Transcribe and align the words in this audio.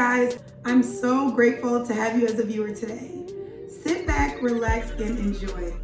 guys, 0.00 0.38
I'm 0.64 0.82
so 0.82 1.30
grateful 1.30 1.84
to 1.86 1.92
have 1.92 2.18
you 2.18 2.26
as 2.26 2.38
a 2.38 2.42
viewer 2.42 2.74
today. 2.74 3.10
Sit 3.68 4.06
back, 4.06 4.40
relax, 4.40 4.92
and 4.92 5.18
enjoy. 5.18 5.74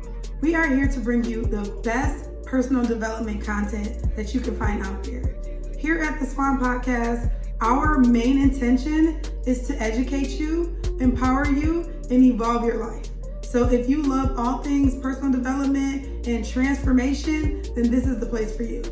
We 0.41 0.55
are 0.55 0.67
here 0.67 0.89
to 0.89 1.01
bring 1.01 1.23
you 1.23 1.45
the 1.45 1.71
best 1.85 2.31
personal 2.43 2.83
development 2.83 3.45
content 3.45 4.17
that 4.17 4.33
you 4.33 4.41
can 4.41 4.57
find 4.57 4.83
out 4.87 5.05
there. 5.05 5.37
Here 5.79 5.99
at 5.99 6.19
the 6.19 6.25
Swan 6.25 6.59
Podcast, 6.59 7.31
our 7.61 7.99
main 7.99 8.41
intention 8.41 9.21
is 9.45 9.67
to 9.67 9.75
educate 9.83 10.31
you, 10.41 10.81
empower 10.99 11.47
you, 11.47 11.83
and 12.09 12.25
evolve 12.25 12.65
your 12.65 12.91
life. 12.91 13.09
So 13.43 13.69
if 13.69 13.87
you 13.87 14.03
love 14.03 14.39
all 14.39 14.63
things 14.63 14.99
personal 14.99 15.31
development 15.31 16.27
and 16.27 16.43
transformation, 16.43 17.63
then 17.75 17.91
this 17.91 18.07
is 18.07 18.19
the 18.19 18.27
place 18.27 18.57
for 18.57 18.63
you. 18.63 18.83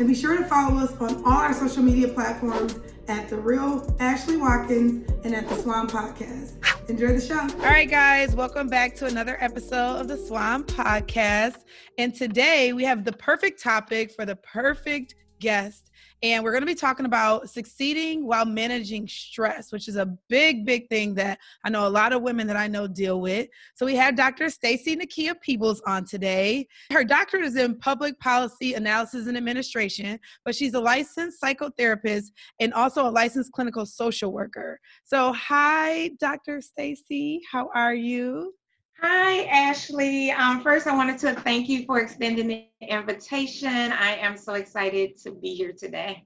And 0.00 0.08
be 0.08 0.16
sure 0.16 0.36
to 0.36 0.44
follow 0.46 0.78
us 0.78 0.92
on 0.96 1.24
all 1.24 1.38
our 1.38 1.54
social 1.54 1.84
media 1.84 2.08
platforms 2.08 2.74
at 3.08 3.28
The 3.28 3.36
Real 3.36 3.94
Ashley 4.00 4.36
Watkins 4.36 5.10
and 5.24 5.34
at 5.34 5.48
The 5.48 5.56
Swan 5.56 5.88
Podcast. 5.88 6.52
Enjoy 6.88 7.08
the 7.08 7.20
show. 7.20 7.38
All 7.38 7.70
right, 7.70 7.88
guys, 7.88 8.34
welcome 8.34 8.68
back 8.68 8.94
to 8.96 9.06
another 9.06 9.36
episode 9.40 10.00
of 10.00 10.08
The 10.08 10.16
Swan 10.16 10.64
Podcast. 10.64 11.56
And 11.98 12.14
today 12.14 12.72
we 12.72 12.84
have 12.84 13.04
the 13.04 13.12
perfect 13.12 13.62
topic 13.62 14.12
for 14.12 14.24
the 14.24 14.36
perfect 14.36 15.14
guest. 15.40 15.90
And 16.24 16.42
we're 16.42 16.52
going 16.52 16.62
to 16.62 16.66
be 16.66 16.74
talking 16.74 17.04
about 17.04 17.50
succeeding 17.50 18.26
while 18.26 18.46
managing 18.46 19.06
stress, 19.06 19.70
which 19.70 19.88
is 19.88 19.96
a 19.96 20.06
big, 20.30 20.64
big 20.64 20.88
thing 20.88 21.14
that 21.16 21.38
I 21.66 21.68
know 21.68 21.86
a 21.86 21.90
lot 21.90 22.14
of 22.14 22.22
women 22.22 22.46
that 22.46 22.56
I 22.56 22.66
know 22.66 22.86
deal 22.86 23.20
with. 23.20 23.46
So 23.74 23.84
we 23.84 23.94
had 23.94 24.16
Dr. 24.16 24.48
Stacy 24.48 24.96
Nakia 24.96 25.38
Peebles 25.42 25.82
on 25.86 26.06
today. 26.06 26.66
Her 26.90 27.04
doctorate 27.04 27.44
is 27.44 27.56
in 27.56 27.78
public 27.78 28.18
policy 28.20 28.72
analysis 28.72 29.26
and 29.26 29.36
administration, 29.36 30.18
but 30.46 30.54
she's 30.54 30.72
a 30.72 30.80
licensed 30.80 31.42
psychotherapist 31.42 32.28
and 32.58 32.72
also 32.72 33.06
a 33.06 33.10
licensed 33.10 33.52
clinical 33.52 33.84
social 33.84 34.32
worker. 34.32 34.80
So, 35.04 35.30
hi, 35.34 36.08
Dr. 36.20 36.62
Stacy. 36.62 37.42
How 37.52 37.68
are 37.74 37.94
you? 37.94 38.54
Hi, 39.00 39.44
Ashley. 39.44 40.30
Um, 40.30 40.62
first, 40.62 40.86
I 40.86 40.94
wanted 40.94 41.18
to 41.18 41.34
thank 41.34 41.68
you 41.68 41.84
for 41.84 42.00
extending 42.00 42.46
the 42.46 42.66
invitation. 42.80 43.92
I 43.92 44.16
am 44.16 44.36
so 44.36 44.54
excited 44.54 45.16
to 45.18 45.32
be 45.32 45.54
here 45.54 45.72
today. 45.72 46.24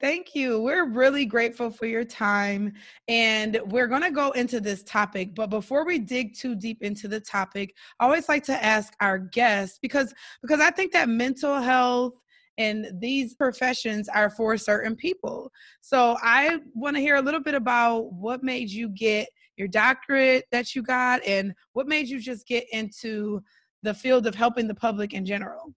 Thank 0.00 0.34
you. 0.34 0.60
We're 0.60 0.86
really 0.86 1.24
grateful 1.24 1.70
for 1.70 1.86
your 1.86 2.04
time. 2.04 2.74
And 3.08 3.58
we're 3.66 3.86
going 3.86 4.02
to 4.02 4.10
go 4.10 4.32
into 4.32 4.60
this 4.60 4.82
topic. 4.82 5.34
But 5.34 5.48
before 5.48 5.86
we 5.86 5.98
dig 5.98 6.34
too 6.34 6.54
deep 6.54 6.82
into 6.82 7.08
the 7.08 7.20
topic, 7.20 7.74
I 7.98 8.04
always 8.04 8.28
like 8.28 8.44
to 8.44 8.64
ask 8.64 8.92
our 9.00 9.18
guests 9.18 9.78
because 9.80 10.12
because 10.42 10.60
I 10.60 10.70
think 10.70 10.92
that 10.92 11.08
mental 11.08 11.58
health 11.58 12.14
and 12.58 12.86
these 13.00 13.34
professions 13.34 14.08
are 14.08 14.30
for 14.30 14.56
certain 14.56 14.94
people. 14.94 15.50
So 15.80 16.16
I 16.22 16.58
want 16.74 16.96
to 16.96 17.00
hear 17.00 17.16
a 17.16 17.22
little 17.22 17.40
bit 17.40 17.54
about 17.54 18.12
what 18.12 18.42
made 18.42 18.70
you 18.70 18.88
get 18.90 19.28
your 19.56 19.68
doctorate 19.68 20.44
that 20.50 20.74
you 20.74 20.82
got 20.82 21.24
and 21.24 21.54
what 21.72 21.86
made 21.86 22.08
you 22.08 22.20
just 22.20 22.46
get 22.46 22.66
into 22.72 23.42
the 23.82 23.94
field 23.94 24.26
of 24.26 24.34
helping 24.34 24.66
the 24.66 24.74
public 24.74 25.12
in 25.14 25.24
general? 25.24 25.74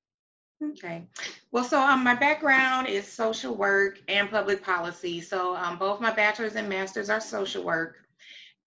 Okay. 0.64 1.04
Well, 1.52 1.64
so 1.64 1.80
um, 1.80 2.04
my 2.04 2.16
background 2.16 2.88
is 2.88 3.08
social 3.08 3.56
work 3.56 4.00
and 4.08 4.30
public 4.30 4.64
policy. 4.64 5.22
So 5.22 5.56
um, 5.56 5.78
both 5.78 6.02
my 6.02 6.12
bachelor's 6.12 6.56
and 6.56 6.68
master's 6.68 7.10
are 7.10 7.20
social 7.20 7.64
work. 7.64 7.98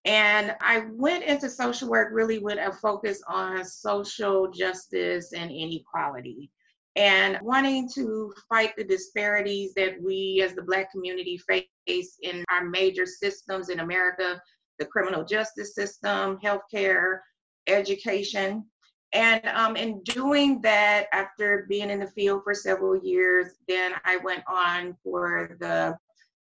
And 0.05 0.55
I 0.61 0.87
went 0.93 1.25
into 1.25 1.51
social 1.51 1.91
work 1.91 2.11
really 2.13 2.39
with 2.39 2.59
a 2.59 2.73
focus 2.73 3.23
on 3.29 3.65
social 3.65 4.51
justice 4.51 5.33
and 5.33 5.51
inequality 5.51 6.51
and 6.97 7.39
wanting 7.43 7.89
to 7.95 8.33
fight 8.49 8.73
the 8.77 8.85
disparities 8.85 9.75
that 9.75 10.01
we 10.03 10.43
as 10.45 10.55
the 10.55 10.63
Black 10.63 10.91
community 10.91 11.39
face 11.39 12.19
in 12.23 12.45
our 12.51 12.65
major 12.65 13.07
systems 13.07 13.69
in 13.69 13.81
America 13.81 14.41
the 14.81 14.87
criminal 14.87 15.25
justice 15.25 15.75
system, 15.77 16.39
healthcare, 16.43 17.21
education. 17.69 18.65
And 19.13 19.45
um, 19.47 19.77
in 19.77 20.03
doing 20.03 20.61
that, 20.63 21.07
after 21.13 21.67
being 21.69 21.91
in 21.91 22.01
the 22.01 22.07
field 22.09 22.43
for 22.43 22.55
several 22.55 22.97
years, 23.05 23.53
then 23.69 23.93
I 24.05 24.17
went 24.17 24.43
on 24.49 24.97
for 25.05 25.57
the 25.61 25.97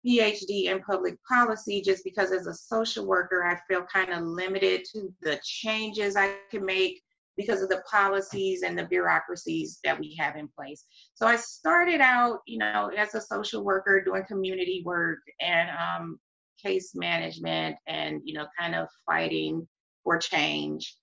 PhD 0.06 0.64
in 0.64 0.82
public 0.82 1.16
policy 1.26 1.80
just 1.80 2.04
because 2.04 2.32
as 2.32 2.46
a 2.46 2.54
social 2.54 3.06
worker, 3.06 3.44
I 3.44 3.58
feel 3.68 3.82
kind 3.84 4.12
of 4.12 4.22
limited 4.22 4.84
to 4.92 5.12
the 5.22 5.40
changes 5.42 6.16
I 6.16 6.34
can 6.50 6.64
make 6.64 7.02
because 7.36 7.62
of 7.62 7.68
the 7.68 7.82
policies 7.90 8.62
and 8.62 8.78
the 8.78 8.84
bureaucracies 8.84 9.80
that 9.84 9.98
we 9.98 10.14
have 10.18 10.36
in 10.36 10.48
place. 10.48 10.84
So 11.14 11.26
I 11.26 11.36
started 11.36 12.00
out, 12.00 12.40
you 12.46 12.58
know, 12.58 12.90
as 12.96 13.14
a 13.14 13.20
social 13.20 13.64
worker 13.64 14.02
doing 14.04 14.24
community 14.28 14.82
work 14.84 15.18
and 15.40 15.68
um, 15.70 16.18
case 16.64 16.94
management 16.94 17.76
and 17.86 18.20
you 18.24 18.34
know 18.34 18.46
kind 18.58 18.74
of 18.74 18.88
fighting 19.06 19.66
for 20.02 20.18
change. 20.18 20.96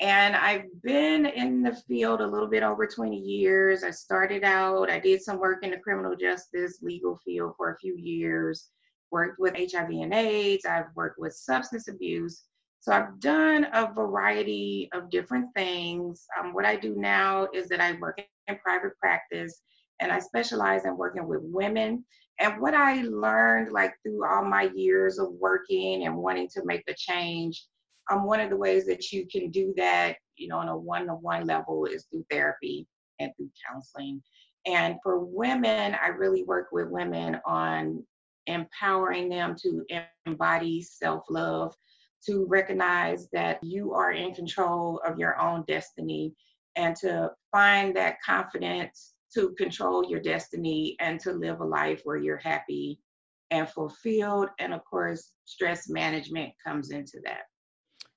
And 0.00 0.36
i've 0.36 0.66
been 0.82 1.26
in 1.26 1.62
the 1.62 1.74
field 1.88 2.20
a 2.20 2.26
little 2.26 2.48
bit 2.48 2.62
over 2.62 2.86
20 2.86 3.16
years. 3.16 3.82
I 3.82 3.90
started 3.90 4.44
out 4.44 4.90
i 4.90 4.98
did 4.98 5.22
some 5.22 5.38
work 5.38 5.64
in 5.64 5.70
the 5.70 5.78
criminal 5.78 6.16
justice 6.16 6.78
legal 6.82 7.18
field 7.24 7.54
for 7.56 7.72
a 7.72 7.78
few 7.78 7.96
years 7.96 8.68
worked 9.10 9.38
with 9.38 9.54
hiv 9.54 9.88
and 9.90 10.12
aids 10.12 10.66
i've 10.66 10.94
worked 10.94 11.18
with 11.18 11.32
substance 11.32 11.88
abuse. 11.88 12.44
So 12.80 12.92
i've 12.92 13.18
done 13.20 13.66
a 13.72 13.92
variety 13.92 14.88
of 14.92 15.10
different 15.10 15.48
things. 15.54 16.26
Um, 16.38 16.52
what 16.52 16.66
i 16.66 16.76
do 16.76 16.94
now 16.96 17.48
is 17.54 17.68
that 17.68 17.80
i 17.80 17.92
work 17.92 18.20
in 18.48 18.58
private 18.58 18.98
practice 18.98 19.62
and 20.00 20.12
i 20.12 20.18
specialize 20.18 20.84
in 20.84 20.96
working 20.96 21.26
with 21.26 21.40
women 21.42 22.04
and 22.38 22.60
what 22.60 22.74
I 22.74 23.02
learned, 23.02 23.72
like 23.72 23.94
through 24.02 24.26
all 24.26 24.44
my 24.44 24.70
years 24.74 25.18
of 25.18 25.28
working 25.32 26.04
and 26.04 26.16
wanting 26.16 26.48
to 26.48 26.64
make 26.64 26.84
a 26.88 26.94
change, 26.94 27.64
um, 28.10 28.24
one 28.24 28.40
of 28.40 28.50
the 28.50 28.56
ways 28.56 28.86
that 28.86 29.10
you 29.10 29.26
can 29.26 29.50
do 29.50 29.72
that, 29.76 30.16
you 30.36 30.48
know, 30.48 30.58
on 30.58 30.68
a 30.68 30.76
one-to-one 30.76 31.46
level 31.46 31.86
is 31.86 32.04
through 32.04 32.24
therapy 32.30 32.86
and 33.18 33.32
through 33.36 33.50
counseling. 33.68 34.22
And 34.66 34.96
for 35.02 35.24
women, 35.24 35.96
I 36.02 36.08
really 36.08 36.44
work 36.44 36.68
with 36.72 36.88
women 36.88 37.40
on 37.46 38.04
empowering 38.46 39.28
them 39.28 39.56
to 39.62 39.84
embody 40.26 40.82
self-love, 40.82 41.74
to 42.26 42.44
recognize 42.46 43.28
that 43.32 43.62
you 43.62 43.94
are 43.94 44.12
in 44.12 44.34
control 44.34 45.00
of 45.06 45.18
your 45.18 45.40
own 45.40 45.64
destiny, 45.66 46.34
and 46.76 46.94
to 46.96 47.30
find 47.50 47.96
that 47.96 48.20
confidence 48.24 49.14
to 49.36 49.50
control 49.58 50.08
your 50.08 50.20
destiny 50.20 50.96
and 50.98 51.20
to 51.20 51.32
live 51.32 51.60
a 51.60 51.64
life 51.64 52.00
where 52.04 52.16
you're 52.16 52.38
happy 52.38 52.98
and 53.50 53.68
fulfilled. 53.68 54.48
And 54.58 54.72
of 54.72 54.84
course, 54.84 55.32
stress 55.44 55.88
management 55.88 56.52
comes 56.64 56.90
into 56.90 57.20
that. 57.24 57.42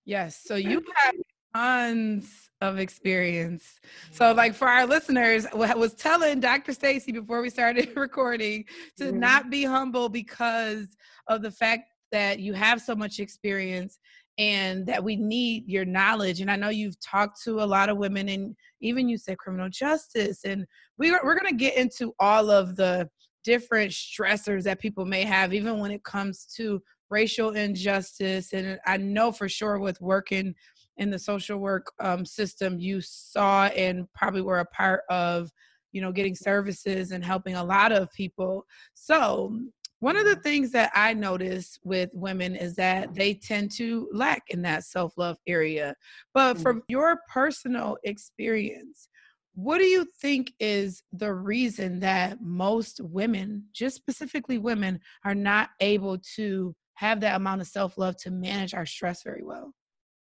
Yes. 0.05 0.41
So 0.43 0.55
you 0.55 0.81
have 0.95 1.15
tons 1.53 2.49
of 2.61 2.79
experience. 2.79 3.79
So, 4.11 4.31
like 4.31 4.53
for 4.53 4.67
our 4.67 4.85
listeners, 4.85 5.45
I 5.45 5.75
was 5.75 5.93
telling 5.93 6.39
Dr. 6.39 6.73
Stacy 6.73 7.11
before 7.11 7.41
we 7.41 7.49
started 7.49 7.91
recording 7.95 8.65
to 8.97 9.05
mm-hmm. 9.05 9.19
not 9.19 9.49
be 9.49 9.65
humble 9.65 10.09
because 10.09 10.87
of 11.27 11.41
the 11.41 11.51
fact 11.51 11.89
that 12.11 12.39
you 12.39 12.53
have 12.53 12.81
so 12.81 12.95
much 12.95 13.19
experience 13.19 13.99
and 14.39 14.85
that 14.87 15.03
we 15.03 15.17
need 15.17 15.67
your 15.67 15.83
knowledge. 15.83 16.39
And 16.39 16.49
I 16.49 16.55
know 16.55 16.69
you've 16.69 16.99
talked 17.01 17.43
to 17.43 17.61
a 17.61 17.65
lot 17.65 17.89
of 17.89 17.97
women, 17.97 18.29
and 18.29 18.55
even 18.79 19.09
you 19.09 19.17
said 19.17 19.37
criminal 19.37 19.69
justice. 19.69 20.45
And 20.45 20.65
we, 20.97 21.11
we're 21.11 21.37
going 21.37 21.51
to 21.51 21.55
get 21.55 21.75
into 21.75 22.15
all 22.19 22.49
of 22.49 22.77
the 22.77 23.09
different 23.43 23.91
stressors 23.91 24.63
that 24.63 24.79
people 24.79 25.05
may 25.05 25.25
have, 25.25 25.53
even 25.53 25.79
when 25.79 25.91
it 25.91 26.05
comes 26.05 26.45
to 26.55 26.81
racial 27.09 27.49
injustice. 27.51 28.53
And 28.53 28.79
I 28.87 28.95
know 28.95 29.33
for 29.33 29.49
sure 29.49 29.77
with 29.77 29.99
working 29.99 30.55
in 30.95 31.09
the 31.09 31.19
social 31.19 31.59
work 31.59 31.91
um, 31.99 32.25
system, 32.25 32.79
you 32.79 33.01
saw 33.01 33.65
and 33.65 34.07
probably 34.13 34.41
were 34.41 34.59
a 34.59 34.65
part 34.65 35.01
of 35.09 35.51
you 35.91 36.01
know 36.01 36.11
getting 36.11 36.35
services 36.35 37.11
and 37.11 37.25
helping 37.25 37.55
a 37.55 37.63
lot 37.63 37.91
of 37.91 38.11
people 38.13 38.63
so 38.93 39.59
one 39.99 40.15
of 40.15 40.25
the 40.25 40.37
things 40.37 40.71
that 40.71 40.91
I 40.95 41.13
notice 41.13 41.77
with 41.83 42.09
women 42.13 42.55
is 42.55 42.75
that 42.75 43.13
they 43.13 43.33
tend 43.33 43.71
to 43.71 44.09
lack 44.13 44.43
in 44.49 44.61
that 44.61 44.85
self 44.85 45.17
love 45.17 45.37
area. 45.47 45.95
But 46.33 46.53
mm-hmm. 46.53 46.63
from 46.63 46.83
your 46.87 47.19
personal 47.31 47.97
experience, 48.03 49.09
what 49.55 49.79
do 49.79 49.85
you 49.85 50.05
think 50.21 50.53
is 50.59 51.03
the 51.11 51.33
reason 51.33 51.99
that 51.99 52.41
most 52.41 53.01
women, 53.01 53.65
just 53.73 53.97
specifically 53.97 54.57
women, 54.57 55.01
are 55.25 55.35
not 55.35 55.71
able 55.81 56.17
to 56.35 56.73
have 56.93 57.19
that 57.21 57.35
amount 57.35 57.61
of 57.61 57.67
self 57.67 57.97
love 57.97 58.15
to 58.17 58.31
manage 58.31 58.73
our 58.73 58.85
stress 58.85 59.23
very 59.23 59.43
well? 59.43 59.73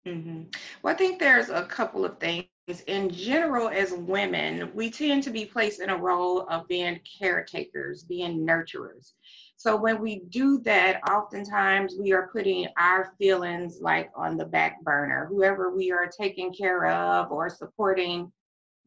Mm-hmm. 0.07 0.43
Well, 0.83 0.95
I 0.95 0.97
think 0.97 1.19
there's 1.19 1.51
a 1.51 1.65
couple 1.65 2.05
of 2.05 2.19
things. 2.19 2.47
In 2.87 3.11
general, 3.11 3.69
as 3.69 3.93
women, 3.93 4.71
we 4.75 4.91
tend 4.91 5.23
to 5.25 5.31
be 5.31 5.45
placed 5.45 5.81
in 5.81 5.91
a 5.91 5.97
role 5.97 6.47
of 6.49 6.67
being 6.67 6.99
caretakers, 7.21 8.05
being 8.05 8.47
nurturers. 8.47 9.13
So 9.59 9.75
when 9.75 10.01
we 10.01 10.21
do 10.29 10.59
that, 10.61 11.01
oftentimes 11.11 11.95
we 11.99 12.13
are 12.13 12.29
putting 12.33 12.69
our 12.79 13.13
feelings 13.19 13.79
like 13.81 14.11
on 14.15 14.37
the 14.37 14.45
back 14.45 14.83
burner. 14.83 15.27
Whoever 15.27 15.75
we 15.75 15.91
are 15.91 16.07
taking 16.07 16.53
care 16.53 16.87
of 16.87 17.33
or 17.33 17.49
supporting 17.49 18.31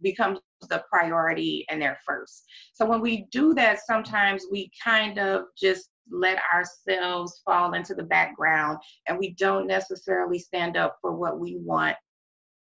becomes 0.02 0.40
the 0.70 0.84
priority 0.90 1.66
and 1.70 1.82
they're 1.82 2.00
first. 2.06 2.46
So 2.74 2.86
when 2.86 3.02
we 3.02 3.26
do 3.32 3.54
that, 3.56 3.80
sometimes 3.86 4.46
we 4.52 4.72
kind 4.84 5.18
of 5.18 5.46
just 5.58 5.90
let 6.12 6.40
ourselves 6.54 7.42
fall 7.46 7.74
into 7.74 7.94
the 7.94 8.04
background 8.04 8.78
and 9.08 9.18
we 9.18 9.32
don't 9.34 9.68
necessarily 9.68 10.40
stand 10.40 10.78
up 10.78 10.98
for 11.02 11.16
what 11.16 11.40
we 11.40 11.58
want 11.58 11.96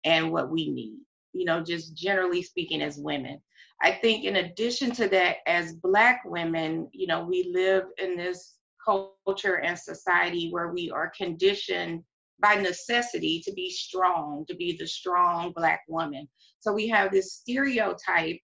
and 0.03 0.31
what 0.31 0.49
we 0.49 0.69
need, 0.69 0.99
you 1.33 1.45
know, 1.45 1.61
just 1.61 1.95
generally 1.95 2.41
speaking 2.41 2.81
as 2.81 2.97
women. 2.97 3.41
I 3.81 3.91
think 3.91 4.25
in 4.25 4.37
addition 4.37 4.91
to 4.91 5.07
that, 5.09 5.37
as 5.47 5.73
Black 5.75 6.21
women, 6.25 6.89
you 6.91 7.07
know, 7.07 7.23
we 7.23 7.49
live 7.53 7.85
in 7.97 8.17
this 8.17 8.55
culture 8.83 9.59
and 9.59 9.77
society 9.77 10.49
where 10.51 10.69
we 10.73 10.91
are 10.91 11.11
conditioned 11.15 12.03
by 12.41 12.55
necessity 12.55 13.41
to 13.45 13.53
be 13.53 13.69
strong, 13.69 14.45
to 14.47 14.55
be 14.55 14.75
the 14.77 14.87
strong 14.87 15.53
Black 15.55 15.81
woman. 15.87 16.27
So 16.59 16.73
we 16.73 16.87
have 16.89 17.11
this 17.11 17.33
stereotype, 17.33 18.39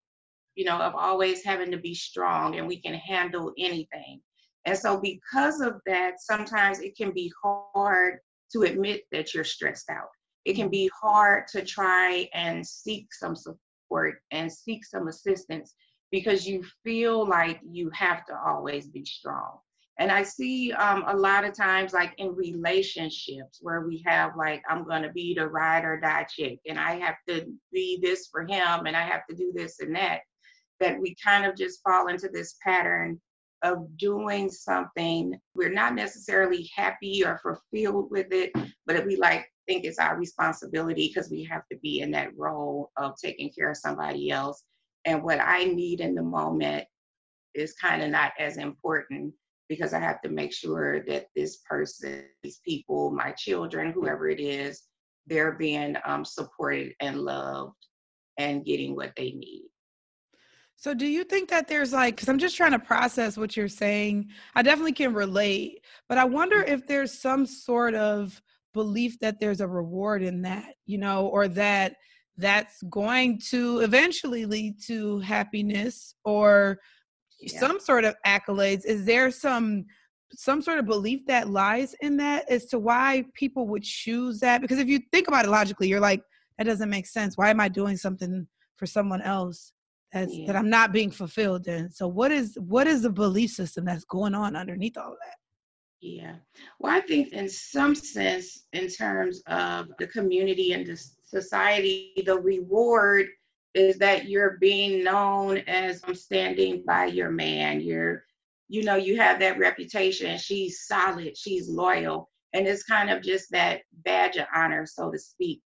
you 0.56 0.66
know, 0.66 0.78
of 0.78 0.96
always 0.96 1.44
having 1.44 1.72
to 1.72 1.78
be 1.78 1.96
strong 1.96 2.58
and 2.58 2.68
we 2.68 2.82
can 2.82 2.94
handle 2.94 3.54
anything. 3.58 4.22
And 4.66 4.78
so, 4.78 5.00
because 5.00 5.62
of 5.62 5.76
that, 5.86 6.16
sometimes 6.20 6.80
it 6.80 6.98
can 6.98 7.12
be 7.12 7.32
hard 7.44 8.20
to 8.52 8.64
admit 8.64 9.04
that 9.12 9.34
you're 9.34 9.44
stressed 9.44 9.90
out. 9.90 10.10
It 10.44 10.56
can 10.56 10.70
be 10.70 10.90
hard 11.00 11.48
to 11.50 11.64
try 11.64 12.30
and 12.34 12.66
seek 12.66 13.14
some 13.14 13.36
support 13.36 13.60
and 14.32 14.52
seek 14.52 14.86
some 14.86 15.08
assistance 15.08 15.76
because 16.12 16.48
you 16.48 16.64
feel 16.84 17.28
like 17.28 17.60
you 17.70 17.90
have 17.94 18.26
to 18.26 18.34
always 18.46 18.88
be 18.88 19.04
strong. 19.06 19.58
And 19.98 20.12
I 20.12 20.24
see 20.24 20.74
um, 20.74 21.06
a 21.08 21.16
lot 21.16 21.46
of 21.46 21.56
times, 21.56 21.94
like 21.94 22.14
in 22.18 22.36
relationships, 22.36 23.60
where 23.62 23.88
we 23.88 24.04
have 24.06 24.32
like, 24.38 24.62
I'm 24.70 24.84
going 24.84 25.04
to 25.04 25.12
be 25.12 25.34
the 25.34 25.48
ride 25.48 25.86
or 25.86 26.00
die 26.00 26.26
chick, 26.30 26.60
and 26.68 26.78
I 26.78 27.00
have 27.00 27.16
to 27.30 27.46
be 27.72 28.00
this 28.02 28.28
for 28.30 28.42
him, 28.42 28.86
and 28.88 28.96
I 28.96 29.04
have 29.04 29.26
to 29.30 29.36
do 29.36 29.54
this 29.56 29.80
and 29.80 29.96
that, 29.96 30.20
that 30.82 31.00
we 31.00 31.16
kind 31.24 31.46
of 31.46 31.56
just 31.56 31.82
fall 31.82 32.08
into 32.08 32.28
this 32.28 32.56
pattern 32.62 33.22
of 33.63 33.98
doing 33.98 34.50
something. 34.50 35.40
We're 35.56 35.74
not 35.74 35.96
necessarily 35.96 36.69
happy 36.75 37.24
or 37.25 37.40
fulfilled 37.40 38.10
with 38.12 38.28
it, 38.31 38.52
but 38.86 39.06
we 39.06 39.16
like 39.18 39.48
think 39.68 39.86
it's 39.86 40.00
our 40.00 40.18
responsibility 40.18 41.12
because 41.13 41.30
we 41.30 41.44
have 41.46 41.63
to 41.72 41.78
be 41.80 42.02
in 42.02 42.12
that 42.12 42.36
role 42.38 42.92
of 42.98 43.16
taking 43.22 43.52
care 43.52 43.72
of 43.72 43.78
somebody 43.78 44.30
else. 44.30 44.63
And 45.06 45.24
what 45.24 45.40
I 45.40 45.66
need 45.66 46.02
in 46.02 46.16
the 46.16 46.24
moment 46.24 46.86
is 47.54 47.74
kind 47.74 48.02
of 48.04 48.10
not 48.10 48.34
as 48.40 48.57
important 48.57 49.34
because 49.68 49.94
I 49.94 50.00
have 50.00 50.22
to 50.22 50.30
make 50.30 50.54
sure 50.54 51.04
that 51.06 51.28
this 51.36 51.58
person, 51.68 52.25
these 52.44 52.60
people, 52.63 53.12
my 53.12 53.31
children, 53.31 53.92
whoever 53.92 54.30
it 54.30 54.40
is, 54.40 54.84
they're 55.28 55.54
being 55.54 55.96
um, 56.06 56.24
supported 56.24 56.94
and 57.00 57.22
loved 57.22 57.74
and 58.38 58.66
getting 58.66 58.96
what 58.96 59.13
they 59.18 59.31
need. 59.31 59.69
So, 60.77 60.94
do 60.94 61.06
you 61.07 61.24
think 61.24 61.50
that 61.50 61.68
there's 61.68 61.94
like, 61.94 62.16
because 62.16 62.30
I'm 62.30 62.38
just 62.38 62.57
trying 62.57 62.72
to 62.72 62.80
process 62.80 63.38
what 63.38 63.56
you're 63.56 63.68
saying. 63.68 64.30
I 64.56 64.62
definitely 64.62 64.94
can 64.94 65.13
relate, 65.13 65.81
but 66.10 66.18
I 66.18 66.25
wonder 66.25 66.57
mm-hmm. 66.57 66.74
if 66.74 66.88
there's 66.88 67.18
some 67.18 67.45
sort 67.45 67.95
of 67.95 68.42
belief 68.74 69.18
that 69.19 69.39
there's 69.39 69.62
a 69.62 69.68
reward 69.68 70.22
in 70.22 70.42
that, 70.42 70.75
you 70.86 70.98
know, 70.98 71.27
or 71.27 71.48
that 71.48 71.95
that's 72.38 72.81
going 72.83 73.39
to 73.50 73.80
eventually 73.80 74.45
lead 74.45 74.75
to 74.88 75.19
happiness 75.19 76.16
or 76.25 76.80
yeah. 77.39 77.60
some 77.60 77.80
sort 77.80 78.04
of 78.04 78.16
accolades 78.25 78.86
is 78.86 79.06
there 79.06 79.31
some 79.31 79.86
some 80.33 80.62
sort 80.62 80.80
of 80.80 80.86
belief 80.86 81.25
that 81.27 81.50
lies 81.50 81.95
in 82.01 82.18
that 82.18 82.50
as 82.50 82.66
to 82.66 82.80
why 82.80 83.24
people 83.36 83.68
would 83.68 83.83
choose 83.83 84.39
that 84.39 84.62
because 84.62 84.80
if 84.80 84.88
you 84.88 85.00
think 85.12 85.27
about 85.27 85.45
it 85.45 85.51
logically 85.51 85.88
you're 85.88 86.00
like 86.00 86.22
that 86.57 86.66
doesn't 86.66 86.89
make 86.89 87.06
sense 87.06 87.38
why 87.38 87.50
am 87.50 87.60
i 87.60 87.69
doing 87.69 87.95
something 87.95 88.45
for 88.75 88.86
someone 88.86 89.22
else 89.22 89.72
yeah. 90.16 90.48
that 90.48 90.56
i'm 90.56 90.70
not 90.70 90.92
being 90.92 91.12
fulfilled 91.12 91.68
in 91.68 91.90
so 91.90 92.08
what 92.08 92.32
is 92.32 92.58
what 92.60 92.88
is 92.88 93.02
the 93.02 93.10
belief 93.10 93.52
system 93.52 93.86
that's 93.86 94.06
going 94.06 94.34
on 94.34 94.56
underneath 94.56 94.98
all 94.98 95.12
of 95.12 95.18
that 95.20 95.38
yeah 96.02 96.36
well 96.80 96.96
i 96.96 97.02
think 97.02 97.34
in 97.34 97.50
some 97.50 97.96
sense 97.96 98.66
in 98.74 98.88
terms 98.88 99.42
of 99.48 99.88
the 100.00 100.08
community 100.08 100.74
and 100.74 100.86
the 100.86 101.02
society 101.24 102.14
the 102.26 102.40
reward 102.40 103.28
is 103.76 103.98
that 103.98 104.28
you're 104.28 104.58
being 104.60 105.04
known 105.04 105.58
as 105.68 106.02
I'm 106.06 106.16
standing 106.16 106.84
by 106.88 107.06
your 107.06 107.30
man. 107.30 107.82
You're, 107.82 108.24
you 108.70 108.84
know, 108.84 108.96
you 108.96 109.18
have 109.18 109.38
that 109.40 109.60
reputation. 109.60 110.38
She's 110.38 110.88
solid, 110.88 111.38
she's 111.38 111.70
loyal. 111.70 112.30
And 112.54 112.66
it's 112.66 112.84
kind 112.84 113.10
of 113.10 113.22
just 113.22 113.52
that 113.52 113.82
badge 114.06 114.38
of 114.38 114.48
honor, 114.56 114.86
so 114.86 115.12
to 115.12 115.20
speak. 115.20 115.62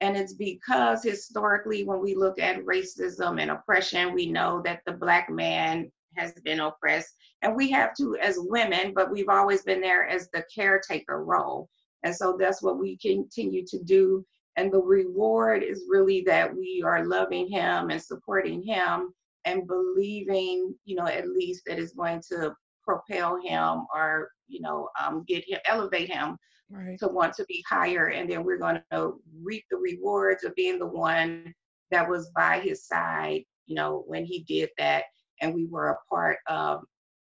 And 0.00 0.16
it's 0.16 0.34
because 0.34 1.02
historically, 1.02 1.84
when 1.84 2.00
we 2.00 2.14
look 2.14 2.38
at 2.38 2.64
racism 2.64 3.40
and 3.40 3.50
oppression, 3.50 4.14
we 4.14 4.26
know 4.26 4.62
that 4.64 4.82
the 4.86 4.92
Black 4.92 5.28
man 5.28 5.90
has 6.16 6.32
been 6.44 6.60
oppressed. 6.60 7.14
And 7.42 7.54
we 7.54 7.70
have 7.70 7.94
to 7.96 8.16
as 8.16 8.36
women, 8.38 8.92
but 8.94 9.10
we've 9.10 9.28
always 9.28 9.62
been 9.62 9.80
there 9.80 10.06
as 10.06 10.28
the 10.30 10.44
caretaker 10.54 11.24
role. 11.24 11.68
And 12.04 12.14
so 12.14 12.36
that's 12.38 12.62
what 12.62 12.78
we 12.78 12.96
continue 12.98 13.64
to 13.66 13.82
do 13.82 14.24
and 14.58 14.72
the 14.72 14.82
reward 14.82 15.62
is 15.62 15.84
really 15.88 16.22
that 16.22 16.52
we 16.52 16.82
are 16.84 17.06
loving 17.06 17.48
him 17.48 17.90
and 17.90 18.02
supporting 18.02 18.60
him 18.60 19.14
and 19.44 19.68
believing, 19.68 20.74
you 20.84 20.96
know, 20.96 21.06
at 21.06 21.28
least 21.28 21.62
that 21.66 21.78
is 21.78 21.92
going 21.92 22.20
to 22.30 22.52
propel 22.82 23.40
him 23.40 23.86
or, 23.94 24.30
you 24.48 24.60
know, 24.60 24.88
um, 25.00 25.24
get 25.28 25.48
him, 25.48 25.60
elevate 25.64 26.12
him 26.12 26.36
right. 26.70 26.98
to 26.98 27.08
want 27.08 27.34
to 27.34 27.44
be 27.44 27.64
higher. 27.68 28.08
And 28.08 28.30
then 28.30 28.44
we're 28.44 28.58
going 28.58 28.80
to 28.92 29.20
reap 29.42 29.64
the 29.70 29.76
rewards 29.76 30.44
of 30.44 30.54
being 30.54 30.78
the 30.78 30.86
one 30.86 31.54
that 31.90 32.08
was 32.08 32.30
by 32.36 32.60
his 32.60 32.86
side, 32.86 33.44
you 33.66 33.74
know, 33.74 34.04
when 34.06 34.24
he 34.24 34.40
did 34.40 34.70
that. 34.78 35.04
And 35.40 35.54
we 35.54 35.66
were 35.66 35.90
a 35.90 35.98
part 36.10 36.38
of 36.48 36.82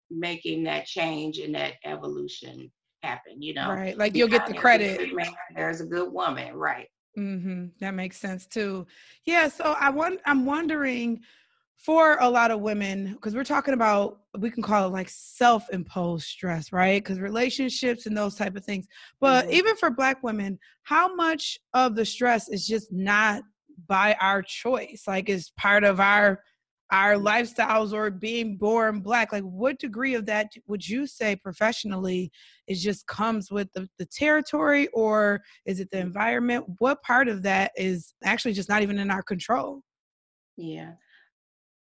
making 0.10 0.64
that 0.64 0.86
change 0.86 1.40
and 1.40 1.54
that 1.56 1.74
evolution 1.86 2.72
happen, 3.04 3.42
you 3.42 3.54
know. 3.54 3.70
Right. 3.70 3.98
Like 3.98 4.16
you'll 4.16 4.28
get 4.28 4.48
the 4.48 4.54
credit. 4.54 5.14
Man, 5.14 5.34
there's 5.56 5.82
a 5.82 5.86
good 5.86 6.12
woman, 6.12 6.56
right. 6.56 6.88
Mm-hmm. 7.18 7.66
That 7.80 7.94
makes 7.94 8.18
sense 8.18 8.48
too. 8.48 8.88
Yeah. 9.26 9.50
So 9.50 9.76
I 9.80 9.90
want. 9.90 10.22
I'm 10.26 10.46
wondering 10.46 11.22
for 11.84 12.18
a 12.20 12.30
lot 12.30 12.52
of 12.52 12.62
women 12.62 13.14
because 13.14 13.34
we're 13.34 13.44
talking 13.44 13.74
about 13.74 14.20
we 14.38 14.52
can 14.52 14.62
call 14.62 14.88
it 14.88 14.92
like 14.92 15.10
self-imposed 15.10 16.26
stress 16.26 16.72
right? 16.72 17.04
Because 17.04 17.20
relationships 17.20 18.06
and 18.06 18.16
those 18.16 18.36
type 18.36 18.56
of 18.56 18.64
things. 18.64 18.88
But 19.20 19.46
mm-hmm. 19.46 19.54
even 19.54 19.76
for 19.76 19.90
black 19.90 20.24
women 20.24 20.60
how 20.84 21.16
much 21.16 21.58
of 21.74 21.96
the 21.96 22.06
stress 22.06 22.50
is 22.50 22.68
just 22.68 22.92
not 22.92 23.44
by 23.88 24.16
our 24.22 24.42
choice? 24.42 25.04
Like 25.08 25.30
is 25.30 25.52
part 25.58 25.84
of 25.84 26.00
our 26.00 26.42
our 26.92 27.16
lifestyles 27.16 27.94
or 27.94 28.12
being 28.12 28.58
born 28.58 29.00
black. 29.00 29.32
Like 29.32 29.44
what 29.44 29.80
degree 29.80 30.14
of 30.14 30.26
that 30.26 30.52
would 30.68 30.88
you 30.88 31.08
say 31.08 31.38
professionally 31.38 32.32
is 32.68 32.84
just 32.84 33.08
comes 33.08 33.50
with 33.50 33.72
the, 33.74 33.88
the 33.98 34.06
territory 34.06 34.90
or 34.94 35.42
is 35.66 35.80
it 35.80 35.90
the 35.90 36.00
environment? 36.00 36.66
What 36.80 37.02
part 37.02 37.30
of 37.30 37.44
that 37.44 37.72
is 37.78 38.14
actually 38.26 38.54
just 38.54 38.68
not 38.68 38.82
even 38.82 39.00
in 39.00 39.10
our 39.10 39.24
control? 39.24 39.82
Yeah 40.58 40.92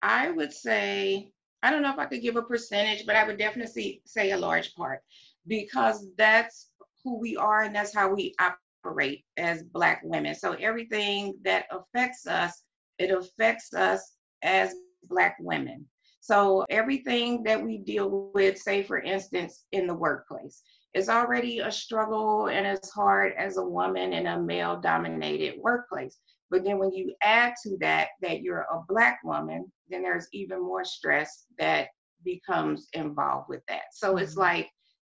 i 0.02 0.30
would 0.30 0.54
say 0.54 1.32
i 1.64 1.70
don't 1.70 1.82
know 1.82 1.92
if 1.92 2.00
i 2.00 2.06
could 2.06 2.22
give 2.22 2.36
a 2.36 2.42
percentage 2.42 3.06
but 3.06 3.16
i 3.16 3.26
would 3.26 3.38
definitely 3.38 4.02
say 4.06 4.32
a 4.32 4.38
large 4.38 4.74
part 4.76 5.02
because 5.48 6.08
that's 6.18 6.70
who 7.04 7.20
we 7.20 7.36
are 7.36 7.64
and 7.64 7.76
that's 7.76 7.94
how 7.94 8.14
we 8.14 8.34
operate 8.40 9.24
as 9.38 9.64
black 9.64 10.02
women 10.04 10.36
so 10.36 10.54
everything 10.54 11.34
that 11.44 11.66
affects 11.72 12.28
us 12.28 12.64
it 13.02 13.10
affects 13.10 13.74
us 13.74 14.16
as 14.44 14.76
Black 15.10 15.38
women. 15.40 15.88
So 16.20 16.66
everything 16.70 17.42
that 17.44 17.62
we 17.62 17.80
deal 17.80 18.32
with, 18.34 18.58
say 18.60 18.84
for 18.84 19.00
instance, 19.00 19.64
in 19.72 19.88
the 19.88 19.94
workplace, 19.94 20.62
is 20.94 21.10
already 21.10 21.60
a 21.60 21.72
struggle 21.72 22.48
and 22.48 22.68
as 22.68 22.92
hard 22.92 23.34
as 23.38 23.58
a 23.58 23.64
woman 23.64 24.14
in 24.14 24.28
a 24.28 24.40
male 24.40 24.80
dominated 24.80 25.60
workplace. 25.60 26.20
But 26.52 26.66
then 26.66 26.78
when 26.78 26.92
you 26.92 27.16
add 27.24 27.54
to 27.64 27.78
that 27.80 28.10
that 28.22 28.42
you're 28.42 28.68
a 28.72 28.84
black 28.88 29.20
woman, 29.24 29.72
then 29.90 30.04
there's 30.04 30.28
even 30.34 30.62
more 30.62 30.84
stress 30.84 31.46
that 31.58 31.88
becomes 32.24 32.88
involved 32.94 33.48
with 33.50 33.62
that. 33.70 33.86
So 33.94 34.18
it's 34.18 34.34
mm-hmm. 34.34 34.42
like 34.42 34.70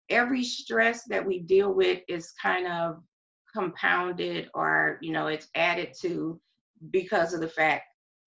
every 0.09 0.43
stress 0.43 1.05
that 1.05 1.25
we 1.25 1.39
deal 1.39 1.73
with 1.73 2.01
is 2.07 2.33
kind 2.41 2.67
of 2.67 3.01
compounded 3.53 4.49
or 4.53 4.99
you 5.01 5.11
know 5.11 5.27
it's 5.27 5.47
added 5.55 5.93
to 5.99 6.39
because 6.91 7.33
of 7.33 7.41
the 7.41 7.49
fact 7.49 7.83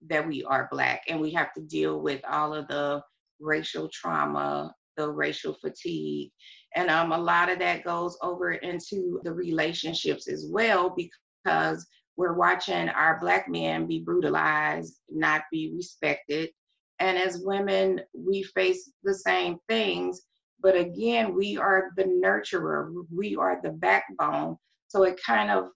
that 0.09 0.27
we 0.27 0.43
are 0.45 0.69
black 0.73 1.03
and 1.09 1.21
we 1.21 1.33
have 1.33 1.53
to 1.53 1.61
deal 1.63 2.01
with 2.01 2.21
all 2.29 2.53
of 2.53 2.67
the 2.69 3.01
racial 3.41 3.89
trauma 3.93 4.75
the 4.97 5.09
racial 5.09 5.57
fatigue 5.61 6.31
and 6.75 6.91
um, 6.91 7.13
a 7.13 7.19
lot 7.19 7.49
of 7.49 7.59
that 7.61 7.85
goes 7.85 8.19
over 8.21 8.53
into 8.53 9.21
the 9.23 9.33
relationships 9.33 10.29
as 10.29 10.47
well 10.51 10.95
because 10.97 11.87
we're 12.17 12.35
watching 12.35 12.89
our 12.91 13.19
black 13.21 13.49
men 13.49 13.87
be 13.87 14.01
brutalized 14.01 15.01
not 15.09 15.43
be 15.51 15.73
respected. 15.75 16.51
And 16.99 17.19
as 17.19 17.43
women 17.43 18.01
we 18.15 18.43
face 18.43 18.93
the 19.03 19.15
same 19.15 19.59
things 19.69 20.23
but 20.63 20.77
again 20.77 21.35
we 21.35 21.57
are 21.57 21.91
the 21.97 22.05
nurturer 22.05 22.93
we 23.15 23.37
are 23.37 23.61
the 23.63 23.71
backbone. 23.71 24.57
So 24.89 25.03
it 25.05 25.21
kind 25.25 25.51
of 25.51 25.69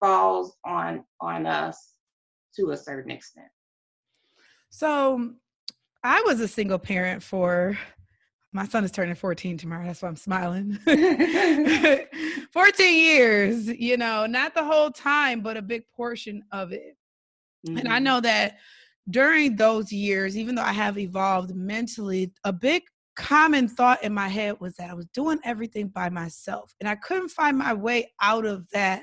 falls 0.00 0.56
on 0.64 1.04
on 1.20 1.46
us 1.46 1.92
to 2.56 2.70
a 2.70 2.76
certain 2.76 3.10
extent. 3.10 3.48
So 4.70 5.32
I 6.02 6.22
was 6.26 6.40
a 6.40 6.48
single 6.48 6.78
parent 6.78 7.22
for 7.22 7.78
my 8.54 8.66
son 8.66 8.84
is 8.84 8.92
turning 8.92 9.16
14 9.16 9.58
tomorrow. 9.58 9.84
That's 9.84 10.00
why 10.00 10.08
I'm 10.08 10.16
smiling. 10.16 10.78
14 12.52 12.96
years, 12.96 13.66
you 13.66 13.96
know, 13.96 14.26
not 14.26 14.54
the 14.54 14.62
whole 14.62 14.92
time, 14.92 15.40
but 15.40 15.56
a 15.56 15.62
big 15.62 15.82
portion 15.94 16.42
of 16.52 16.72
it. 16.72 16.96
Mm-hmm. 17.66 17.78
And 17.78 17.88
I 17.88 17.96
mm-hmm. 17.96 18.04
know 18.04 18.20
that 18.20 18.58
during 19.10 19.56
those 19.56 19.92
years, 19.92 20.38
even 20.38 20.54
though 20.54 20.62
I 20.62 20.72
have 20.72 20.98
evolved 20.98 21.54
mentally, 21.54 22.32
a 22.44 22.52
big 22.52 22.84
common 23.16 23.66
thought 23.66 24.02
in 24.04 24.14
my 24.14 24.28
head 24.28 24.60
was 24.60 24.74
that 24.76 24.88
I 24.88 24.94
was 24.94 25.06
doing 25.08 25.40
everything 25.44 25.88
by 25.88 26.08
myself. 26.08 26.74
And 26.78 26.88
I 26.88 26.94
couldn't 26.94 27.30
find 27.30 27.58
my 27.58 27.74
way 27.74 28.12
out 28.22 28.46
of 28.46 28.68
that 28.70 29.02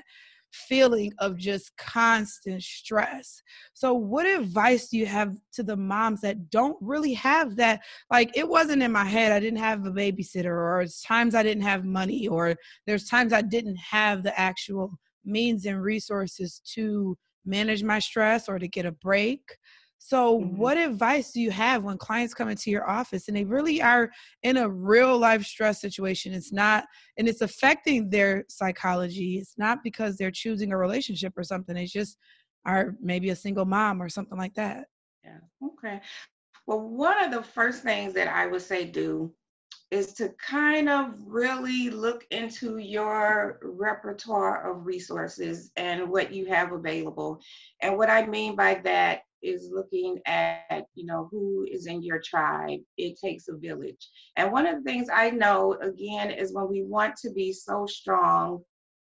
feeling 0.52 1.12
of 1.18 1.36
just 1.36 1.76
constant 1.76 2.62
stress. 2.62 3.42
So, 3.74 3.94
what 3.94 4.26
advice 4.26 4.88
do 4.88 4.98
you 4.98 5.06
have 5.06 5.36
to 5.54 5.62
the 5.62 5.76
moms 5.76 6.20
that 6.20 6.50
don't 6.50 6.76
really 6.80 7.14
have 7.14 7.56
that? 7.56 7.80
Like, 8.10 8.36
it 8.36 8.48
wasn't 8.48 8.82
in 8.82 8.92
my 8.92 9.04
head. 9.04 9.32
I 9.32 9.40
didn't 9.40 9.58
have 9.58 9.86
a 9.86 9.90
babysitter, 9.90 10.46
or 10.46 10.84
times 11.06 11.34
I 11.34 11.42
didn't 11.42 11.64
have 11.64 11.84
money, 11.84 12.28
or 12.28 12.54
there's 12.86 13.08
times 13.08 13.32
I 13.32 13.42
didn't 13.42 13.76
have 13.76 14.22
the 14.22 14.38
actual 14.38 14.92
means 15.24 15.66
and 15.66 15.82
resources 15.82 16.60
to 16.74 17.16
manage 17.44 17.82
my 17.82 17.98
stress 17.98 18.48
or 18.48 18.58
to 18.58 18.68
get 18.68 18.86
a 18.86 18.92
break. 18.92 19.40
So, 20.04 20.40
mm-hmm. 20.40 20.56
what 20.56 20.78
advice 20.78 21.30
do 21.30 21.40
you 21.40 21.52
have 21.52 21.84
when 21.84 21.96
clients 21.96 22.34
come 22.34 22.48
into 22.48 22.72
your 22.72 22.90
office 22.90 23.28
and 23.28 23.36
they 23.36 23.44
really 23.44 23.80
are 23.80 24.10
in 24.42 24.56
a 24.56 24.68
real 24.68 25.16
life 25.16 25.44
stress 25.44 25.80
situation? 25.80 26.34
It's 26.34 26.52
not, 26.52 26.86
and 27.18 27.28
it's 27.28 27.40
affecting 27.40 28.10
their 28.10 28.44
psychology. 28.48 29.38
It's 29.38 29.54
not 29.56 29.78
because 29.84 30.16
they're 30.16 30.32
choosing 30.32 30.72
a 30.72 30.76
relationship 30.76 31.34
or 31.36 31.44
something. 31.44 31.76
It's 31.76 31.92
just 31.92 32.18
are 32.66 32.96
maybe 33.00 33.30
a 33.30 33.36
single 33.36 33.64
mom 33.64 34.02
or 34.02 34.08
something 34.08 34.36
like 34.36 34.54
that. 34.54 34.88
Yeah. 35.22 35.38
Okay. 35.64 36.00
Well, 36.66 36.80
one 36.80 37.22
of 37.24 37.30
the 37.30 37.42
first 37.42 37.84
things 37.84 38.12
that 38.14 38.26
I 38.26 38.48
would 38.48 38.62
say 38.62 38.84
do 38.84 39.32
is 39.92 40.14
to 40.14 40.30
kind 40.30 40.88
of 40.88 41.14
really 41.24 41.90
look 41.90 42.26
into 42.32 42.78
your 42.78 43.60
repertoire 43.62 44.68
of 44.68 44.84
resources 44.84 45.70
and 45.76 46.10
what 46.10 46.32
you 46.32 46.46
have 46.46 46.72
available. 46.72 47.40
And 47.82 47.96
what 47.96 48.10
I 48.10 48.26
mean 48.26 48.56
by 48.56 48.80
that 48.82 49.22
is 49.42 49.70
looking 49.72 50.18
at, 50.26 50.86
you 50.94 51.06
know, 51.06 51.28
who 51.30 51.66
is 51.70 51.86
in 51.86 52.02
your 52.02 52.20
tribe. 52.20 52.80
It 52.96 53.18
takes 53.20 53.48
a 53.48 53.56
village. 53.56 54.08
And 54.36 54.52
one 54.52 54.66
of 54.66 54.76
the 54.76 54.90
things 54.90 55.08
I 55.12 55.30
know, 55.30 55.76
again, 55.80 56.30
is 56.30 56.54
when 56.54 56.68
we 56.68 56.82
want 56.82 57.16
to 57.16 57.30
be 57.30 57.52
so 57.52 57.86
strong, 57.86 58.62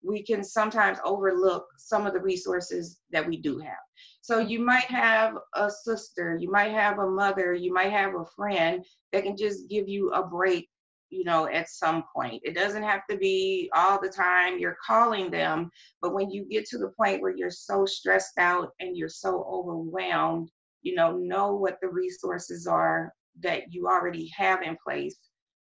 we 0.03 0.23
can 0.23 0.43
sometimes 0.43 0.99
overlook 1.05 1.67
some 1.79 2.07
of 2.07 2.13
the 2.13 2.21
resources 2.21 2.99
that 3.11 3.27
we 3.27 3.37
do 3.37 3.59
have. 3.59 3.79
So 4.21 4.39
you 4.39 4.59
might 4.59 4.85
have 4.85 5.35
a 5.55 5.71
sister, 5.71 6.37
you 6.41 6.51
might 6.51 6.73
have 6.73 6.99
a 6.99 7.09
mother, 7.09 7.55
you 7.55 7.73
might 7.73 7.93
have 7.93 8.15
a 8.15 8.25
friend 8.37 8.85
that 9.13 9.23
can 9.23 9.37
just 9.37 9.69
give 9.69 9.89
you 9.89 10.13
a 10.13 10.27
break 10.27 10.69
you 11.13 11.25
know, 11.25 11.47
at 11.49 11.69
some 11.69 12.05
point. 12.17 12.41
It 12.43 12.55
doesn't 12.55 12.83
have 12.83 13.03
to 13.11 13.19
be 13.19 13.71
all 13.75 14.01
the 14.01 14.09
time 14.09 14.59
you're 14.59 14.79
calling 14.85 15.31
them, 15.31 15.71
but 16.01 16.15
when 16.15 16.31
you 16.31 16.47
get 16.47 16.65
to 16.71 16.79
the 16.79 16.93
point 16.99 17.21
where 17.21 17.37
you're 17.37 17.51
so 17.51 17.85
stressed 17.85 18.39
out 18.39 18.71
and 18.81 18.97
you're 18.97 19.11
so 19.11 19.45
overwhelmed, 19.49 20.51
you 20.81 20.95
know, 20.95 21.19
know 21.19 21.55
what 21.55 21.77
the 21.83 21.89
resources 21.89 22.67
are 22.67 23.13
that 23.43 23.65
you 23.71 23.87
already 23.87 24.31
have 24.35 24.63
in 24.63 24.77
place 24.85 25.17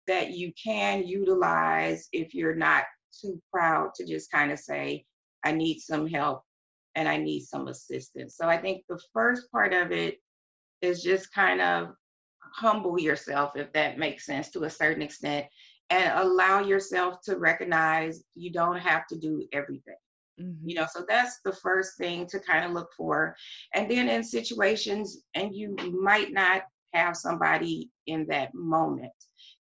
that 0.08 0.32
you 0.32 0.51
can 0.62 1.06
utilize 1.06 2.08
if 2.13 2.34
you're 2.34 2.56
not 2.56 2.86
too 3.22 3.39
proud 3.53 3.94
to 3.96 4.06
just 4.06 4.32
kind 4.32 4.51
of 4.51 4.58
say, 4.60 5.06
I 5.46 5.51
need 5.51 5.79
some 5.79 6.08
help 6.08 6.41
and 6.96 7.08
I 7.08 7.17
need 7.17 7.41
some 7.41 7.67
assistance. 7.67 8.36
So 8.38 8.48
I 8.48 8.58
think 8.58 8.84
the 8.89 9.00
first 9.13 9.51
part 9.51 9.74
of 9.74 9.91
it 9.91 10.17
is 10.82 11.03
just 11.03 11.32
kind 11.32 11.62
of 11.62 11.89
humble 12.54 13.00
yourself, 13.00 13.51
if 13.56 13.72
that 13.74 13.98
makes 13.98 14.25
sense 14.25 14.50
to 14.51 14.63
a 14.63 14.70
certain 14.70 15.01
extent, 15.01 15.46
and 15.89 16.12
allow 16.16 16.62
yourself 16.62 17.22
to 17.24 17.38
recognize 17.38 18.24
you 18.36 18.51
don't 18.51 18.80
have 18.80 19.08
to 19.08 19.18
do 19.18 19.48
everything. 19.54 19.96
Mm-hmm. 20.39 20.70
You 20.70 20.75
know, 20.75 20.88
so 20.92 21.06
that's 21.08 21.39
the 21.44 21.54
first 21.54 21.98
thing 21.98 22.27
to 22.27 22.39
kind 22.39 22.66
of 22.66 22.72
look 22.72 22.89
for. 22.96 23.36
And 23.74 23.89
then 23.89 24.10
in 24.10 24.24
situations, 24.24 25.24
and 25.34 25.56
you 25.56 25.75
might 26.01 26.32
not 26.32 26.63
have 26.94 27.18
somebody 27.18 27.89
in 28.06 28.25
that 28.27 28.54
moment, 28.54 29.12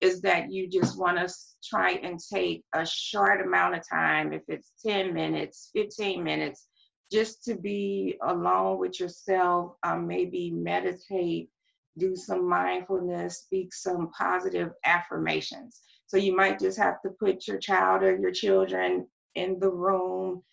is 0.02 0.22
that 0.22 0.52
you 0.52 0.70
just 0.70 0.98
want 0.98 1.18
to 1.18 1.34
try 1.64 1.92
and 1.92 2.20
take 2.20 2.64
a 2.74 2.86
short 2.86 3.46
amount 3.46 3.76
of 3.76 3.88
time, 3.88 4.34
if 4.34 4.42
it's 4.48 4.72
10 4.86 5.14
minutes, 5.14 5.70
15 5.74 6.24
minutes, 6.24 6.68
just 7.12 7.44
to 7.44 7.56
be 7.56 8.18
alone 8.24 8.80
with 8.80 9.00
yourself, 9.00 9.76
um, 9.84 10.08
maybe 10.08 10.52
meditate 10.52 11.50
do 11.98 12.16
some 12.16 12.48
mindfulness, 12.48 13.40
speak 13.40 13.74
some 13.74 14.10
positive 14.18 14.72
affirmations. 14.86 15.82
So 16.08 16.18
you 16.18 16.36
might 16.36 16.60
just 16.60 16.78
have 16.78 17.02
to 17.04 17.10
put 17.20 17.48
your 17.48 17.58
child 17.58 18.04
or 18.04 18.16
your 18.16 18.32
children 18.32 19.08
in 19.36 19.60
the 19.60 19.70
room 19.70 20.44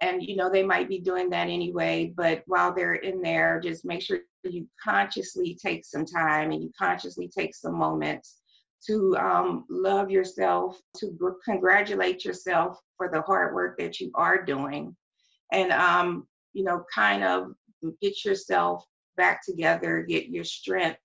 and 0.00 0.22
you 0.22 0.36
know 0.36 0.50
they 0.50 0.62
might 0.62 0.88
be 0.88 0.98
doing 0.98 1.28
that 1.30 1.48
anyway 1.48 2.12
but 2.16 2.42
while 2.46 2.74
they're 2.74 2.94
in 2.94 3.20
there 3.20 3.60
just 3.60 3.84
make 3.84 4.02
sure 4.02 4.20
you 4.44 4.66
consciously 4.82 5.58
take 5.62 5.84
some 5.84 6.04
time 6.04 6.50
and 6.50 6.62
you 6.62 6.70
consciously 6.78 7.28
take 7.28 7.54
some 7.54 7.76
moments 7.76 8.38
to 8.86 9.14
um, 9.18 9.66
love 9.68 10.10
yourself 10.10 10.80
to 10.96 11.14
congratulate 11.44 12.24
yourself 12.24 12.78
for 12.96 13.10
the 13.12 13.20
hard 13.22 13.54
work 13.54 13.76
that 13.78 14.00
you 14.00 14.10
are 14.14 14.42
doing 14.42 14.96
and 15.52 15.70
um, 15.72 16.26
you 16.52 16.64
know 16.64 16.84
kind 16.94 17.22
of 17.22 17.52
get 18.00 18.24
yourself 18.24 18.84
back 19.16 19.44
together, 19.44 20.04
get 20.08 20.28
your 20.28 20.44
strength 20.44 21.00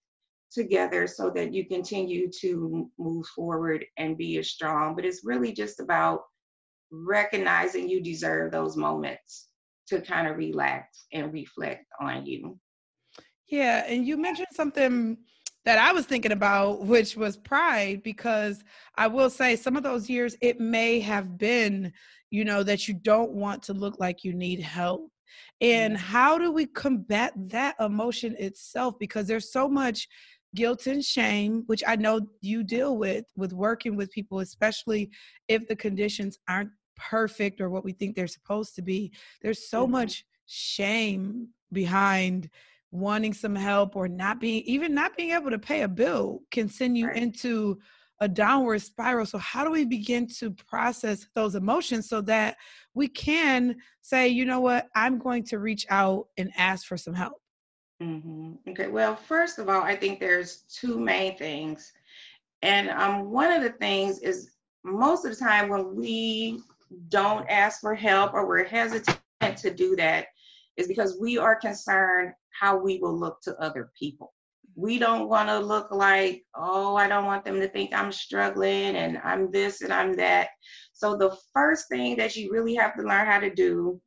together 0.52 1.06
so 1.08 1.30
that 1.32 1.54
you 1.54 1.66
continue 1.68 2.30
to 2.42 2.90
move 2.98 3.26
forward 3.28 3.86
and 3.98 4.18
be 4.18 4.38
as 4.38 4.50
strong. 4.50 4.96
But 4.96 5.06
it's 5.06 5.26
really 5.26 5.52
just 5.52 5.80
about 5.80 6.22
recognizing 6.92 7.90
you 7.90 8.02
deserve 8.02 8.52
those 8.52 8.78
moments 8.78 9.50
to 9.88 10.02
kind 10.02 10.28
of 10.28 10.38
relax 10.38 11.06
and 11.14 11.34
reflect 11.34 11.86
on 12.00 12.26
you. 12.26 12.58
Yeah, 13.48 13.86
and 13.88 14.06
you 14.08 14.18
mentioned 14.18 14.48
something 14.52 15.18
that 15.66 15.78
I 15.78 15.92
was 15.92 16.06
thinking 16.06 16.32
about, 16.32 16.86
which 16.86 17.16
was 17.18 17.38
pride, 17.38 18.02
because 18.04 18.64
I 18.96 19.08
will 19.08 19.30
say 19.30 19.56
some 19.56 19.76
of 19.76 19.84
those 19.84 20.10
years 20.10 20.36
it 20.42 20.60
may 20.60 21.00
have 21.00 21.38
been, 21.38 21.92
you 22.30 22.46
know, 22.46 22.64
that 22.64 22.88
you 22.88 22.94
don't 22.94 23.32
want 23.32 23.64
to 23.64 23.74
look 23.74 24.00
like 24.00 24.24
you 24.24 24.34
need 24.34 24.60
help. 24.60 25.12
And 25.62 25.98
how 25.98 26.38
do 26.38 26.52
we 26.52 26.66
combat 26.66 27.34
that 27.36 27.76
emotion 27.80 28.36
itself? 28.38 28.96
Because 29.00 29.28
there's 29.28 29.52
so 29.52 29.68
much 29.68 30.08
guilt 30.56 30.88
and 30.88 31.04
shame, 31.04 31.64
which 31.68 31.84
I 31.86 31.96
know 31.96 32.22
you 32.42 32.64
deal 32.64 32.98
with 32.98 33.26
with 33.36 33.54
working 33.54 33.96
with 33.96 34.12
people, 34.12 34.40
especially 34.40 35.12
if 35.48 35.68
the 35.68 35.76
conditions 35.76 36.40
aren't 36.48 36.72
perfect 36.96 37.62
or 37.62 37.70
what 37.70 37.84
we 37.84 37.92
think 37.92 38.16
they're 38.16 38.28
supposed 38.28 38.76
to 38.76 38.82
be. 38.82 39.12
There's 39.42 39.70
so 39.70 39.86
much 39.86 40.26
shame 40.46 41.50
behind 41.72 42.50
wanting 42.92 43.34
some 43.34 43.56
help 43.56 43.96
or 43.96 44.08
not 44.08 44.40
being 44.40 44.64
even 44.64 44.94
not 44.94 45.18
being 45.18 45.32
able 45.32 45.52
to 45.52 45.60
pay 45.60 45.82
a 45.82 45.88
bill 45.88 46.42
can 46.52 46.70
send 46.70 46.98
you 46.98 47.10
into 47.10 47.78
a 48.20 48.28
downward 48.28 48.80
spiral. 48.82 49.26
So, 49.26 49.38
how 49.38 49.64
do 49.64 49.72
we 49.72 49.86
begin 49.86 50.28
to 50.40 50.52
process 50.52 51.28
those 51.36 51.56
emotions 51.56 52.08
so 52.08 52.22
that 52.22 52.58
we 52.94 53.08
can 53.08 53.76
say, 54.02 54.28
you 54.28 54.46
know 54.46 54.60
what, 54.60 54.88
I'm 54.96 55.20
going 55.20 55.44
to 55.46 55.60
reach 55.60 55.86
out 55.90 56.28
and 56.38 56.52
ask 56.58 56.86
for 56.86 56.98
some 56.98 57.14
help? 57.14 57.42
Mm-hmm. 58.02 58.70
Okay, 58.70 58.88
well, 58.88 59.16
first 59.16 59.60
of 59.60 59.70
all, 59.70 59.82
I 59.82 59.96
think 59.96 60.20
there's 60.20 60.64
two 60.70 61.00
main 61.00 61.38
things. 61.38 61.92
And 62.62 62.90
um, 62.90 63.32
one 63.32 63.52
of 63.52 63.64
the 63.64 63.72
things 63.72 64.20
is 64.20 64.52
most 64.84 65.26
of 65.26 65.32
the 65.32 65.38
time 65.38 65.70
when 65.70 65.96
we 65.96 66.62
don't 67.10 67.48
ask 67.50 67.82
for 67.82 67.96
help 67.96 68.34
or 68.34 68.48
we're 68.48 68.64
hesitant 68.64 69.20
to 69.58 69.74
do 69.74 69.96
that 69.96 70.28
is 70.78 70.88
because 70.88 71.18
we 71.20 71.38
are 71.38 71.56
concerned 71.56 72.34
how 72.60 72.78
we 72.78 73.00
will 73.00 73.18
look 73.18 73.42
to 73.42 73.60
other 73.60 73.92
people 73.98 74.34
we 74.76 75.00
don't 75.00 75.30
want 75.30 75.50
to 75.50 75.58
look 75.60 75.90
like, 75.92 76.44
oh, 76.56 76.96
I 76.96 77.08
don't 77.08 77.26
want 77.26 77.46
them 77.46 77.60
to 77.62 77.68
think 77.68 77.94
I'm 77.94 78.12
struggling 78.12 78.96
and 78.96 79.20
I'm 79.24 79.52
this 79.52 79.82
and 79.82 79.94
I'm 79.94 80.14
that. 80.18 80.50
So 80.94 81.16
the 81.16 81.36
first 81.54 81.88
thing 81.90 82.18
that 82.18 82.36
you 82.36 82.52
really 82.52 82.76
have 82.76 82.96
to 82.96 83.04
learn 83.04 83.26
how 83.26 83.40
to 83.40 83.54
do 83.54 84.00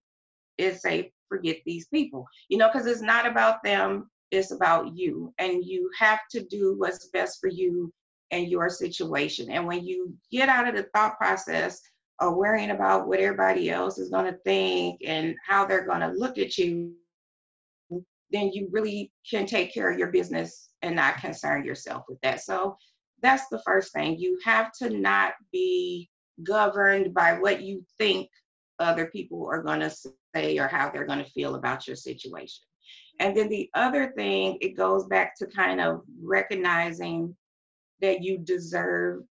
is 0.59 0.83
say, 0.83 1.13
forget 1.29 1.57
these 1.65 1.87
people, 1.89 2.27
you 2.49 2.59
know, 2.59 2.69
because 2.73 2.87
it's 2.87 3.03
not 3.03 3.27
about 3.27 3.63
them, 3.63 4.11
it's 4.31 4.51
about 4.51 4.95
you. 4.95 5.33
And 5.39 5.65
you 5.65 5.91
have 5.99 6.21
to 6.33 6.45
do 6.45 6.75
what's 6.77 7.09
best 7.09 7.39
for 7.41 7.49
you 7.49 7.93
and 8.31 8.49
your 8.49 8.69
situation. 8.69 9.51
And 9.51 9.67
when 9.67 9.87
you 9.87 10.15
get 10.31 10.49
out 10.49 10.69
of 10.69 10.75
the 10.75 10.89
thought 10.95 11.17
process 11.19 11.81
of 12.21 12.35
worrying 12.35 12.71
about 12.71 13.09
what 13.09 13.21
everybody 13.21 13.71
else 13.71 13.99
is 13.99 14.11
going 14.11 14.27
to 14.27 14.39
think 14.45 15.01
and 15.07 15.35
how 15.47 15.65
they're 15.65 15.87
going 15.87 16.01
to 16.01 16.09
look 16.09 16.37
at 16.37 16.59
you, 16.59 16.93
then 18.31 18.51
you 18.53 18.69
really 18.71 19.11
can 19.29 19.47
take 19.47 19.73
care 19.73 19.91
of 19.91 19.99
your 19.99 20.13
business 20.13 20.71
and 20.83 20.95
not 20.95 21.19
concern 21.19 21.65
yourself 21.65 22.05
with 22.09 22.21
that. 22.23 22.41
So 22.41 22.77
that's 23.23 23.49
the 23.49 23.63
first 23.65 23.93
thing. 23.93 24.19
You 24.19 24.39
have 24.45 24.73
to 24.81 24.91
not 24.91 25.35
be 25.53 26.09
governed 26.45 27.15
by 27.15 27.39
what 27.39 27.63
you 27.63 27.85
think 27.99 28.29
other 28.79 29.07
people 29.07 29.49
are 29.51 29.63
going 29.63 29.81
to 29.81 29.91
say 29.91 30.59
or 30.59 30.69
how 30.69 30.91
they're 30.91 31.07
going 31.07 31.25
to 31.25 31.31
feel 31.31 31.57
about 31.57 31.87
your 31.87 31.97
situation. 31.97 32.65
And 33.21 33.37
then 33.37 33.49
the 33.49 33.69
other 33.75 34.13
thing, 34.17 34.59
it 34.61 34.77
goes 34.77 35.07
back 35.07 35.37
to 35.39 35.47
kind 35.47 35.81
of 35.81 36.03
recognizing 36.23 37.35
that 38.01 38.23
you 38.23 38.39
deserve 38.39 39.25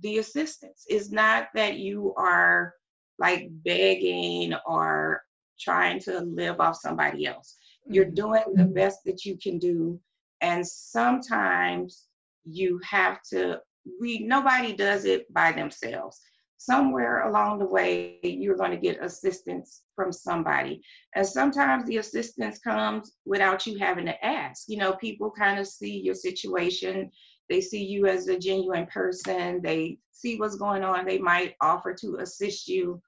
the 0.00 0.18
assistance. 0.18 0.84
It's 0.88 1.10
not 1.10 1.48
that 1.54 1.76
you 1.76 2.14
are 2.16 2.72
like 3.18 3.48
begging 3.50 4.54
or 4.66 5.22
trying 5.60 6.00
to 6.00 6.20
live 6.20 6.60
off 6.60 6.78
somebody 6.80 7.26
else. 7.26 7.58
You're 7.86 8.06
mm-hmm. 8.06 8.14
doing 8.14 8.42
the 8.54 8.64
best 8.64 9.00
that 9.04 9.24
you 9.24 9.36
can 9.36 9.58
do. 9.58 10.00
And 10.40 10.66
sometimes 10.66 12.06
you 12.44 12.80
have 12.88 13.22
to, 13.30 13.60
we, 14.00 14.20
nobody 14.20 14.74
does 14.74 15.04
it 15.04 15.32
by 15.32 15.52
themselves. 15.52 16.20
Somewhere 16.56 17.28
along 17.28 17.58
the 17.58 17.66
way, 17.66 18.20
you're 18.22 18.56
going 18.56 18.70
to 18.70 18.76
get 18.78 19.02
assistance 19.02 19.82
from 19.94 20.12
somebody. 20.12 20.82
And 21.14 21.26
sometimes 21.26 21.84
the 21.84 21.98
assistance 21.98 22.58
comes 22.58 23.12
without 23.26 23.66
you 23.66 23.78
having 23.78 24.06
to 24.06 24.24
ask. 24.24 24.64
You 24.68 24.78
know, 24.78 24.94
people 24.94 25.30
kind 25.30 25.58
of 25.58 25.66
see 25.66 26.00
your 26.00 26.14
situation, 26.14 27.10
they 27.50 27.60
see 27.60 27.84
you 27.84 28.06
as 28.06 28.28
a 28.28 28.38
genuine 28.38 28.86
person, 28.86 29.60
they 29.62 29.98
see 30.12 30.38
what's 30.38 30.56
going 30.56 30.82
on, 30.82 31.04
they 31.04 31.18
might 31.18 31.54
offer 31.60 31.94
to 32.00 32.16
assist 32.20 32.66
you 32.66 33.02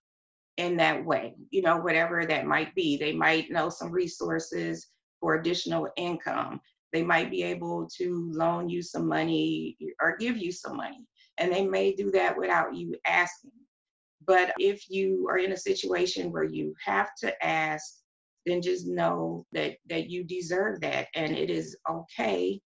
in 0.57 0.77
that 0.77 1.05
way, 1.05 1.35
you 1.51 1.63
know, 1.63 1.79
whatever 1.79 2.25
that 2.25 2.47
might 2.47 2.75
be. 2.75 2.97
They 2.97 3.13
might 3.13 3.51
know 3.51 3.69
some 3.69 3.91
resources 3.91 4.89
for 5.21 5.35
additional 5.35 5.89
income. 5.97 6.61
They 6.93 7.03
might 7.03 7.31
be 7.31 7.43
able 7.43 7.89
to 7.99 8.31
loan 8.33 8.69
you 8.69 8.83
some 8.83 9.07
money 9.07 9.77
or 10.01 10.17
give 10.17 10.37
you 10.37 10.53
some 10.53 10.77
money. 10.77 11.07
And 11.39 11.53
they 11.53 11.67
may 11.67 11.93
do 11.93 12.11
that 12.13 12.37
without 12.37 12.75
you 12.75 12.95
asking. 13.07 13.51
But 14.27 14.53
if 14.59 14.89
you 14.89 15.27
are 15.31 15.39
in 15.39 15.53
a 15.53 15.57
situation 15.57 16.33
where 16.33 16.45
you 16.45 16.75
have 16.85 17.11
to 17.21 17.45
ask, 17.45 17.85
then 18.47 18.63
just 18.63 18.87
know 18.87 19.45
that 19.53 19.77
that 19.89 20.09
you 20.09 20.25
deserve 20.25 20.81
that 20.81 21.09
and 21.15 21.37
it 21.37 21.51
is 21.51 21.77
okay 21.91 22.61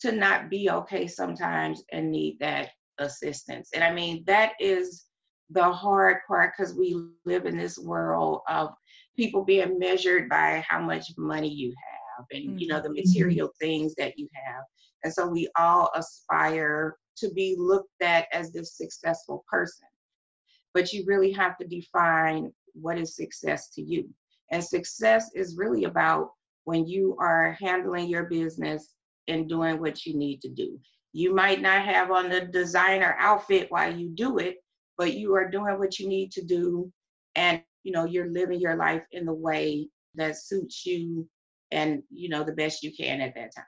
to 0.00 0.12
not 0.12 0.50
be 0.50 0.70
okay 0.70 1.06
sometimes 1.06 1.82
and 1.92 2.10
need 2.10 2.38
that 2.40 2.70
assistance. 2.98 3.70
And 3.74 3.84
I 3.84 3.92
mean 3.92 4.24
that 4.26 4.52
is 4.58 5.04
the 5.54 5.72
hard 5.72 6.18
part 6.26 6.52
because 6.56 6.74
we 6.74 7.00
live 7.24 7.46
in 7.46 7.56
this 7.56 7.78
world 7.78 8.40
of 8.48 8.70
people 9.16 9.44
being 9.44 9.78
measured 9.78 10.28
by 10.28 10.64
how 10.68 10.80
much 10.80 11.06
money 11.16 11.48
you 11.48 11.68
have 11.68 12.26
and 12.32 12.50
mm-hmm. 12.50 12.58
you 12.58 12.66
know 12.66 12.80
the 12.80 12.88
mm-hmm. 12.88 13.08
material 13.08 13.48
things 13.60 13.94
that 13.94 14.18
you 14.18 14.28
have 14.34 14.64
and 15.04 15.12
so 15.12 15.26
we 15.26 15.48
all 15.58 15.90
aspire 15.94 16.96
to 17.16 17.30
be 17.30 17.54
looked 17.58 18.02
at 18.02 18.26
as 18.32 18.52
this 18.52 18.76
successful 18.76 19.44
person 19.48 19.86
but 20.74 20.92
you 20.92 21.04
really 21.06 21.30
have 21.30 21.56
to 21.56 21.66
define 21.66 22.52
what 22.72 22.98
is 22.98 23.14
success 23.14 23.70
to 23.70 23.80
you 23.80 24.08
and 24.50 24.62
success 24.62 25.30
is 25.34 25.56
really 25.56 25.84
about 25.84 26.30
when 26.64 26.86
you 26.86 27.16
are 27.20 27.56
handling 27.60 28.08
your 28.08 28.24
business 28.24 28.94
and 29.28 29.48
doing 29.48 29.78
what 29.78 30.04
you 30.04 30.16
need 30.16 30.40
to 30.40 30.48
do 30.48 30.78
you 31.12 31.32
might 31.32 31.62
not 31.62 31.84
have 31.84 32.10
on 32.10 32.28
the 32.28 32.40
designer 32.40 33.14
outfit 33.20 33.70
while 33.70 33.94
you 33.94 34.08
do 34.08 34.38
it 34.38 34.63
but 34.96 35.14
you 35.14 35.34
are 35.34 35.50
doing 35.50 35.78
what 35.78 35.98
you 35.98 36.08
need 36.08 36.30
to 36.32 36.42
do 36.42 36.90
and 37.36 37.62
you 37.82 37.92
know 37.92 38.04
you're 38.04 38.30
living 38.30 38.60
your 38.60 38.76
life 38.76 39.02
in 39.12 39.24
the 39.24 39.32
way 39.32 39.88
that 40.14 40.36
suits 40.36 40.86
you 40.86 41.28
and 41.70 42.02
you 42.10 42.28
know 42.28 42.44
the 42.44 42.52
best 42.52 42.82
you 42.82 42.92
can 42.94 43.20
at 43.20 43.34
that 43.34 43.54
time. 43.54 43.64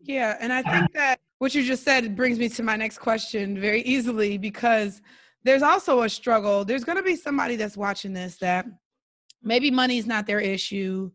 Yeah 0.00 0.36
and 0.40 0.52
i 0.52 0.62
think 0.62 0.92
that 0.92 1.18
what 1.38 1.54
you 1.54 1.64
just 1.64 1.84
said 1.84 2.16
brings 2.16 2.38
me 2.38 2.48
to 2.50 2.62
my 2.62 2.76
next 2.76 2.98
question 2.98 3.60
very 3.60 3.82
easily 3.82 4.38
because 4.38 5.02
there's 5.44 5.62
also 5.62 6.02
a 6.02 6.08
struggle. 6.08 6.64
There's 6.64 6.82
going 6.82 6.96
to 6.96 7.04
be 7.04 7.14
somebody 7.14 7.54
that's 7.54 7.76
watching 7.76 8.12
this 8.12 8.36
that 8.38 8.66
maybe 9.44 9.70
money's 9.70 10.04
not 10.04 10.26
their 10.26 10.40
issue. 10.40 11.12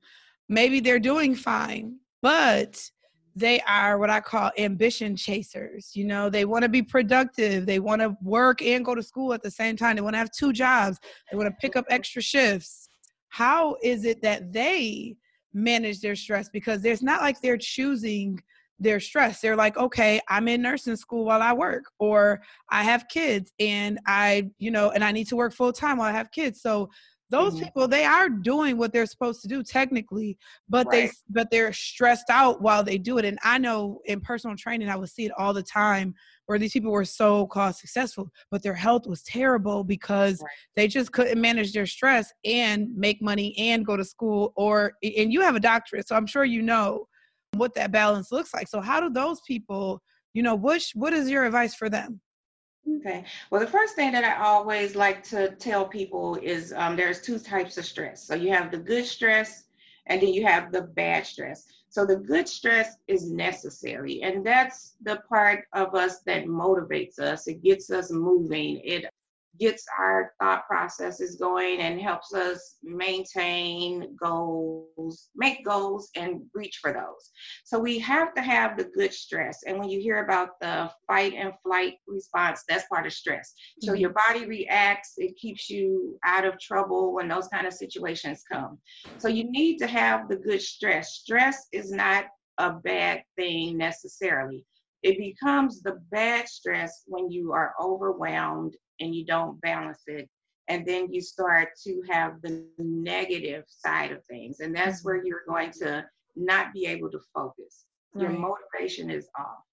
Maybe 0.47 0.79
they're 0.79 0.99
doing 0.99 1.35
fine 1.35 1.97
but 2.21 2.89
they 3.35 3.61
are 3.61 3.97
what 3.97 4.09
I 4.09 4.19
call 4.19 4.51
ambition 4.57 5.15
chasers. 5.15 5.91
You 5.95 6.05
know, 6.05 6.29
they 6.29 6.45
want 6.45 6.63
to 6.63 6.69
be 6.69 6.81
productive. 6.81 7.65
They 7.65 7.79
want 7.79 8.01
to 8.01 8.15
work 8.21 8.61
and 8.61 8.83
go 8.83 8.95
to 8.95 9.03
school 9.03 9.33
at 9.33 9.41
the 9.41 9.51
same 9.51 9.77
time. 9.77 9.95
They 9.95 10.01
want 10.01 10.15
to 10.15 10.19
have 10.19 10.31
two 10.31 10.53
jobs. 10.53 10.99
They 11.29 11.37
want 11.37 11.47
to 11.47 11.55
pick 11.59 11.75
up 11.75 11.85
extra 11.89 12.21
shifts. 12.21 12.89
How 13.29 13.77
is 13.81 14.03
it 14.03 14.21
that 14.21 14.51
they 14.51 15.15
manage 15.53 16.01
their 16.01 16.15
stress? 16.15 16.49
Because 16.49 16.81
there's 16.81 17.01
not 17.01 17.21
like 17.21 17.39
they're 17.41 17.57
choosing 17.57 18.41
their 18.81 18.99
stress. 18.99 19.39
They're 19.39 19.55
like, 19.55 19.77
okay, 19.77 20.19
I'm 20.27 20.47
in 20.47 20.61
nursing 20.61 20.95
school 20.95 21.25
while 21.25 21.41
I 21.41 21.53
work, 21.53 21.85
or 21.99 22.41
I 22.69 22.83
have 22.83 23.07
kids 23.07 23.53
and 23.59 23.99
I, 24.07 24.49
you 24.57 24.71
know, 24.71 24.89
and 24.89 25.03
I 25.03 25.11
need 25.11 25.27
to 25.27 25.35
work 25.35 25.53
full 25.53 25.71
time 25.71 25.97
while 25.97 26.09
I 26.09 26.17
have 26.17 26.31
kids. 26.31 26.61
So 26.61 26.89
those 27.31 27.55
mm-hmm. 27.55 27.63
people 27.63 27.87
they 27.87 28.05
are 28.05 28.29
doing 28.29 28.77
what 28.77 28.93
they're 28.93 29.05
supposed 29.05 29.41
to 29.41 29.47
do 29.47 29.63
technically 29.63 30.37
but 30.69 30.85
right. 30.87 31.09
they 31.09 31.11
but 31.29 31.49
they're 31.49 31.73
stressed 31.73 32.29
out 32.29 32.61
while 32.61 32.83
they 32.83 32.97
do 32.97 33.17
it 33.17 33.25
and 33.25 33.39
i 33.43 33.57
know 33.57 33.99
in 34.05 34.19
personal 34.19 34.55
training 34.55 34.89
i 34.89 34.95
would 34.95 35.09
see 35.09 35.25
it 35.25 35.31
all 35.37 35.53
the 35.53 35.63
time 35.63 36.13
where 36.45 36.59
these 36.59 36.73
people 36.73 36.91
were 36.91 37.05
so 37.05 37.47
called 37.47 37.75
successful 37.75 38.29
but 38.51 38.61
their 38.61 38.73
health 38.73 39.07
was 39.07 39.23
terrible 39.23 39.83
because 39.83 40.41
right. 40.41 40.49
they 40.75 40.87
just 40.87 41.11
couldn't 41.11 41.41
manage 41.41 41.73
their 41.73 41.87
stress 41.87 42.31
and 42.45 42.95
make 42.95 43.21
money 43.21 43.57
and 43.57 43.85
go 43.85 43.97
to 43.97 44.05
school 44.05 44.53
or 44.55 44.93
and 45.01 45.33
you 45.33 45.41
have 45.41 45.55
a 45.55 45.59
doctorate 45.59 46.07
so 46.07 46.15
i'm 46.15 46.27
sure 46.27 46.45
you 46.45 46.61
know 46.61 47.07
what 47.55 47.73
that 47.73 47.91
balance 47.91 48.31
looks 48.31 48.53
like 48.53 48.67
so 48.67 48.81
how 48.81 48.99
do 48.99 49.09
those 49.09 49.41
people 49.47 50.01
you 50.33 50.43
know 50.43 50.55
what 50.55 50.85
what 50.93 51.13
is 51.13 51.29
your 51.29 51.45
advice 51.45 51.73
for 51.73 51.89
them 51.89 52.19
Okay. 52.87 53.25
Well, 53.49 53.61
the 53.61 53.67
first 53.67 53.95
thing 53.95 54.11
that 54.11 54.23
I 54.23 54.43
always 54.43 54.95
like 54.95 55.23
to 55.25 55.51
tell 55.55 55.85
people 55.87 56.35
is 56.35 56.73
um, 56.73 56.95
there's 56.95 57.21
two 57.21 57.39
types 57.39 57.77
of 57.77 57.85
stress. 57.85 58.23
So 58.23 58.35
you 58.35 58.49
have 58.51 58.71
the 58.71 58.77
good 58.77 59.05
stress 59.05 59.65
and 60.07 60.21
then 60.21 60.33
you 60.33 60.45
have 60.45 60.71
the 60.71 60.81
bad 60.81 61.25
stress. 61.25 61.67
So 61.89 62.05
the 62.05 62.15
good 62.15 62.47
stress 62.47 62.95
is 63.07 63.29
necessary, 63.29 64.21
and 64.23 64.45
that's 64.45 64.95
the 65.01 65.17
part 65.27 65.65
of 65.73 65.93
us 65.93 66.19
that 66.21 66.45
motivates 66.45 67.19
us. 67.19 67.47
It 67.47 67.61
gets 67.61 67.91
us 67.91 68.11
moving. 68.11 68.79
It 68.83 69.05
gets 69.59 69.85
our 69.99 70.33
thought 70.39 70.65
processes 70.67 71.35
going 71.35 71.79
and 71.79 71.99
helps 71.99 72.33
us 72.33 72.77
maintain 72.83 74.15
goals, 74.15 75.29
make 75.35 75.65
goals, 75.65 76.09
and 76.15 76.41
reach 76.53 76.79
for 76.81 76.93
those. 76.93 77.31
So 77.65 77.79
we 77.79 77.99
have 77.99 78.33
to 78.35 78.41
have 78.41 78.77
the 78.77 78.85
good 78.95 79.13
stress. 79.13 79.59
And 79.67 79.77
when 79.77 79.89
you 79.89 79.99
hear 79.99 80.23
about 80.23 80.59
the 80.61 80.89
fight 81.07 81.33
and 81.33 81.53
flight 81.63 81.95
response, 82.07 82.63
that's 82.67 82.87
part 82.87 83.05
of 83.05 83.13
stress. 83.13 83.53
So 83.81 83.91
mm-hmm. 83.91 84.01
your 84.01 84.13
body 84.27 84.45
reacts, 84.45 85.13
it 85.17 85.35
keeps 85.37 85.69
you 85.69 86.17
out 86.25 86.45
of 86.45 86.59
trouble 86.59 87.13
when 87.13 87.27
those 87.27 87.47
kind 87.49 87.67
of 87.67 87.73
situations 87.73 88.43
come. 88.51 88.77
So 89.17 89.27
you 89.27 89.49
need 89.51 89.77
to 89.79 89.87
have 89.87 90.29
the 90.29 90.37
good 90.37 90.61
stress. 90.61 91.13
Stress 91.13 91.67
is 91.71 91.91
not 91.91 92.25
a 92.57 92.71
bad 92.71 93.23
thing 93.35 93.77
necessarily. 93.77 94.65
It 95.03 95.17
becomes 95.17 95.81
the 95.81 95.99
bad 96.11 96.47
stress 96.47 97.03
when 97.07 97.31
you 97.31 97.53
are 97.53 97.73
overwhelmed 97.81 98.75
and 99.01 99.13
you 99.13 99.25
don't 99.25 99.59
balance 99.61 100.03
it. 100.07 100.29
And 100.67 100.85
then 100.85 101.11
you 101.11 101.21
start 101.21 101.69
to 101.83 102.01
have 102.09 102.41
the 102.41 102.65
negative 102.77 103.65
side 103.67 104.11
of 104.11 104.23
things. 104.25 104.61
And 104.61 104.73
that's 104.73 105.03
where 105.03 105.17
mm-hmm. 105.17 105.27
you're 105.27 105.43
going 105.47 105.71
to 105.81 106.05
not 106.35 106.73
be 106.73 106.85
able 106.85 107.11
to 107.11 107.19
focus. 107.33 107.85
Right. 108.13 108.23
Your 108.23 108.31
motivation 108.31 109.09
is 109.09 109.27
off. 109.37 109.63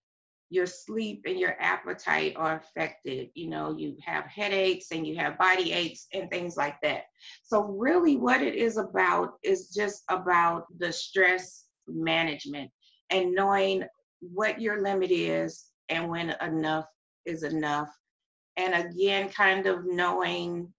Your 0.51 0.67
sleep 0.67 1.25
and 1.27 1.39
your 1.39 1.57
appetite 1.61 2.35
are 2.37 2.57
affected. 2.57 3.29
You 3.35 3.51
know, 3.51 3.77
you 3.77 3.97
have 4.05 4.25
headaches 4.25 4.87
and 4.93 5.07
you 5.07 5.17
have 5.19 5.39
body 5.39 5.73
aches 5.73 6.07
and 6.15 6.31
things 6.31 6.57
like 6.57 6.77
that. 6.83 7.03
So, 7.43 7.65
really, 7.65 8.17
what 8.17 8.41
it 8.41 8.55
is 8.55 8.79
about 8.79 9.35
is 9.43 9.69
just 9.69 10.05
about 10.09 10.65
the 10.79 10.91
stress 10.91 11.67
management 11.87 12.71
and 13.11 13.35
knowing 13.35 13.85
what 14.21 14.61
your 14.61 14.81
limit 14.81 15.11
is 15.11 15.67
and 15.91 16.09
when 16.09 16.35
enough 16.41 16.87
is 17.27 17.43
enough 17.43 17.91
and 18.59 18.75
again 18.75 19.31
kind 19.31 19.67
of 19.67 19.87
knowing 19.87 20.71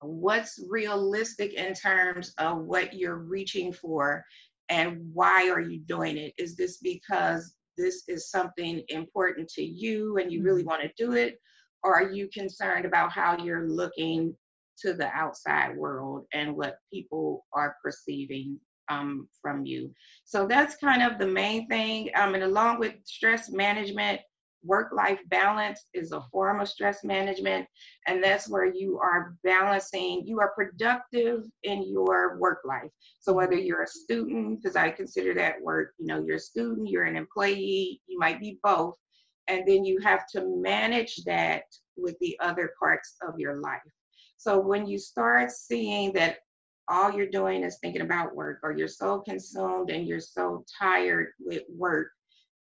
what's 0.00 0.58
realistic 0.68 1.54
in 1.54 1.74
terms 1.74 2.32
of 2.38 2.58
what 2.58 2.94
you're 2.94 3.18
reaching 3.18 3.72
for 3.72 4.24
and 4.68 4.98
why 5.12 5.48
are 5.50 5.60
you 5.60 5.80
doing 5.80 6.16
it? 6.16 6.32
Is 6.38 6.56
this 6.56 6.78
because 6.78 7.54
this 7.76 8.04
is 8.08 8.30
something 8.30 8.82
important 8.88 9.48
to 9.50 9.62
you 9.62 10.16
and 10.18 10.32
you 10.32 10.42
really 10.42 10.62
mm-hmm. 10.62 10.70
want 10.70 10.82
to 10.82 11.04
do 11.04 11.12
it? 11.12 11.40
Or 11.82 11.94
are 11.94 12.10
you 12.10 12.28
concerned 12.28 12.84
about 12.84 13.12
how 13.12 13.36
you're 13.38 13.68
looking 13.68 14.34
to 14.80 14.92
the 14.92 15.08
outside 15.08 15.76
world 15.76 16.26
and 16.32 16.56
what 16.56 16.78
people 16.92 17.46
are 17.52 17.76
perceiving 17.82 18.58
um, 18.88 19.28
from 19.40 19.64
you? 19.64 19.92
So 20.24 20.46
that's 20.46 20.76
kind 20.76 21.02
of 21.02 21.18
the 21.18 21.26
main 21.26 21.68
thing 21.68 22.10
um, 22.16 22.34
and 22.34 22.44
along 22.44 22.80
with 22.80 22.94
stress 23.04 23.50
management 23.50 24.20
work 24.66 24.92
life 24.92 25.20
balance 25.28 25.86
is 25.94 26.12
a 26.12 26.20
form 26.32 26.60
of 26.60 26.68
stress 26.68 27.04
management, 27.04 27.66
and 28.06 28.22
that's 28.22 28.48
where 28.48 28.66
you 28.66 28.98
are 28.98 29.36
balancing, 29.44 30.26
you 30.26 30.40
are 30.40 30.52
productive 30.54 31.44
in 31.62 31.88
your 31.90 32.38
work 32.38 32.60
life. 32.64 32.90
So, 33.20 33.32
whether 33.32 33.56
mm-hmm. 33.56 33.66
you're 33.66 33.82
a 33.82 33.88
student, 33.88 34.62
because 34.62 34.76
I 34.76 34.90
consider 34.90 35.34
that 35.34 35.60
work, 35.62 35.94
you 35.98 36.06
know, 36.06 36.22
you're 36.24 36.36
a 36.36 36.40
student, 36.40 36.88
you're 36.88 37.04
an 37.04 37.16
employee, 37.16 38.00
you 38.06 38.18
might 38.18 38.40
be 38.40 38.58
both, 38.62 38.96
and 39.48 39.66
then 39.66 39.84
you 39.84 40.00
have 40.00 40.26
to 40.28 40.46
manage 40.60 41.16
that 41.24 41.62
with 41.96 42.16
the 42.20 42.36
other 42.40 42.72
parts 42.78 43.16
of 43.26 43.38
your 43.38 43.60
life. 43.60 43.80
So, 44.36 44.58
when 44.58 44.86
you 44.86 44.98
start 44.98 45.50
seeing 45.50 46.12
that 46.14 46.38
all 46.88 47.12
you're 47.12 47.26
doing 47.26 47.64
is 47.64 47.78
thinking 47.78 48.02
about 48.02 48.34
work, 48.34 48.60
or 48.62 48.72
you're 48.72 48.88
so 48.88 49.20
consumed 49.20 49.90
and 49.90 50.06
you're 50.06 50.20
so 50.20 50.64
tired 50.78 51.28
with 51.40 51.62
work 51.68 52.10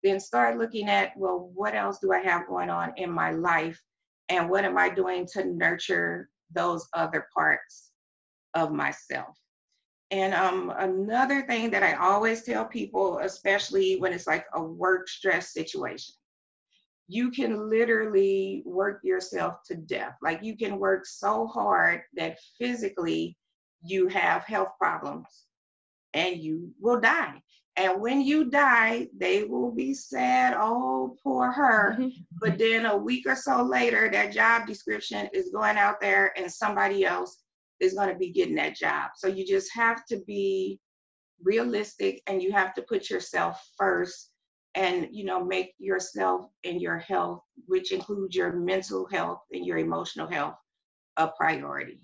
then 0.05 0.21
start 0.21 0.59
looking 0.59 0.89
at, 0.89 1.17
well, 1.17 1.51
what 1.55 1.75
else 1.75 1.99
do 1.99 2.13
I 2.13 2.19
have 2.19 2.47
going 2.47 2.71
on 2.71 2.93
in 2.97 3.11
my 3.11 3.31
life? 3.31 3.83
And 4.29 4.49
what 4.51 4.65
am 4.65 4.77
I 4.79 4.91
doing 4.91 5.27
to 5.33 5.45
nurture 5.45 6.29
those 6.53 6.87
other 6.93 7.27
parts 7.35 7.91
of 8.55 8.71
myself? 8.71 9.37
And 10.11 10.35
um, 10.35 10.73
another 10.77 11.43
thing 11.43 11.71
that 11.71 11.83
I 11.83 11.95
always 11.95 12.43
tell 12.43 12.67
people, 12.67 13.19
especially 13.19 13.97
when 13.97 14.13
it's 14.13 14.27
like 14.27 14.45
a 14.55 14.63
work 14.63 15.09
stress 15.09 15.53
situation, 15.55 16.15
you 17.09 17.31
can 17.31 17.71
literally 17.71 18.63
work 18.67 19.01
yourself 19.03 19.57
to 19.67 19.75
death. 19.75 20.17
Like 20.23 20.43
you 20.43 20.57
can 20.57 20.79
work 20.79 21.07
so 21.07 21.47
hard 21.47 22.03
that 22.15 22.39
physically 22.59 23.37
you 23.83 24.07
have 24.09 24.45
health 24.45 24.73
problems 24.79 25.47
and 26.15 26.41
you 26.41 26.73
will 26.81 27.01
die. 27.01 27.43
And 27.77 28.01
when 28.01 28.21
you 28.21 28.51
die, 28.51 29.09
they 29.19 29.43
will 29.43 29.73
be 29.73 29.95
sad, 29.95 30.55
oh, 30.57 31.17
poor 31.23 31.51
her. 31.51 31.97
Mm-hmm. 31.99 32.09
But 32.41 32.57
then 32.57 32.87
a 32.87 32.97
week 32.97 33.25
or 33.27 33.35
so 33.35 33.63
later, 33.63 34.09
that 34.13 34.33
job 34.33 34.67
description 34.67 35.29
is 35.35 35.51
going 35.53 35.77
out 35.77 36.01
there 36.01 36.33
and 36.37 36.51
somebody 36.51 37.05
else 37.05 37.43
is 37.81 37.95
going 37.95 38.11
to 38.11 38.15
be 38.19 38.31
getting 38.31 38.55
that 38.55 38.77
job. 38.77 39.11
So 39.17 39.27
you 39.27 39.45
just 39.45 39.75
have 39.75 40.07
to 40.07 40.21
be 40.25 40.79
realistic 41.43 42.23
and 42.29 42.41
you 42.41 42.53
have 42.53 42.75
to 42.75 42.83
put 42.83 43.11
yourself 43.11 43.61
first 43.77 44.31
and 44.75 45.09
you 45.13 45.25
know 45.25 45.45
make 45.45 45.73
yourself 45.79 46.47
and 46.65 46.81
your 46.81 46.99
health 46.99 47.41
which 47.67 47.93
includes 47.93 48.35
your 48.35 48.53
mental 48.53 49.07
health 49.11 49.41
and 49.53 49.65
your 49.65 49.79
emotional 49.79 50.27
health 50.27 50.55
a 51.17 51.29
priority 51.29 52.01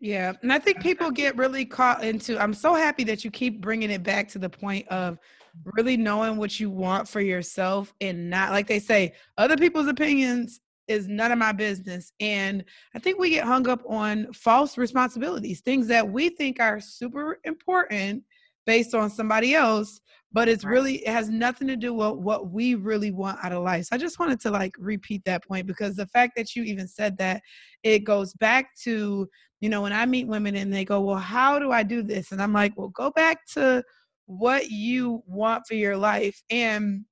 yeah 0.00 0.32
and 0.42 0.52
i 0.52 0.58
think 0.58 0.80
people 0.80 1.10
get 1.10 1.36
really 1.36 1.64
caught 1.64 2.02
into 2.02 2.38
i'm 2.38 2.54
so 2.54 2.74
happy 2.74 3.04
that 3.04 3.24
you 3.24 3.30
keep 3.30 3.60
bringing 3.60 3.90
it 3.90 4.02
back 4.02 4.28
to 4.28 4.38
the 4.38 4.48
point 4.48 4.86
of 4.88 5.18
really 5.64 5.96
knowing 5.96 6.36
what 6.36 6.58
you 6.58 6.70
want 6.70 7.08
for 7.08 7.20
yourself 7.20 7.92
and 8.00 8.30
not 8.30 8.52
like 8.52 8.66
they 8.66 8.78
say 8.78 9.12
other 9.36 9.56
people's 9.56 9.88
opinions 9.88 10.60
is 10.88 11.06
none 11.06 11.30
of 11.30 11.38
my 11.38 11.52
business. 11.52 12.12
And 12.20 12.64
i 12.94 12.98
think 12.98 13.18
we 13.18 13.30
get 13.30 13.44
hung 13.44 13.68
up 13.68 13.82
on 13.88 14.32
false 14.32 14.76
responsibilities 14.76 15.60
things 15.60 15.86
that 15.88 16.08
we 16.08 16.28
think 16.28 16.60
are 16.60 16.80
super 16.80 17.38
important 17.44 18.24
based 18.66 18.94
on 18.94 19.10
somebody 19.10 19.54
else 19.54 20.00
but 20.32 20.48
it's 20.48 20.64
right. 20.64 20.72
really 20.72 20.94
it 20.96 21.08
has 21.08 21.28
nothing 21.28 21.68
to 21.68 21.76
do 21.76 21.92
with 21.92 22.14
what 22.14 22.50
we 22.50 22.74
really 22.74 23.10
want 23.10 23.38
out 23.42 23.52
of 23.52 23.62
life. 23.62 23.86
So 23.86 23.96
i 23.96 23.98
just 23.98 24.18
wanted 24.18 24.40
to 24.40 24.50
like 24.50 24.74
repeat 24.78 25.24
that 25.24 25.46
point 25.46 25.66
because 25.66 25.96
the 25.96 26.06
fact 26.06 26.32
that 26.36 26.54
you 26.54 26.62
even 26.64 26.86
said 26.86 27.18
that 27.18 27.42
it 27.82 28.00
goes 28.00 28.32
back 28.34 28.74
to 28.82 29.28
you 29.60 29.68
know 29.68 29.82
when 29.82 29.92
i 29.92 30.06
meet 30.06 30.26
women 30.26 30.56
and 30.56 30.72
they 30.72 30.84
go 30.84 31.00
well 31.00 31.16
how 31.16 31.58
do 31.58 31.72
i 31.72 31.82
do 31.82 32.02
this? 32.02 32.32
And 32.32 32.40
i'm 32.40 32.52
like 32.52 32.76
well 32.76 32.88
go 32.88 33.10
back 33.10 33.46
to 33.54 33.82
what 34.26 34.70
you 34.70 35.22
want 35.26 35.66
for 35.66 35.74
your 35.74 35.96
life. 35.96 36.42
And 36.50 37.04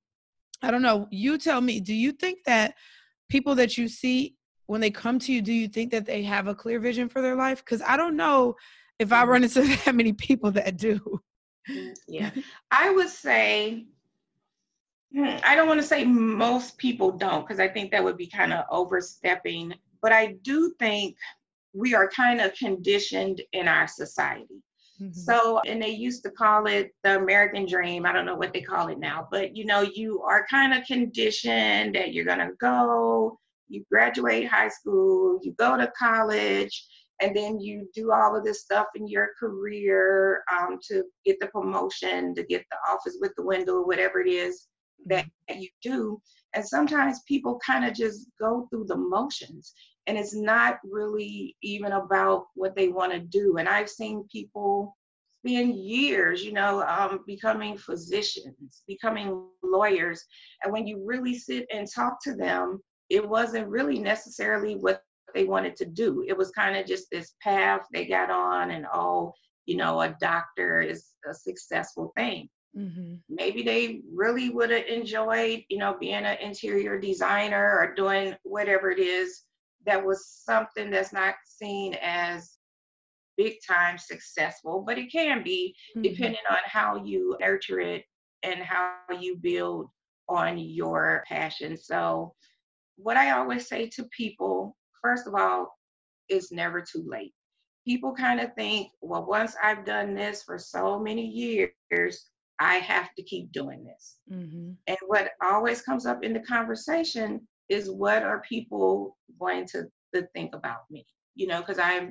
i 0.61 0.71
don't 0.71 0.81
know 0.81 1.07
you 1.11 1.37
tell 1.37 1.61
me 1.61 1.79
do 1.79 1.93
you 1.93 2.11
think 2.11 2.39
that 2.45 2.75
people 3.29 3.55
that 3.55 3.77
you 3.77 3.87
see 3.87 4.35
when 4.67 4.81
they 4.81 4.91
come 4.91 5.19
to 5.19 5.33
you 5.33 5.41
do 5.41 5.53
you 5.53 5.67
think 5.67 5.91
that 5.91 6.05
they 6.05 6.23
have 6.23 6.47
a 6.47 6.55
clear 6.55 6.79
vision 6.79 7.09
for 7.09 7.21
their 7.21 7.35
life? 7.35 7.63
Because 7.63 7.81
i 7.81 7.97
don't 7.97 8.15
know 8.15 8.55
if 8.97 9.11
i 9.11 9.21
mm-hmm. 9.21 9.29
run 9.29 9.43
into 9.43 9.61
that 9.85 9.95
many 9.95 10.13
people 10.13 10.51
that 10.51 10.77
do 10.77 11.21
yeah. 12.07 12.31
I 12.71 12.89
would 12.91 13.09
say, 13.09 13.85
hmm, 15.13 15.35
I 15.43 15.55
don't 15.55 15.67
want 15.67 15.81
to 15.81 15.87
say 15.87 16.03
most 16.05 16.77
people 16.77 17.11
don't, 17.11 17.45
because 17.45 17.59
I 17.59 17.67
think 17.67 17.91
that 17.91 18.03
would 18.03 18.17
be 18.17 18.27
kind 18.27 18.53
of 18.53 18.65
overstepping, 18.69 19.73
but 20.01 20.11
I 20.11 20.33
do 20.41 20.73
think 20.79 21.17
we 21.73 21.93
are 21.93 22.09
kind 22.09 22.41
of 22.41 22.53
conditioned 22.55 23.41
in 23.53 23.67
our 23.67 23.87
society. 23.87 24.63
Mm-hmm. 25.01 25.13
So, 25.13 25.59
and 25.65 25.81
they 25.81 25.91
used 25.91 26.23
to 26.23 26.31
call 26.31 26.67
it 26.67 26.93
the 27.03 27.17
American 27.17 27.65
dream. 27.65 28.05
I 28.05 28.11
don't 28.11 28.25
know 28.25 28.35
what 28.35 28.53
they 28.53 28.61
call 28.61 28.89
it 28.89 28.99
now, 28.99 29.27
but 29.31 29.55
you 29.55 29.65
know, 29.65 29.81
you 29.81 30.21
are 30.23 30.45
kind 30.49 30.73
of 30.73 30.85
conditioned 30.85 31.95
that 31.95 32.13
you're 32.13 32.25
going 32.25 32.39
to 32.39 32.51
go, 32.59 33.39
you 33.69 33.85
graduate 33.89 34.47
high 34.47 34.67
school, 34.67 35.39
you 35.41 35.53
go 35.53 35.77
to 35.77 35.91
college, 35.97 36.85
and 37.21 37.35
then 37.35 37.59
you 37.59 37.87
do 37.93 38.11
all 38.11 38.35
of 38.35 38.43
this 38.43 38.61
stuff 38.61 38.87
in 38.95 39.07
your 39.07 39.29
career 39.39 40.43
um, 40.51 40.79
to 40.89 41.03
get 41.25 41.39
the 41.39 41.47
promotion, 41.47 42.33
to 42.35 42.43
get 42.43 42.65
the 42.71 42.77
office 42.91 43.17
with 43.19 43.33
the 43.35 43.43
window, 43.43 43.81
whatever 43.81 44.21
it 44.21 44.29
is 44.29 44.67
that 45.05 45.25
you 45.49 45.69
do. 45.81 46.21
And 46.53 46.65
sometimes 46.65 47.21
people 47.27 47.59
kind 47.65 47.85
of 47.85 47.93
just 47.93 48.27
go 48.39 48.67
through 48.69 48.85
the 48.85 48.97
motions, 48.97 49.73
and 50.07 50.17
it's 50.17 50.35
not 50.35 50.79
really 50.83 51.55
even 51.61 51.91
about 51.91 52.45
what 52.55 52.75
they 52.75 52.87
want 52.87 53.11
to 53.11 53.19
do. 53.19 53.57
And 53.57 53.69
I've 53.69 53.89
seen 53.89 54.27
people 54.31 54.95
spend 55.45 55.75
years, 55.75 56.43
you 56.43 56.51
know, 56.51 56.83
um, 56.83 57.23
becoming 57.27 57.77
physicians, 57.77 58.83
becoming 58.87 59.45
lawyers. 59.63 60.23
And 60.63 60.73
when 60.73 60.87
you 60.87 61.03
really 61.05 61.37
sit 61.37 61.65
and 61.73 61.87
talk 61.89 62.21
to 62.23 62.35
them, 62.35 62.81
it 63.09 63.27
wasn't 63.27 63.67
really 63.67 63.99
necessarily 63.99 64.75
what 64.75 65.01
they 65.33 65.45
wanted 65.45 65.75
to 65.77 65.85
do. 65.85 66.23
It 66.27 66.37
was 66.37 66.51
kind 66.51 66.75
of 66.75 66.85
just 66.85 67.07
this 67.11 67.33
path 67.41 67.81
they 67.91 68.05
got 68.05 68.29
on, 68.29 68.71
and 68.71 68.85
oh, 68.93 69.33
you 69.65 69.77
know, 69.77 70.01
a 70.01 70.15
doctor 70.19 70.81
is 70.81 71.09
a 71.29 71.33
successful 71.33 72.11
thing. 72.15 72.49
Mm-hmm. 72.77 73.15
Maybe 73.29 73.63
they 73.63 74.01
really 74.13 74.49
would 74.49 74.69
have 74.69 74.85
enjoyed, 74.85 75.63
you 75.69 75.77
know, 75.77 75.95
being 75.99 76.25
an 76.25 76.37
interior 76.39 76.99
designer 76.99 77.77
or 77.77 77.93
doing 77.95 78.35
whatever 78.43 78.91
it 78.91 78.99
is 78.99 79.43
that 79.85 80.03
was 80.03 80.27
something 80.27 80.89
that's 80.89 81.13
not 81.13 81.35
seen 81.45 81.95
as 82.01 82.57
big 83.37 83.55
time 83.67 83.97
successful, 83.97 84.83
but 84.85 84.97
it 84.97 85.11
can 85.11 85.43
be 85.43 85.75
mm-hmm. 85.95 86.01
depending 86.03 86.41
on 86.49 86.57
how 86.65 87.03
you 87.03 87.35
nurture 87.39 87.79
it 87.79 88.03
and 88.43 88.61
how 88.61 88.95
you 89.19 89.37
build 89.37 89.87
on 90.27 90.57
your 90.57 91.23
passion. 91.27 91.77
So, 91.77 92.33
what 92.97 93.17
I 93.17 93.31
always 93.31 93.67
say 93.67 93.87
to 93.95 94.03
people 94.15 94.75
first 95.01 95.27
of 95.27 95.35
all, 95.35 95.77
it's 96.27 96.51
never 96.51 96.81
too 96.81 97.03
late. 97.07 97.33
People 97.85 98.13
kind 98.13 98.39
of 98.39 98.53
think, 98.55 98.89
well, 99.01 99.25
once 99.25 99.55
I've 99.63 99.85
done 99.85 100.13
this 100.13 100.43
for 100.43 100.59
so 100.59 100.99
many 100.99 101.25
years, 101.25 102.29
I 102.59 102.75
have 102.75 103.13
to 103.15 103.23
keep 103.23 103.51
doing 103.51 103.83
this. 103.83 104.17
Mm-hmm. 104.31 104.71
And 104.87 104.97
what 105.07 105.31
always 105.41 105.81
comes 105.81 106.05
up 106.05 106.23
in 106.23 106.33
the 106.33 106.41
conversation 106.41 107.47
is 107.69 107.89
what 107.89 108.23
are 108.23 108.41
people 108.41 109.17
going 109.39 109.65
to, 109.67 109.85
to 110.13 110.27
think 110.33 110.53
about 110.53 110.81
me? 110.89 111.05
You 111.35 111.47
know, 111.47 111.61
because 111.61 111.79
I've 111.79 112.09